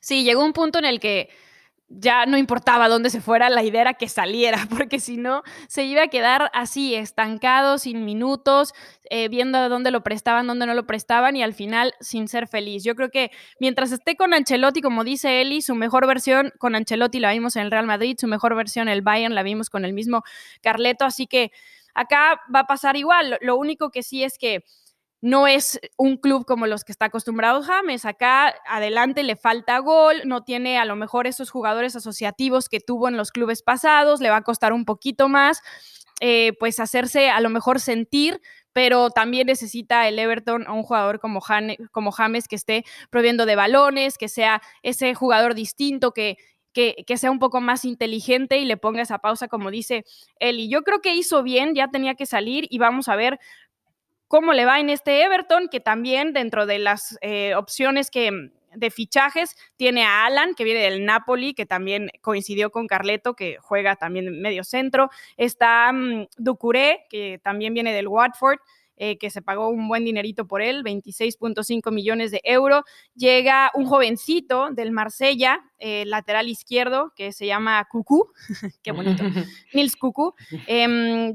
Sí, 0.00 0.24
llegó 0.24 0.44
un 0.44 0.52
punto 0.52 0.78
en 0.78 0.84
el 0.84 1.00
que 1.00 1.28
ya 1.90 2.26
no 2.26 2.36
importaba 2.36 2.88
dónde 2.88 3.08
se 3.08 3.22
fuera, 3.22 3.48
la 3.48 3.62
idea 3.62 3.80
era 3.80 3.94
que 3.94 4.08
saliera, 4.08 4.58
porque 4.76 5.00
si 5.00 5.16
no, 5.16 5.42
se 5.68 5.84
iba 5.84 6.02
a 6.02 6.08
quedar 6.08 6.50
así, 6.52 6.94
estancado, 6.94 7.78
sin 7.78 8.04
minutos, 8.04 8.74
eh, 9.10 9.28
viendo 9.28 9.68
dónde 9.68 9.90
lo 9.90 10.02
prestaban, 10.02 10.46
dónde 10.46 10.66
no 10.66 10.74
lo 10.74 10.86
prestaban 10.86 11.34
y 11.36 11.42
al 11.42 11.54
final 11.54 11.94
sin 12.00 12.28
ser 12.28 12.46
feliz. 12.46 12.84
Yo 12.84 12.94
creo 12.94 13.08
que 13.10 13.30
mientras 13.58 13.90
esté 13.92 14.16
con 14.16 14.34
Ancelotti, 14.34 14.82
como 14.82 15.02
dice 15.02 15.40
Eli, 15.40 15.62
su 15.62 15.74
mejor 15.74 16.06
versión 16.06 16.52
con 16.58 16.74
Ancelotti 16.74 17.20
la 17.20 17.32
vimos 17.32 17.56
en 17.56 17.62
el 17.62 17.70
Real 17.70 17.86
Madrid, 17.86 18.16
su 18.20 18.26
mejor 18.28 18.54
versión 18.54 18.88
el 18.88 19.02
Bayern 19.02 19.34
la 19.34 19.42
vimos 19.42 19.70
con 19.70 19.84
el 19.84 19.94
mismo 19.94 20.22
Carleto, 20.62 21.06
así 21.06 21.26
que 21.26 21.52
acá 21.94 22.40
va 22.54 22.60
a 22.60 22.66
pasar 22.66 22.96
igual. 22.96 23.38
Lo 23.40 23.56
único 23.56 23.90
que 23.90 24.02
sí 24.02 24.22
es 24.24 24.36
que 24.36 24.64
no 25.20 25.48
es 25.48 25.80
un 25.96 26.16
club 26.16 26.44
como 26.46 26.66
los 26.66 26.84
que 26.84 26.92
está 26.92 27.06
acostumbrado 27.06 27.62
James. 27.62 28.04
Acá 28.04 28.54
adelante 28.66 29.22
le 29.22 29.36
falta 29.36 29.78
gol, 29.78 30.22
no 30.24 30.44
tiene 30.44 30.78
a 30.78 30.84
lo 30.84 30.96
mejor 30.96 31.26
esos 31.26 31.50
jugadores 31.50 31.96
asociativos 31.96 32.68
que 32.68 32.80
tuvo 32.80 33.08
en 33.08 33.16
los 33.16 33.32
clubes 33.32 33.62
pasados, 33.62 34.20
le 34.20 34.30
va 34.30 34.36
a 34.36 34.44
costar 34.44 34.72
un 34.72 34.84
poquito 34.84 35.28
más, 35.28 35.60
eh, 36.20 36.52
pues 36.60 36.78
hacerse 36.80 37.30
a 37.30 37.40
lo 37.40 37.50
mejor 37.50 37.80
sentir, 37.80 38.40
pero 38.72 39.10
también 39.10 39.48
necesita 39.48 40.06
el 40.06 40.18
Everton 40.18 40.66
a 40.68 40.72
un 40.72 40.84
jugador 40.84 41.18
como, 41.20 41.40
James 41.40 42.48
que 42.48 42.56
esté 42.56 42.84
proviendo 43.10 43.44
de 43.44 43.56
balones, 43.56 44.18
que 44.18 44.28
sea 44.28 44.62
ese 44.82 45.14
jugador 45.14 45.54
distinto 45.54 46.12
que 46.12 46.36
que, 46.74 47.02
que, 47.06 47.16
sea 47.16 47.32
un 47.32 47.40
poco 47.40 47.60
más 47.60 47.84
inteligente 47.84 48.58
y 48.58 48.64
le 48.64 48.76
ponga 48.76 49.02
esa 49.02 49.18
pausa, 49.18 49.48
como 49.48 49.70
dice. 49.70 50.04
Y 50.38 50.68
yo 50.68 50.82
creo 50.82 51.00
que 51.00 51.14
hizo 51.14 51.42
bien, 51.42 51.74
ya 51.74 51.88
tenía 51.88 52.14
que 52.14 52.26
salir 52.26 52.66
y 52.70 52.78
vamos 52.78 53.08
a 53.08 53.16
ver 53.16 53.40
cómo 54.28 54.52
le 54.52 54.66
va 54.66 54.78
en 54.78 54.90
este 54.90 55.22
Everton, 55.24 55.68
que 55.68 55.80
también 55.80 56.32
dentro 56.32 56.66
de 56.66 56.78
las 56.78 57.18
eh, 57.22 57.54
opciones 57.54 58.10
que 58.10 58.30
mm, 58.30 58.50
de 58.76 58.90
fichajes 58.90 59.56
tiene 59.76 60.04
a 60.04 60.26
Alan, 60.26 60.54
que 60.54 60.64
viene 60.64 60.80
del 60.80 61.04
Napoli, 61.04 61.54
que 61.54 61.66
también 61.66 62.10
coincidió 62.20 62.70
con 62.70 62.86
Carleto, 62.86 63.34
que 63.34 63.56
juega 63.60 63.96
también 63.96 64.28
en 64.28 64.40
medio 64.40 64.62
centro. 64.62 65.10
Está 65.36 65.90
um, 65.92 66.26
Ducuré, 66.36 67.06
que 67.10 67.40
también 67.42 67.74
viene 67.74 67.92
del 67.92 68.08
Watford. 68.08 68.58
Eh, 69.00 69.16
que 69.16 69.30
se 69.30 69.42
pagó 69.42 69.68
un 69.68 69.86
buen 69.86 70.04
dinerito 70.04 70.48
por 70.48 70.60
él, 70.60 70.82
26.5 70.82 71.92
millones 71.92 72.32
de 72.32 72.40
euros. 72.42 72.82
Llega 73.14 73.70
un 73.74 73.86
jovencito 73.86 74.70
del 74.72 74.90
Marsella, 74.90 75.60
eh, 75.78 76.04
lateral 76.04 76.48
izquierdo, 76.48 77.12
que 77.14 77.30
se 77.30 77.46
llama 77.46 77.86
Cucú, 77.88 78.32
qué 78.82 78.90
bonito, 78.90 79.22
Nils 79.72 79.94
Cucú, 79.94 80.34
em, 80.66 81.32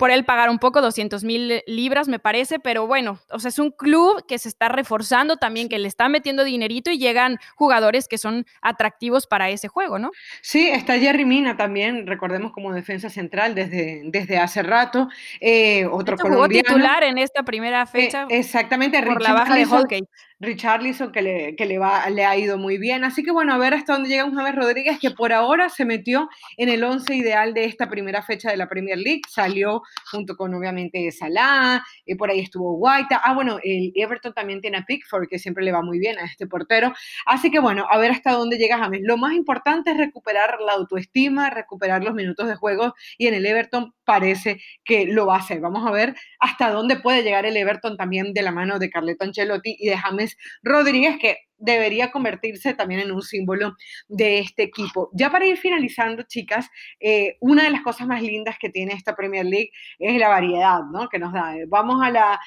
por 0.00 0.10
él 0.10 0.24
pagar 0.24 0.48
un 0.48 0.58
poco, 0.58 0.80
200 0.80 1.24
mil 1.24 1.62
libras 1.66 2.08
me 2.08 2.18
parece, 2.18 2.58
pero 2.58 2.86
bueno, 2.86 3.18
o 3.30 3.38
sea, 3.38 3.50
es 3.50 3.58
un 3.58 3.70
club 3.70 4.24
que 4.26 4.38
se 4.38 4.48
está 4.48 4.70
reforzando 4.70 5.36
también, 5.36 5.68
que 5.68 5.78
le 5.78 5.88
está 5.88 6.08
metiendo 6.08 6.42
dinerito 6.42 6.90
y 6.90 6.96
llegan 6.96 7.36
jugadores 7.54 8.08
que 8.08 8.16
son 8.16 8.46
atractivos 8.62 9.26
para 9.26 9.50
ese 9.50 9.68
juego, 9.68 9.98
¿no? 9.98 10.10
Sí, 10.40 10.70
está 10.70 10.98
Jerry 10.98 11.26
Mina 11.26 11.58
también, 11.58 12.06
recordemos 12.06 12.50
como 12.52 12.72
defensa 12.72 13.10
central 13.10 13.54
desde, 13.54 14.00
desde 14.06 14.38
hace 14.38 14.62
rato, 14.62 15.10
eh, 15.38 15.84
otro 15.84 16.16
colombiano. 16.16 16.46
Jugó 16.46 16.78
titular 16.78 17.04
en 17.04 17.18
esta 17.18 17.42
primera 17.42 17.82
eh, 17.82 17.86
fecha. 17.86 18.26
exactamente, 18.30 19.02
por 19.02 19.20
la 19.20 19.34
baja 19.34 19.54
de 19.54 19.66
Holgate. 19.66 20.08
Richarlison, 20.40 21.12
que, 21.12 21.20
le, 21.20 21.54
que 21.54 21.66
le, 21.66 21.78
va, 21.78 22.08
le 22.08 22.24
ha 22.24 22.36
ido 22.36 22.56
muy 22.56 22.78
bien. 22.78 23.04
Así 23.04 23.22
que 23.22 23.30
bueno, 23.30 23.52
a 23.52 23.58
ver 23.58 23.74
hasta 23.74 23.92
dónde 23.92 24.08
llega 24.08 24.24
un 24.24 24.34
James 24.34 24.56
Rodríguez, 24.56 24.98
que 24.98 25.10
por 25.10 25.34
ahora 25.34 25.68
se 25.68 25.84
metió 25.84 26.30
en 26.56 26.70
el 26.70 26.82
once 26.82 27.14
ideal 27.14 27.52
de 27.52 27.66
esta 27.66 27.90
primera 27.90 28.22
fecha 28.22 28.50
de 28.50 28.56
la 28.56 28.66
Premier 28.66 28.96
League. 28.96 29.20
Salió 29.28 29.82
junto 30.10 30.36
con 30.36 30.54
obviamente 30.54 31.10
Salah, 31.12 31.84
y 32.06 32.14
por 32.14 32.30
ahí 32.30 32.40
estuvo 32.40 32.74
White. 32.76 33.14
Ah, 33.22 33.34
bueno, 33.34 33.58
el 33.62 33.92
Everton 33.94 34.32
también 34.32 34.62
tiene 34.62 34.78
a 34.78 34.84
Pickford, 34.86 35.28
que 35.28 35.38
siempre 35.38 35.62
le 35.62 35.72
va 35.72 35.82
muy 35.82 35.98
bien 35.98 36.18
a 36.18 36.24
este 36.24 36.46
portero. 36.46 36.94
Así 37.26 37.50
que 37.50 37.58
bueno, 37.58 37.86
a 37.90 37.98
ver 37.98 38.10
hasta 38.10 38.32
dónde 38.32 38.56
llega 38.56 38.78
James. 38.78 39.02
Lo 39.02 39.18
más 39.18 39.34
importante 39.34 39.90
es 39.90 39.98
recuperar 39.98 40.58
la 40.64 40.72
autoestima, 40.72 41.50
recuperar 41.50 42.02
los 42.02 42.14
minutos 42.14 42.48
de 42.48 42.54
juego, 42.54 42.94
y 43.18 43.26
en 43.26 43.34
el 43.34 43.44
Everton 43.44 43.94
parece 44.04 44.60
que 44.84 45.04
lo 45.04 45.26
va 45.26 45.36
a 45.36 45.38
hacer. 45.40 45.60
Vamos 45.60 45.86
a 45.86 45.90
ver 45.90 46.14
hasta 46.38 46.70
dónde 46.70 46.96
puede 46.96 47.22
llegar 47.22 47.44
el 47.44 47.56
Everton 47.58 47.98
también 47.98 48.32
de 48.32 48.42
la 48.42 48.52
mano 48.52 48.78
de 48.78 48.88
Carleto 48.88 49.24
Ancelotti 49.24 49.76
y 49.78 49.88
de 49.88 49.98
James 49.98 50.29
Rodríguez, 50.62 51.18
que 51.18 51.36
debería 51.60 52.10
convertirse 52.10 52.74
también 52.74 53.00
en 53.00 53.12
un 53.12 53.22
símbolo 53.22 53.76
de 54.08 54.40
este 54.40 54.64
equipo. 54.64 55.10
Ya 55.12 55.30
para 55.30 55.46
ir 55.46 55.56
finalizando, 55.56 56.22
chicas, 56.24 56.68
eh, 56.98 57.36
una 57.40 57.64
de 57.64 57.70
las 57.70 57.82
cosas 57.82 58.06
más 58.06 58.22
lindas 58.22 58.56
que 58.58 58.70
tiene 58.70 58.94
esta 58.94 59.14
Premier 59.14 59.44
League 59.44 59.70
es 59.98 60.18
la 60.18 60.28
variedad, 60.28 60.80
¿no? 60.92 61.08
Que 61.08 61.18
nos 61.18 61.32
da. 61.32 61.54
Vamos 61.68 62.02
a 62.02 62.10
la 62.10 62.40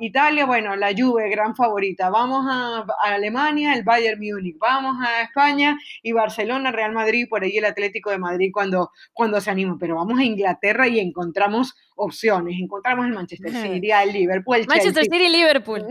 Italia, 0.00 0.46
bueno, 0.46 0.76
la 0.76 0.92
Juve, 0.96 1.30
gran 1.30 1.54
favorita. 1.54 2.10
Vamos 2.10 2.44
a, 2.48 2.84
Alemania, 3.04 3.74
el 3.74 3.84
Bayern 3.84 4.20
Múnich. 4.20 4.58
Vamos 4.58 4.96
a 5.00 5.22
España 5.22 5.78
y 6.02 6.12
Barcelona, 6.12 6.72
Real 6.72 6.92
Madrid, 6.92 7.26
por 7.28 7.44
ahí 7.44 7.56
el 7.56 7.64
Atlético 7.64 8.10
de 8.10 8.18
Madrid 8.18 8.50
cuando, 8.52 8.90
cuando 9.12 9.40
se 9.40 9.50
anima. 9.50 9.76
Pero 9.78 9.96
vamos 9.96 10.18
a 10.18 10.24
Inglaterra 10.24 10.88
y 10.88 10.98
encontramos 10.98 11.74
opciones. 11.96 12.58
Encontramos 12.60 13.06
el 13.06 13.12
Manchester 13.12 13.50
City, 13.50 13.90
el 13.90 14.12
Liverpool, 14.12 14.64
Manchester 14.68 15.04
City 15.10 15.24
y 15.24 15.28
Liverpool. 15.28 15.84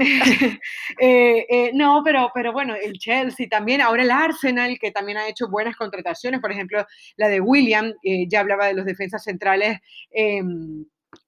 Eh, 0.99 1.45
eh, 1.49 1.71
no, 1.73 2.01
pero, 2.03 2.31
pero 2.33 2.53
bueno, 2.53 2.64
bueno, 2.65 2.81
el 2.81 2.93
Chelsea 2.97 3.47
también, 3.49 3.81
ahora 3.81 4.03
el 4.03 4.11
Arsenal, 4.11 4.77
que 4.79 4.91
también 4.91 5.17
ha 5.17 5.27
hecho 5.27 5.47
buenas 5.49 5.75
contrataciones, 5.75 6.41
por 6.41 6.51
ejemplo, 6.51 6.85
la 7.15 7.27
de 7.27 7.39
William, 7.39 7.93
eh, 8.03 8.27
ya 8.27 8.39
hablaba 8.39 8.65
de 8.67 8.73
los 8.73 8.85
defensas 8.85 9.23
centrales. 9.23 9.79
Eh, 10.11 10.41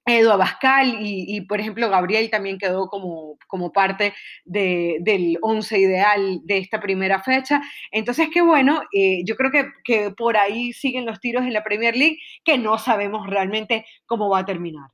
Edu 0.06 0.32
Abascal 0.32 0.98
y, 1.02 1.42
por 1.42 1.60
ejemplo, 1.60 1.90
Gabriel 1.90 2.30
también 2.30 2.58
quedó 2.58 2.88
como, 2.88 3.38
como 3.48 3.72
parte 3.72 4.14
del 4.46 5.38
once 5.42 5.80
ideal 5.80 6.42
de 6.44 6.58
esta 6.58 6.80
primera 6.82 7.22
fecha. 7.22 7.62
Entonces, 7.92 8.30
qué 8.34 8.42
bueno, 8.42 8.82
eh, 8.94 9.22
yo 9.26 9.36
creo 9.36 9.52
que, 9.52 9.66
que 9.84 10.12
por 10.12 10.38
ahí 10.38 10.74
siguen 10.74 11.06
los 11.06 11.20
tiros 11.20 11.44
en 11.44 11.54
la 11.54 11.64
Premier 11.64 11.96
League, 11.96 12.20
que 12.44 12.58
no 12.58 12.78
sabemos 12.78 13.28
realmente 13.28 13.86
cómo 14.06 14.30
va 14.30 14.40
a 14.40 14.46
terminar. 14.46 14.90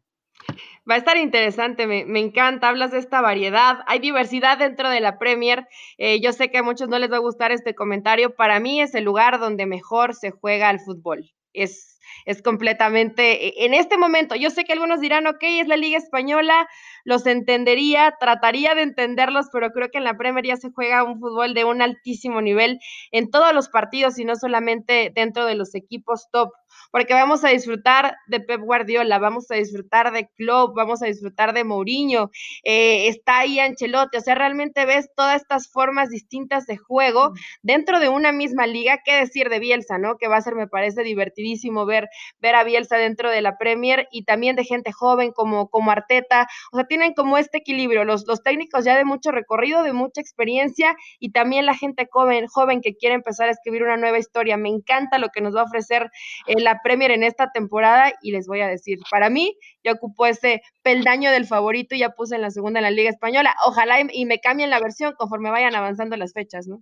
Va 0.89 0.95
a 0.95 0.97
estar 0.97 1.17
interesante, 1.17 1.87
me, 1.87 2.19
encanta, 2.19 2.67
hablas 2.67 2.91
de 2.91 2.99
esta 2.99 3.21
variedad, 3.21 3.79
hay 3.87 3.99
diversidad 3.99 4.57
dentro 4.57 4.89
de 4.89 4.99
la 4.99 5.17
Premier, 5.17 5.67
eh, 5.97 6.19
yo 6.19 6.33
sé 6.33 6.51
que 6.51 6.57
a 6.57 6.63
muchos 6.63 6.89
no 6.89 6.99
les 6.99 7.09
va 7.09 7.17
a 7.17 7.19
gustar 7.19 7.51
este 7.51 7.73
comentario, 7.73 8.35
para 8.35 8.59
mí 8.59 8.81
es 8.81 8.93
el 8.93 9.05
lugar 9.05 9.39
donde 9.39 9.65
mejor 9.65 10.13
se 10.13 10.31
juega 10.31 10.67
al 10.67 10.81
fútbol, 10.81 11.31
es 11.53 11.93
es 12.25 12.41
completamente, 12.41 13.47
e, 13.47 13.65
en 13.65 13.73
este 13.73 13.97
momento, 13.97 14.35
yo 14.35 14.49
sé 14.49 14.63
que 14.63 14.73
algunos 14.73 15.01
dirán, 15.01 15.27
ok, 15.27 15.41
es 15.41 15.67
la 15.67 15.77
Liga 15.77 15.97
Española, 15.97 16.67
los 17.03 17.25
entendería, 17.25 18.15
trataría 18.19 18.75
de 18.75 18.83
entenderlos, 18.83 19.47
pero 19.51 19.71
creo 19.71 19.89
que 19.89 19.97
en 19.97 20.03
la 20.05 20.17
Premier 20.17 20.45
ya 20.45 20.57
se 20.57 20.71
juega 20.71 21.03
un 21.03 21.19
fútbol 21.19 21.53
de 21.53 21.65
un 21.65 21.81
altísimo 21.81 22.41
nivel 22.41 22.79
en 23.11 23.29
todos 23.29 23.53
los 23.53 23.69
partidos 23.69 24.17
y 24.19 24.25
no 24.25 24.35
solamente 24.35 25.11
dentro 25.13 25.45
de 25.45 25.55
los 25.55 25.75
equipos 25.75 26.29
top 26.31 26.51
porque 26.91 27.13
vamos 27.13 27.43
a 27.43 27.49
disfrutar 27.49 28.15
de 28.27 28.39
Pep 28.39 28.61
Guardiola, 28.61 29.19
vamos 29.19 29.49
a 29.51 29.55
disfrutar 29.55 30.11
de 30.11 30.29
Klopp, 30.35 30.75
vamos 30.75 31.01
a 31.01 31.07
disfrutar 31.07 31.53
de 31.53 31.63
Mourinho, 31.63 32.31
eh, 32.63 33.07
está 33.07 33.39
ahí 33.39 33.59
Ancelotti, 33.59 34.17
o 34.17 34.21
sea, 34.21 34.35
realmente 34.35 34.85
ves 34.85 35.09
todas 35.15 35.41
estas 35.41 35.71
formas 35.71 36.09
distintas 36.09 36.65
de 36.65 36.77
juego 36.77 37.33
dentro 37.61 37.99
de 37.99 38.09
una 38.09 38.31
misma 38.31 38.67
liga, 38.67 39.01
qué 39.03 39.15
decir 39.15 39.49
de 39.49 39.59
Bielsa, 39.59 39.97
¿no? 39.97 40.17
Que 40.17 40.27
va 40.27 40.37
a 40.37 40.41
ser, 40.41 40.55
me 40.55 40.67
parece, 40.67 41.03
divertidísimo 41.03 41.85
ver, 41.85 42.09
ver 42.39 42.55
a 42.55 42.63
Bielsa 42.63 42.97
dentro 42.97 43.29
de 43.29 43.41
la 43.41 43.57
Premier 43.57 44.07
y 44.11 44.23
también 44.23 44.55
de 44.55 44.63
gente 44.63 44.91
joven 44.91 45.31
como, 45.31 45.69
como 45.69 45.91
Arteta, 45.91 46.47
o 46.71 46.77
sea, 46.77 46.85
tienen 46.85 47.13
como 47.13 47.37
este 47.37 47.59
equilibrio, 47.59 48.05
los, 48.05 48.25
los 48.27 48.43
técnicos 48.43 48.85
ya 48.85 48.97
de 48.97 49.05
mucho 49.05 49.31
recorrido, 49.31 49.83
de 49.83 49.93
mucha 49.93 50.21
experiencia 50.21 50.95
y 51.19 51.31
también 51.31 51.65
la 51.65 51.75
gente 51.75 52.07
joven, 52.11 52.47
joven 52.47 52.81
que 52.81 52.95
quiere 52.95 53.15
empezar 53.15 53.47
a 53.47 53.51
escribir 53.51 53.83
una 53.83 53.97
nueva 53.97 54.17
historia. 54.17 54.57
Me 54.57 54.69
encanta 54.69 55.17
lo 55.17 55.29
que 55.29 55.41
nos 55.41 55.55
va 55.55 55.61
a 55.61 55.65
ofrecer 55.65 56.09
el 56.47 56.62
la 56.63 56.79
Premier 56.83 57.11
en 57.11 57.23
esta 57.23 57.51
temporada 57.51 58.13
y 58.21 58.31
les 58.31 58.47
voy 58.47 58.61
a 58.61 58.67
decir, 58.67 58.99
para 59.09 59.29
mí 59.29 59.55
ya 59.83 59.91
ocupó 59.93 60.25
ese 60.25 60.61
peldaño 60.81 61.31
del 61.31 61.45
favorito 61.45 61.95
y 61.95 61.99
ya 61.99 62.09
puse 62.09 62.35
en 62.35 62.41
la 62.41 62.51
segunda 62.51 62.79
en 62.79 62.83
la 62.83 62.91
Liga 62.91 63.09
Española. 63.09 63.55
Ojalá 63.65 63.97
y, 64.11 64.25
me 64.25 64.39
cambien 64.39 64.69
la 64.69 64.79
versión 64.79 65.13
conforme 65.17 65.51
vayan 65.51 65.75
avanzando 65.75 66.17
las 66.17 66.33
fechas, 66.33 66.67
¿no? 66.67 66.81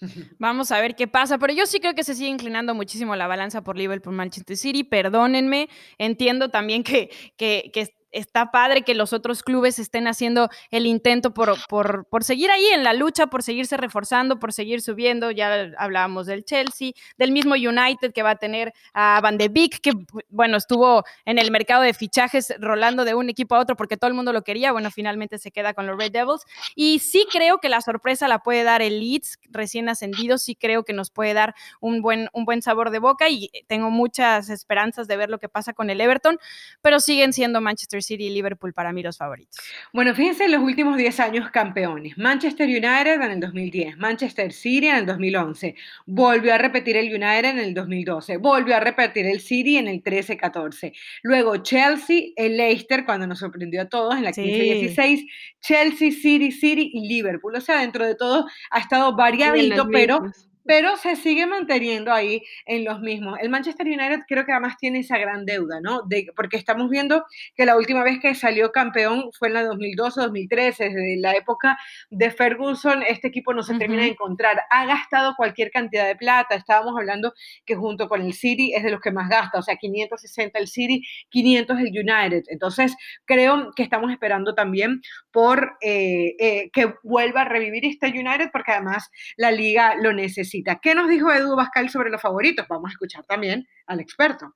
Vamos 0.38 0.72
a 0.72 0.80
ver 0.80 0.96
qué 0.96 1.06
pasa, 1.06 1.38
pero 1.38 1.52
yo 1.52 1.66
sí 1.66 1.78
creo 1.80 1.94
que 1.94 2.04
se 2.04 2.14
sigue 2.14 2.28
inclinando 2.28 2.74
muchísimo 2.74 3.14
la 3.16 3.26
balanza 3.26 3.62
por 3.62 3.76
Liverpool 3.76 4.14
Manchester 4.14 4.56
City. 4.56 4.84
Perdónenme, 4.84 5.68
entiendo 5.98 6.48
también 6.48 6.82
que, 6.82 7.10
que, 7.36 7.70
que 7.72 7.88
está 8.14 8.50
padre 8.50 8.82
que 8.82 8.94
los 8.94 9.12
otros 9.12 9.42
clubes 9.42 9.78
estén 9.78 10.06
haciendo 10.06 10.48
el 10.70 10.86
intento 10.86 11.34
por, 11.34 11.56
por, 11.68 12.06
por, 12.08 12.24
seguir 12.24 12.50
ahí 12.50 12.66
en 12.68 12.84
la 12.84 12.92
lucha, 12.92 13.26
por 13.26 13.42
seguirse 13.42 13.76
reforzando, 13.76 14.38
por 14.38 14.52
seguir 14.52 14.80
subiendo. 14.80 15.30
Ya 15.30 15.72
hablábamos 15.76 16.26
del 16.26 16.44
Chelsea, 16.44 16.92
del 17.18 17.32
mismo 17.32 17.54
United 17.54 18.12
que 18.12 18.22
va 18.22 18.30
a 18.30 18.36
tener 18.36 18.72
a 18.94 19.20
Van 19.20 19.36
de 19.36 19.48
Beek, 19.48 19.80
que 19.80 19.92
bueno, 20.28 20.56
estuvo 20.56 21.04
en 21.24 21.38
el 21.38 21.50
mercado 21.50 21.82
de 21.82 21.92
fichajes 21.92 22.54
rolando 22.58 23.04
de 23.04 23.14
un 23.14 23.28
equipo 23.28 23.56
a 23.56 23.58
otro 23.58 23.76
porque 23.76 23.96
todo 23.96 24.08
el 24.08 24.14
mundo 24.14 24.32
lo 24.32 24.42
quería. 24.42 24.72
Bueno, 24.72 24.90
finalmente 24.90 25.38
se 25.38 25.50
queda 25.50 25.74
con 25.74 25.86
los 25.86 25.98
Red 25.98 26.12
Devils. 26.12 26.44
Y 26.74 27.00
sí 27.00 27.26
creo 27.30 27.58
que 27.58 27.68
la 27.68 27.80
sorpresa 27.80 28.28
la 28.28 28.38
puede 28.38 28.62
dar 28.62 28.80
el 28.80 29.00
Leeds, 29.00 29.38
recién 29.50 29.88
ascendido. 29.88 30.38
Sí 30.38 30.54
creo 30.54 30.84
que 30.84 30.92
nos 30.92 31.10
puede 31.10 31.34
dar 31.34 31.54
un 31.80 32.00
buen, 32.00 32.28
un 32.32 32.44
buen 32.44 32.62
sabor 32.62 32.90
de 32.90 33.00
boca 33.00 33.28
y 33.28 33.50
tengo 33.66 33.90
muchas 33.90 34.48
esperanzas 34.50 35.08
de 35.08 35.16
ver 35.16 35.30
lo 35.30 35.38
que 35.38 35.48
pasa 35.48 35.72
con 35.72 35.90
el 35.90 36.00
Everton, 36.00 36.38
pero 36.80 37.00
siguen 37.00 37.32
siendo 37.32 37.60
Manchester 37.60 38.03
City 38.04 38.26
y 38.26 38.30
Liverpool 38.30 38.72
para 38.72 38.92
mí 38.92 39.02
los 39.02 39.18
favoritos. 39.18 39.58
Bueno, 39.92 40.14
fíjense 40.14 40.44
en 40.44 40.52
los 40.52 40.62
últimos 40.62 40.96
10 40.96 41.20
años 41.20 41.50
campeones. 41.50 42.16
Manchester 42.18 42.68
United 42.68 43.20
en 43.20 43.30
el 43.30 43.40
2010, 43.40 43.96
Manchester 43.98 44.52
City 44.52 44.88
en 44.88 44.96
el 44.96 45.06
2011, 45.06 45.74
volvió 46.06 46.54
a 46.54 46.58
repetir 46.58 46.96
el 46.96 47.06
United 47.06 47.44
en 47.44 47.58
el 47.58 47.74
2012, 47.74 48.36
volvió 48.38 48.76
a 48.76 48.80
repetir 48.80 49.26
el 49.26 49.40
City 49.40 49.76
en 49.76 49.88
el 49.88 50.02
13-14. 50.02 50.92
Luego 51.22 51.56
Chelsea, 51.58 52.28
el 52.36 52.56
Leicester 52.56 53.04
cuando 53.04 53.26
nos 53.26 53.38
sorprendió 53.38 53.82
a 53.82 53.88
todos 53.88 54.16
en 54.16 54.24
la 54.24 54.30
15-16, 54.32 55.26
Chelsea, 55.60 56.10
City, 56.10 56.52
City 56.52 56.90
y 56.92 57.08
Liverpool. 57.08 57.54
O 57.56 57.60
sea, 57.60 57.80
dentro 57.80 58.06
de 58.06 58.14
todo 58.14 58.46
ha 58.70 58.78
estado 58.78 59.16
variadito, 59.16 59.88
pero 59.90 60.22
pero 60.64 60.96
se 60.96 61.16
sigue 61.16 61.46
manteniendo 61.46 62.12
ahí 62.12 62.42
en 62.66 62.84
los 62.84 63.00
mismos. 63.00 63.38
El 63.40 63.50
Manchester 63.50 63.86
United 63.86 64.20
creo 64.26 64.44
que 64.46 64.52
además 64.52 64.76
tiene 64.78 65.00
esa 65.00 65.18
gran 65.18 65.44
deuda, 65.44 65.80
¿no? 65.80 66.02
De, 66.02 66.26
porque 66.34 66.56
estamos 66.56 66.90
viendo 66.90 67.24
que 67.54 67.66
la 67.66 67.76
última 67.76 68.02
vez 68.02 68.18
que 68.20 68.34
salió 68.34 68.72
campeón 68.72 69.30
fue 69.38 69.48
en 69.48 69.54
la 69.54 69.64
2012-2013, 69.64 70.76
desde 70.76 71.16
la 71.18 71.34
época 71.34 71.76
de 72.10 72.30
Ferguson, 72.30 73.02
este 73.06 73.28
equipo 73.28 73.52
no 73.52 73.62
se 73.62 73.76
termina 73.76 74.02
de 74.02 74.08
encontrar. 74.08 74.62
Ha 74.70 74.86
gastado 74.86 75.34
cualquier 75.36 75.70
cantidad 75.70 76.06
de 76.06 76.16
plata, 76.16 76.54
estábamos 76.54 76.94
hablando 76.96 77.34
que 77.66 77.76
junto 77.76 78.08
con 78.08 78.22
el 78.22 78.32
City 78.32 78.72
es 78.74 78.82
de 78.82 78.90
los 78.90 79.00
que 79.00 79.10
más 79.10 79.28
gasta, 79.28 79.58
o 79.58 79.62
sea, 79.62 79.76
560 79.76 80.58
el 80.58 80.68
City, 80.68 81.02
500 81.28 81.78
el 81.78 81.88
United. 81.88 82.44
Entonces, 82.48 82.96
creo 83.26 83.72
que 83.76 83.82
estamos 83.82 84.10
esperando 84.10 84.54
también 84.54 85.02
por 85.30 85.76
eh, 85.82 86.34
eh, 86.38 86.70
que 86.72 86.94
vuelva 87.02 87.42
a 87.42 87.44
revivir 87.44 87.84
este 87.84 88.06
United, 88.06 88.48
porque 88.52 88.72
además 88.72 89.10
la 89.36 89.50
liga 89.50 89.94
lo 90.00 90.12
necesita 90.12 90.53
¿Qué 90.82 90.94
nos 90.94 91.08
dijo 91.08 91.32
Edu 91.32 91.56
Bascal 91.56 91.88
sobre 91.90 92.10
los 92.10 92.20
favoritos? 92.20 92.66
Vamos 92.68 92.90
a 92.90 92.92
escuchar 92.92 93.24
también 93.24 93.66
al 93.86 94.00
experto. 94.00 94.54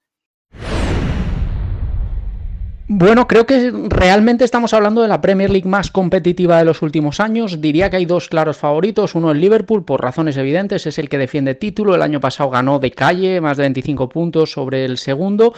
Bueno, 2.91 3.27
creo 3.29 3.45
que 3.45 3.71
realmente 3.89 4.47
estamos 4.47 4.73
hablando 4.73 5.03
de 5.03 5.09
la 5.09 5.21
Premier 5.21 5.51
League 5.51 5.69
más 5.69 5.91
competitiva 5.91 6.57
de 6.57 6.65
los 6.65 6.81
últimos 6.81 7.21
años. 7.21 7.61
Diría 7.61 7.91
que 7.91 7.97
hay 7.97 8.07
dos 8.07 8.31
claros 8.31 8.57
favoritos. 8.57 9.15
Uno 9.15 9.31
el 9.31 9.43
Liverpool, 9.43 9.85
por 9.85 10.01
razones 10.01 10.39
evidentes, 10.39 10.87
es 10.87 10.99
el 10.99 11.11
que 11.11 11.19
defiende 11.19 11.55
título. 11.55 11.95
El 11.95 12.01
año 12.01 12.19
pasado 12.19 12.49
ganó 12.49 12.79
de 12.79 12.91
calle, 12.91 13.43
más 13.43 13.59
de 13.59 13.65
25 13.65 14.09
puntos 14.09 14.53
sobre 14.53 14.87
el 14.87 14.97
segundo. 14.97 15.53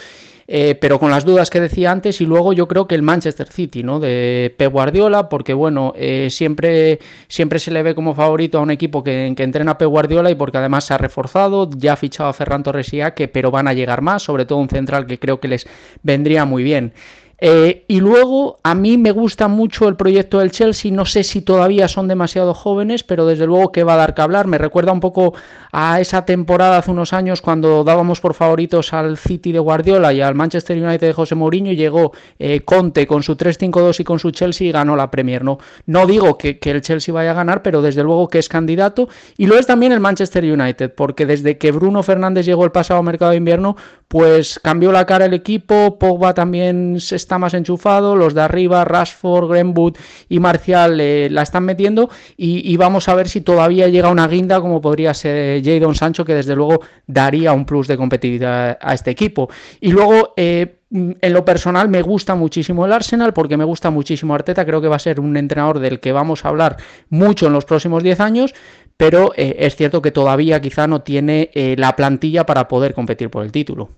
Eh, 0.52 0.74
pero 0.74 0.98
con 0.98 1.12
las 1.12 1.24
dudas 1.24 1.48
que 1.48 1.60
decía 1.60 1.92
antes 1.92 2.20
y 2.20 2.26
luego 2.26 2.52
yo 2.52 2.66
creo 2.66 2.88
que 2.88 2.96
el 2.96 3.02
Manchester 3.02 3.46
City, 3.52 3.84
¿no? 3.84 4.00
De 4.00 4.52
Pep 4.58 4.72
Guardiola, 4.72 5.28
porque 5.28 5.54
bueno, 5.54 5.92
eh, 5.94 6.26
siempre, 6.28 6.98
siempre 7.28 7.60
se 7.60 7.70
le 7.70 7.84
ve 7.84 7.94
como 7.94 8.16
favorito 8.16 8.58
a 8.58 8.62
un 8.62 8.72
equipo 8.72 9.04
que, 9.04 9.32
que 9.36 9.44
entrena 9.44 9.70
a 9.70 9.78
Pep 9.78 9.88
Guardiola 9.88 10.28
y 10.28 10.34
porque 10.34 10.58
además 10.58 10.86
se 10.86 10.94
ha 10.94 10.98
reforzado, 10.98 11.70
ya 11.76 11.92
ha 11.92 11.96
fichado 11.96 12.28
a 12.28 12.32
Ferran 12.32 12.64
Torres 12.64 12.92
y 12.92 13.00
pero 13.32 13.52
van 13.52 13.68
a 13.68 13.74
llegar 13.74 14.02
más, 14.02 14.24
sobre 14.24 14.44
todo 14.44 14.58
un 14.58 14.68
central 14.68 15.06
que 15.06 15.20
creo 15.20 15.38
que 15.38 15.46
les 15.46 15.68
vendría 16.02 16.44
muy 16.44 16.64
bien. 16.64 16.94
Eh, 17.42 17.84
y 17.88 18.00
luego, 18.00 18.60
a 18.62 18.74
mí 18.74 18.98
me 18.98 19.12
gusta 19.12 19.48
mucho 19.48 19.88
el 19.88 19.96
proyecto 19.96 20.40
del 20.40 20.50
Chelsea, 20.50 20.92
no 20.92 21.06
sé 21.06 21.24
si 21.24 21.40
todavía 21.40 21.88
son 21.88 22.06
demasiado 22.06 22.52
jóvenes, 22.52 23.02
pero 23.02 23.24
desde 23.24 23.46
luego 23.46 23.72
que 23.72 23.82
va 23.82 23.94
a 23.94 23.96
dar 23.96 24.14
que 24.14 24.20
hablar. 24.20 24.46
Me 24.46 24.58
recuerda 24.58 24.92
un 24.92 25.00
poco 25.00 25.32
a 25.72 26.00
esa 26.00 26.26
temporada 26.26 26.78
hace 26.78 26.90
unos 26.90 27.12
años 27.12 27.40
cuando 27.40 27.82
dábamos 27.82 28.20
por 28.20 28.34
favoritos 28.34 28.92
al 28.92 29.16
City 29.16 29.52
de 29.52 29.58
Guardiola 29.58 30.12
y 30.12 30.20
al 30.20 30.34
Manchester 30.34 30.76
United 30.76 31.06
de 31.06 31.12
José 31.14 31.34
Mourinho, 31.34 31.72
llegó 31.72 32.12
eh, 32.38 32.60
Conte 32.60 33.06
con 33.06 33.22
su 33.22 33.36
3-5-2 33.36 34.00
y 34.00 34.04
con 34.04 34.18
su 34.18 34.30
Chelsea 34.32 34.68
y 34.68 34.72
ganó 34.72 34.94
la 34.94 35.10
Premier. 35.10 35.42
No, 35.42 35.58
no 35.86 36.06
digo 36.06 36.36
que, 36.36 36.58
que 36.58 36.70
el 36.72 36.82
Chelsea 36.82 37.14
vaya 37.14 37.30
a 37.30 37.34
ganar, 37.34 37.62
pero 37.62 37.80
desde 37.80 38.02
luego 38.02 38.28
que 38.28 38.38
es 38.38 38.48
candidato. 38.48 39.08
Y 39.38 39.46
lo 39.46 39.58
es 39.58 39.66
también 39.66 39.92
el 39.92 40.00
Manchester 40.00 40.44
United, 40.44 40.94
porque 40.94 41.24
desde 41.24 41.56
que 41.56 41.72
Bruno 41.72 42.02
Fernández 42.02 42.44
llegó 42.44 42.64
el 42.64 42.72
pasado 42.72 43.02
mercado 43.02 43.30
de 43.30 43.38
invierno, 43.38 43.76
pues 44.08 44.58
cambió 44.58 44.90
la 44.90 45.06
cara 45.06 45.26
el 45.26 45.34
equipo, 45.34 45.96
Pogba 45.96 46.34
también 46.34 46.96
está 46.96 47.29
más 47.38 47.54
enchufado, 47.54 48.16
los 48.16 48.34
de 48.34 48.42
arriba, 48.42 48.84
Rashford, 48.84 49.50
Greenwood 49.50 49.96
y 50.28 50.40
Marcial 50.40 51.00
eh, 51.00 51.28
la 51.30 51.42
están 51.42 51.64
metiendo 51.64 52.10
y, 52.36 52.76
vamos 52.76 53.08
a 53.08 53.14
ver 53.14 53.28
si 53.28 53.40
todavía 53.42 53.88
llega 53.88 54.10
una 54.10 54.26
guinda 54.26 54.60
como 54.60 54.80
podría 54.80 55.12
ser 55.12 55.62
Jadon 55.62 55.94
Sancho, 55.94 56.24
que 56.24 56.34
desde 56.34 56.56
luego 56.56 56.80
daría 57.06 57.52
un 57.52 57.66
plus 57.66 57.86
de 57.88 57.96
competitividad 57.96 58.78
a 58.80 58.94
este 58.94 59.10
equipo. 59.10 59.48
Y 59.80 59.92
luego... 59.92 60.34
Eh, 60.36 60.76
en 60.92 61.32
lo 61.32 61.44
personal 61.44 61.88
me 61.88 62.02
gusta 62.02 62.34
muchísimo 62.34 62.84
el 62.84 62.92
Arsenal 62.92 63.32
porque 63.32 63.56
me 63.56 63.62
gusta 63.62 63.90
muchísimo 63.90 64.34
Arteta, 64.34 64.66
creo 64.66 64.80
que 64.80 64.88
va 64.88 64.96
a 64.96 64.98
ser 64.98 65.20
un 65.20 65.36
entrenador 65.36 65.78
del 65.78 66.00
que 66.00 66.10
vamos 66.10 66.44
a 66.44 66.48
hablar 66.48 66.78
mucho 67.10 67.46
en 67.46 67.52
los 67.52 67.64
próximos 67.64 68.02
10 68.02 68.18
años, 68.18 68.54
pero 68.96 69.32
eh, 69.36 69.54
es 69.60 69.76
cierto 69.76 70.02
que 70.02 70.10
todavía 70.10 70.60
quizá 70.60 70.88
no 70.88 71.02
tiene 71.02 71.52
la 71.76 71.94
plantilla 71.94 72.44
para 72.44 72.66
poder 72.66 72.92
competir 72.92 73.30
por 73.30 73.44
el 73.44 73.52
título. 73.52 73.90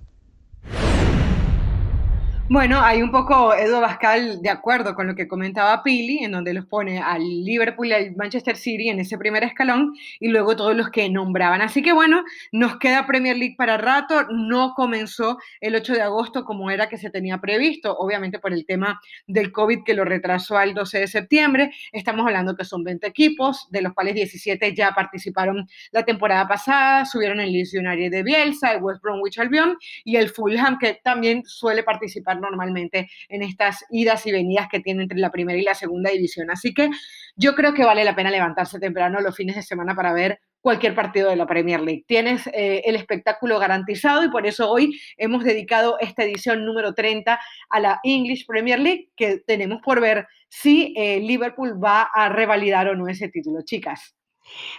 Bueno, 2.53 2.83
hay 2.83 3.01
un 3.01 3.11
poco 3.11 3.55
Edu 3.55 3.81
Bascal 3.81 4.43
de 4.43 4.51
acuerdo 4.51 4.95
con 4.95 5.07
lo 5.07 5.15
que 5.15 5.27
comentaba 5.27 5.83
Pili, 5.83 6.19
en 6.19 6.33
donde 6.33 6.53
los 6.53 6.67
pone 6.67 6.99
al 6.99 7.23
Liverpool 7.23 7.87
y 7.87 7.93
al 7.95 8.15
Manchester 8.15 8.59
City 8.59 8.91
en 8.91 9.01
ese 9.01 9.17
primer 9.17 9.43
escalón 9.43 9.95
y 10.21 10.29
luego 10.29 10.55
todos 10.55 10.77
los 10.77 10.91
que 10.91 11.09
nombraban. 11.09 11.63
Así 11.63 11.81
que 11.81 11.95
bueno, 11.95 12.25
nos 12.53 12.77
queda 12.77 13.07
Premier 13.07 13.39
League 13.39 13.55
para 13.57 13.79
rato. 13.79 14.27
No 14.29 14.75
comenzó 14.77 15.39
el 15.63 15.77
8 15.77 15.95
de 15.95 16.03
agosto 16.03 16.45
como 16.45 16.71
era 16.71 16.91
que 16.91 16.99
se 16.99 17.09
tenía 17.09 17.39
previsto, 17.39 17.97
obviamente 17.97 18.39
por 18.39 18.53
el 18.53 18.67
tema 18.67 19.01
del 19.27 19.51
COVID 19.51 19.83
que 19.83 19.95
lo 19.95 20.05
retrasó 20.05 20.59
al 20.59 20.75
12 20.75 20.99
de 20.99 21.07
septiembre. 21.07 21.71
Estamos 21.91 22.27
hablando 22.27 22.55
que 22.55 22.67
son 22.67 22.85
20 22.85 23.07
equipos, 23.07 23.67
de 23.71 23.81
los 23.81 23.95
cuales 23.95 24.15
17 24.15 24.75
ya 24.75 24.93
participaron 24.95 25.67
la 25.91 26.05
temporada 26.05 26.47
pasada, 26.47 27.07
subieron 27.07 27.41
el 27.41 27.51
Leeds 27.51 27.73
de 27.73 28.23
Bielsa, 28.23 28.75
el 28.75 28.83
West 28.83 29.01
Bromwich 29.01 29.39
Albion 29.39 29.79
y 30.05 30.17
el 30.17 30.29
Fulham 30.29 30.79
que 30.79 31.01
también 31.03 31.45
suele 31.47 31.83
participar 31.83 32.42
normalmente 32.43 33.09
en 33.29 33.43
estas 33.43 33.85
idas 33.91 34.27
y 34.27 34.33
venidas 34.33 34.69
que 34.71 34.81
tiene 34.81 35.05
entre 35.05 35.19
la 35.19 35.31
primera 35.31 35.59
y 35.59 35.63
la 35.63 35.75
segunda 35.75 36.11
división. 36.11 36.51
Así 36.51 36.75
que 36.75 36.91
yo 37.37 37.55
creo 37.55 37.73
que 37.73 37.85
vale 37.85 38.05
la 38.05 38.15
pena 38.15 38.31
levantarse 38.31 38.79
temprano 38.79 39.21
los 39.21 39.37
fines 39.37 39.57
de 39.57 39.63
semana 39.63 39.95
para 39.95 40.13
ver 40.13 40.41
cualquier 40.61 40.95
partido 40.95 41.29
de 41.29 41.37
la 41.37 41.47
Premier 41.47 41.81
League. 41.81 42.05
Tienes 42.07 42.47
eh, 42.49 42.83
el 42.85 42.97
espectáculo 42.97 43.59
garantizado 43.59 44.25
y 44.25 44.31
por 44.31 44.47
eso 44.47 44.71
hoy 44.71 44.99
hemos 45.17 45.45
dedicado 45.45 45.97
esta 46.01 46.25
edición 46.25 46.65
número 46.65 46.95
30 46.95 47.39
a 47.69 47.81
la 47.81 48.01
English 48.05 48.47
Premier 48.47 48.79
League, 48.79 49.11
que 49.17 49.39
tenemos 49.47 49.81
por 49.83 50.01
ver 50.01 50.27
si 50.49 50.95
eh, 50.97 51.21
Liverpool 51.21 51.83
va 51.83 52.03
a 52.03 52.29
revalidar 52.29 52.89
o 52.89 52.97
no 52.97 53.09
ese 53.09 53.29
título. 53.29 53.63
Chicas. 53.65 54.15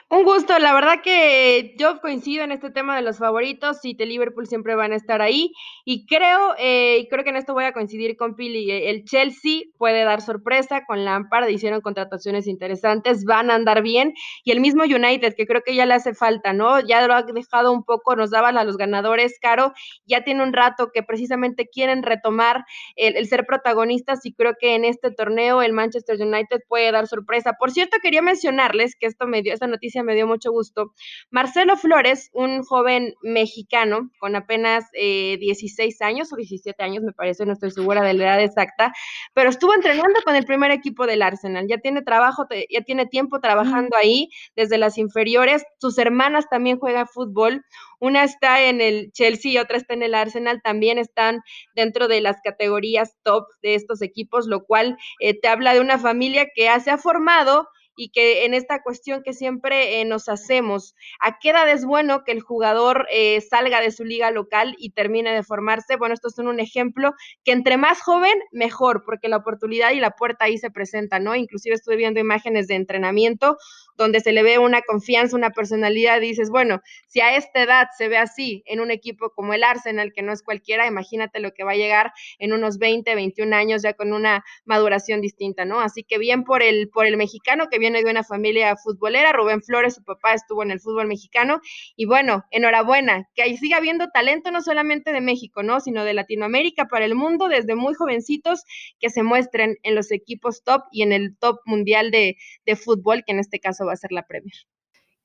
Un 0.09 0.23
gusto, 0.23 0.57
la 0.59 0.73
verdad 0.73 1.01
que 1.03 1.75
yo 1.77 1.99
coincido 1.99 2.43
en 2.43 2.51
este 2.51 2.69
tema 2.69 2.95
de 2.95 3.01
los 3.01 3.17
favoritos, 3.17 3.83
y 3.83 3.95
de 3.95 4.05
Liverpool 4.05 4.47
siempre 4.47 4.75
van 4.75 4.93
a 4.93 4.95
estar 4.95 5.21
ahí 5.21 5.53
y 5.85 6.05
creo, 6.05 6.55
eh, 6.59 7.07
creo 7.09 7.23
que 7.23 7.31
en 7.31 7.37
esto 7.37 7.53
voy 7.53 7.65
a 7.65 7.73
coincidir 7.73 8.15
con 8.15 8.35
Pili, 8.35 8.69
eh, 8.69 8.89
el 8.89 9.05
Chelsea 9.05 9.61
puede 9.77 10.03
dar 10.03 10.21
sorpresa 10.21 10.85
con 10.85 11.03
Lampard, 11.05 11.49
hicieron 11.49 11.81
contrataciones 11.81 12.47
interesantes, 12.47 13.25
van 13.25 13.49
a 13.49 13.55
andar 13.55 13.81
bien 13.81 14.13
y 14.43 14.51
el 14.51 14.59
mismo 14.59 14.83
United 14.83 15.33
que 15.35 15.45
creo 15.45 15.61
que 15.61 15.75
ya 15.75 15.85
le 15.85 15.95
hace 15.95 16.13
falta, 16.13 16.53
¿no? 16.53 16.79
Ya 16.79 17.05
lo 17.07 17.13
ha 17.13 17.23
dejado 17.23 17.71
un 17.71 17.83
poco, 17.83 18.15
nos 18.15 18.31
daban 18.31 18.57
a 18.57 18.63
los 18.63 18.77
ganadores, 18.77 19.39
Caro, 19.39 19.73
ya 20.05 20.23
tiene 20.23 20.43
un 20.43 20.53
rato 20.53 20.91
que 20.93 21.03
precisamente 21.03 21.67
quieren 21.67 22.03
retomar 22.03 22.65
el, 22.95 23.15
el 23.15 23.27
ser 23.27 23.45
protagonistas 23.45 24.25
y 24.25 24.33
creo 24.33 24.53
que 24.59 24.75
en 24.75 24.85
este 24.85 25.11
torneo 25.11 25.61
el 25.61 25.73
Manchester 25.73 26.21
United 26.21 26.61
puede 26.67 26.91
dar 26.91 27.07
sorpresa. 27.07 27.53
Por 27.59 27.71
cierto, 27.71 27.97
quería 28.01 28.21
mencionarles 28.21 28.95
que 28.95 29.07
esto 29.07 29.27
me 29.27 29.41
dio 29.41 29.53
noticia 29.67 30.03
me 30.03 30.15
dio 30.15 30.27
mucho 30.27 30.51
gusto. 30.51 30.93
Marcelo 31.29 31.77
Flores, 31.77 32.29
un 32.33 32.63
joven 32.63 33.15
mexicano 33.21 34.11
con 34.19 34.35
apenas 34.35 34.89
16 34.91 35.79
eh, 35.79 36.03
años 36.03 36.31
o 36.33 36.35
17 36.35 36.83
años, 36.83 37.03
me 37.03 37.13
parece, 37.13 37.45
no 37.45 37.53
estoy 37.53 37.71
segura 37.71 38.01
de 38.01 38.13
la 38.13 38.23
edad 38.25 38.41
exacta, 38.41 38.93
pero 39.33 39.49
estuvo 39.49 39.73
entrenando 39.73 40.19
con 40.23 40.35
el 40.35 40.45
primer 40.45 40.71
equipo 40.71 41.05
del 41.07 41.21
Arsenal. 41.21 41.67
Ya 41.67 41.77
tiene 41.77 42.01
trabajo, 42.01 42.47
ya 42.69 42.81
tiene 42.81 43.05
tiempo 43.05 43.39
trabajando 43.39 43.97
ahí 43.97 44.29
desde 44.55 44.77
las 44.77 44.97
inferiores. 44.97 45.63
Sus 45.79 45.97
hermanas 45.97 46.45
también 46.49 46.79
juegan 46.79 47.07
fútbol. 47.07 47.63
Una 47.99 48.23
está 48.23 48.61
en 48.61 48.81
el 48.81 49.11
Chelsea 49.13 49.51
y 49.51 49.57
otra 49.57 49.77
está 49.77 49.93
en 49.93 50.03
el 50.03 50.15
Arsenal. 50.15 50.61
También 50.61 50.97
están 50.97 51.41
dentro 51.75 52.07
de 52.07 52.21
las 52.21 52.37
categorías 52.43 53.15
top 53.23 53.45
de 53.61 53.75
estos 53.75 54.01
equipos, 54.01 54.47
lo 54.47 54.65
cual 54.65 54.97
eh, 55.19 55.39
te 55.39 55.47
habla 55.47 55.73
de 55.73 55.79
una 55.79 55.97
familia 55.97 56.47
que 56.53 56.69
se 56.81 56.91
ha 56.91 56.97
formado 56.97 57.67
y 57.95 58.09
que 58.09 58.45
en 58.45 58.53
esta 58.53 58.81
cuestión 58.81 59.23
que 59.23 59.33
siempre 59.33 60.01
eh, 60.01 60.05
nos 60.05 60.29
hacemos, 60.29 60.95
¿a 61.19 61.39
qué 61.39 61.49
edad 61.49 61.69
es 61.69 61.85
bueno 61.85 62.23
que 62.23 62.31
el 62.31 62.41
jugador 62.41 63.07
eh, 63.11 63.41
salga 63.41 63.81
de 63.81 63.91
su 63.91 64.03
liga 64.03 64.31
local 64.31 64.75
y 64.77 64.91
termine 64.91 65.33
de 65.33 65.43
formarse? 65.43 65.95
Bueno, 65.97 66.13
estos 66.13 66.33
son 66.33 66.47
un 66.47 66.59
ejemplo 66.59 67.13
que 67.43 67.51
entre 67.51 67.77
más 67.77 68.01
joven, 68.01 68.33
mejor, 68.51 69.03
porque 69.05 69.27
la 69.27 69.37
oportunidad 69.37 69.91
y 69.91 69.99
la 69.99 70.11
puerta 70.11 70.45
ahí 70.45 70.57
se 70.57 70.71
presenta, 70.71 71.19
¿no? 71.19 71.35
Inclusive 71.35 71.75
estuve 71.75 71.95
viendo 71.95 72.19
imágenes 72.19 72.67
de 72.67 72.75
entrenamiento 72.75 73.57
donde 73.97 74.19
se 74.19 74.31
le 74.31 74.43
ve 74.43 74.57
una 74.57 74.81
confianza, 74.81 75.35
una 75.35 75.51
personalidad, 75.51 76.17
y 76.17 76.27
dices, 76.27 76.49
bueno, 76.49 76.81
si 77.07 77.21
a 77.21 77.35
esta 77.35 77.63
edad 77.63 77.87
se 77.97 78.07
ve 78.07 78.17
así 78.17 78.63
en 78.65 78.79
un 78.79 78.91
equipo 78.91 79.29
como 79.31 79.53
el 79.53 79.63
Arsenal, 79.63 80.13
que 80.13 80.23
no 80.23 80.31
es 80.31 80.41
cualquiera, 80.41 80.87
imagínate 80.87 81.39
lo 81.39 81.53
que 81.53 81.63
va 81.63 81.71
a 81.71 81.75
llegar 81.75 82.11
en 82.39 82.53
unos 82.53 82.77
20, 82.77 83.13
21 83.13 83.55
años 83.55 83.83
ya 83.83 83.93
con 83.93 84.13
una 84.13 84.43
maduración 84.65 85.21
distinta, 85.21 85.65
¿no? 85.65 85.79
Así 85.79 86.03
que 86.03 86.17
bien 86.17 86.43
por 86.43 86.63
el, 86.63 86.89
por 86.89 87.05
el 87.05 87.17
mexicano 87.17 87.67
que 87.69 87.79
viene 87.83 88.01
de 88.01 88.09
una 88.09 88.23
familia 88.23 88.77
futbolera. 88.77 89.33
Rubén 89.33 89.61
Flores, 89.61 89.95
su 89.95 90.03
papá, 90.05 90.33
estuvo 90.33 90.63
en 90.63 90.71
el 90.71 90.79
fútbol 90.79 91.07
mexicano. 91.07 91.59
Y 91.97 92.05
bueno, 92.05 92.45
enhorabuena, 92.49 93.27
que 93.35 93.57
siga 93.57 93.75
habiendo 93.75 94.07
talento 94.09 94.51
no 94.51 94.61
solamente 94.61 95.11
de 95.11 95.19
México, 95.19 95.63
¿no? 95.63 95.81
Sino 95.81 96.05
de 96.05 96.13
Latinoamérica 96.13 96.85
para 96.85 97.03
el 97.03 97.13
mundo, 97.13 97.49
desde 97.49 97.75
muy 97.75 97.93
jovencitos, 97.93 98.63
que 99.01 99.09
se 99.09 99.21
muestren 99.21 99.75
en 99.83 99.95
los 99.95 100.11
equipos 100.13 100.63
top 100.63 100.83
y 100.91 101.01
en 101.01 101.11
el 101.11 101.37
top 101.37 101.59
mundial 101.65 102.09
de, 102.09 102.37
de 102.65 102.75
fútbol, 102.77 103.23
que 103.25 103.33
en 103.33 103.39
este 103.39 103.59
caso 103.59 103.85
va 103.85 103.91
a 103.91 103.97
ser 103.97 104.13
la 104.13 104.25
Premier. 104.25 104.53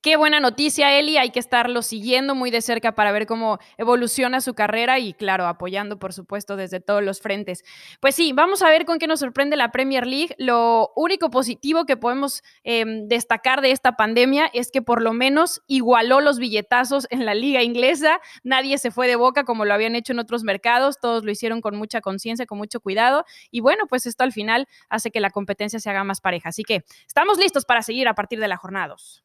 Qué 0.01 0.16
buena 0.16 0.38
noticia, 0.38 0.96
Eli. 0.96 1.16
Hay 1.16 1.30
que 1.30 1.40
estarlo 1.40 1.82
siguiendo 1.82 2.36
muy 2.36 2.53
de 2.53 2.62
cerca 2.62 2.94
para 2.94 3.11
ver 3.11 3.26
cómo 3.26 3.59
evoluciona 3.78 4.40
su 4.40 4.55
carrera 4.55 5.01
y, 5.01 5.12
claro, 5.12 5.49
apoyando, 5.49 5.99
por 5.99 6.12
supuesto, 6.12 6.55
desde 6.55 6.78
todos 6.78 7.03
los 7.03 7.20
frentes. 7.20 7.64
Pues 8.01 8.14
sí, 8.14 8.32
vamos 8.32 8.62
a 8.62 8.70
ver 8.70 8.84
con 8.84 9.01
qué 9.01 9.09
nos 9.09 9.18
sorprende 9.18 9.57
la 9.57 9.72
Premier 9.72 10.07
League. 10.07 10.36
Lo 10.38 10.92
único 10.94 11.30
positivo 11.30 11.84
que 11.84 11.96
podemos 11.96 12.44
em, 12.62 13.09
destacar 13.09 13.61
de 13.61 13.72
esta 13.72 13.96
pandemia 13.96 14.49
es 14.53 14.70
que 14.70 14.82
por 14.82 15.03
lo 15.03 15.12
menos 15.12 15.62
igualó 15.66 16.20
los 16.20 16.38
billetazos 16.38 17.09
en 17.11 17.26
la 17.26 17.34
liga 17.34 17.64
inglesa. 17.64 18.20
Nadie 18.44 18.78
se 18.78 18.92
fue 18.92 19.09
de 19.09 19.16
boca 19.16 19.42
como 19.42 19.64
lo 19.64 19.74
habían 19.74 19.96
hecho 19.96 20.12
en 20.12 20.20
otros 20.20 20.44
mercados. 20.44 21.01
Todos 21.01 21.24
lo 21.24 21.32
hicieron 21.32 21.61
con 21.61 21.76
mucha 21.76 22.01
conciencia, 22.01 22.46
con 22.46 22.59
mucho 22.59 22.78
cuidado. 22.78 23.24
Y 23.51 23.59
bueno, 23.59 23.88
pues 23.88 24.07
esto 24.07 24.22
al 24.22 24.32
final 24.32 24.68
hace 24.88 25.11
que 25.11 25.18
la 25.18 25.30
competencia 25.30 25.80
se 25.80 25.90
haga 25.90 26.05
más 26.05 26.20
pareja. 26.20 26.51
Así 26.51 26.62
que 26.62 26.84
estamos 27.05 27.36
listos 27.36 27.64
para 27.64 27.82
seguir 27.82 28.07
a 28.07 28.14
partir 28.14 28.38
de 28.38 28.46
la 28.46 28.57
jornada 28.57 28.86
2. 28.88 29.24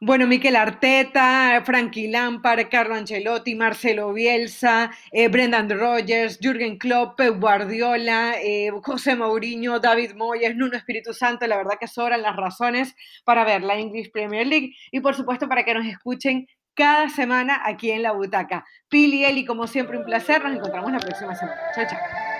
Bueno, 0.00 0.28
Miquel 0.28 0.54
Arteta, 0.54 1.60
Frankie 1.64 2.06
Lampard, 2.06 2.68
Carlo 2.70 2.94
Ancelotti, 2.94 3.56
Marcelo 3.56 4.12
Bielsa, 4.12 4.92
eh, 5.10 5.26
Brendan 5.26 5.68
Rogers, 5.68 6.38
Jürgen 6.40 6.78
Klopp, 6.78 7.20
Guardiola, 7.20 8.34
eh, 8.40 8.70
José 8.80 9.16
Mourinho, 9.16 9.80
David 9.80 10.14
Moyes, 10.14 10.54
Nuno 10.54 10.76
Espíritu 10.76 11.12
Santo, 11.12 11.48
la 11.48 11.56
verdad 11.56 11.78
que 11.80 11.88
sobran 11.88 12.22
las 12.22 12.36
razones 12.36 12.94
para 13.24 13.42
ver 13.44 13.64
la 13.64 13.76
English 13.76 14.12
Premier 14.12 14.46
League 14.46 14.72
y 14.92 15.00
por 15.00 15.16
supuesto 15.16 15.48
para 15.48 15.64
que 15.64 15.74
nos 15.74 15.86
escuchen 15.86 16.46
cada 16.74 17.08
semana 17.08 17.60
aquí 17.64 17.90
en 17.90 18.04
la 18.04 18.12
butaca. 18.12 18.64
Pili, 18.88 19.24
Eli, 19.24 19.44
como 19.44 19.66
siempre, 19.66 19.98
un 19.98 20.04
placer. 20.04 20.44
Nos 20.44 20.54
encontramos 20.54 20.92
la 20.92 21.00
próxima 21.00 21.34
semana. 21.34 21.60
Chao, 21.74 21.86
chao. 21.90 22.37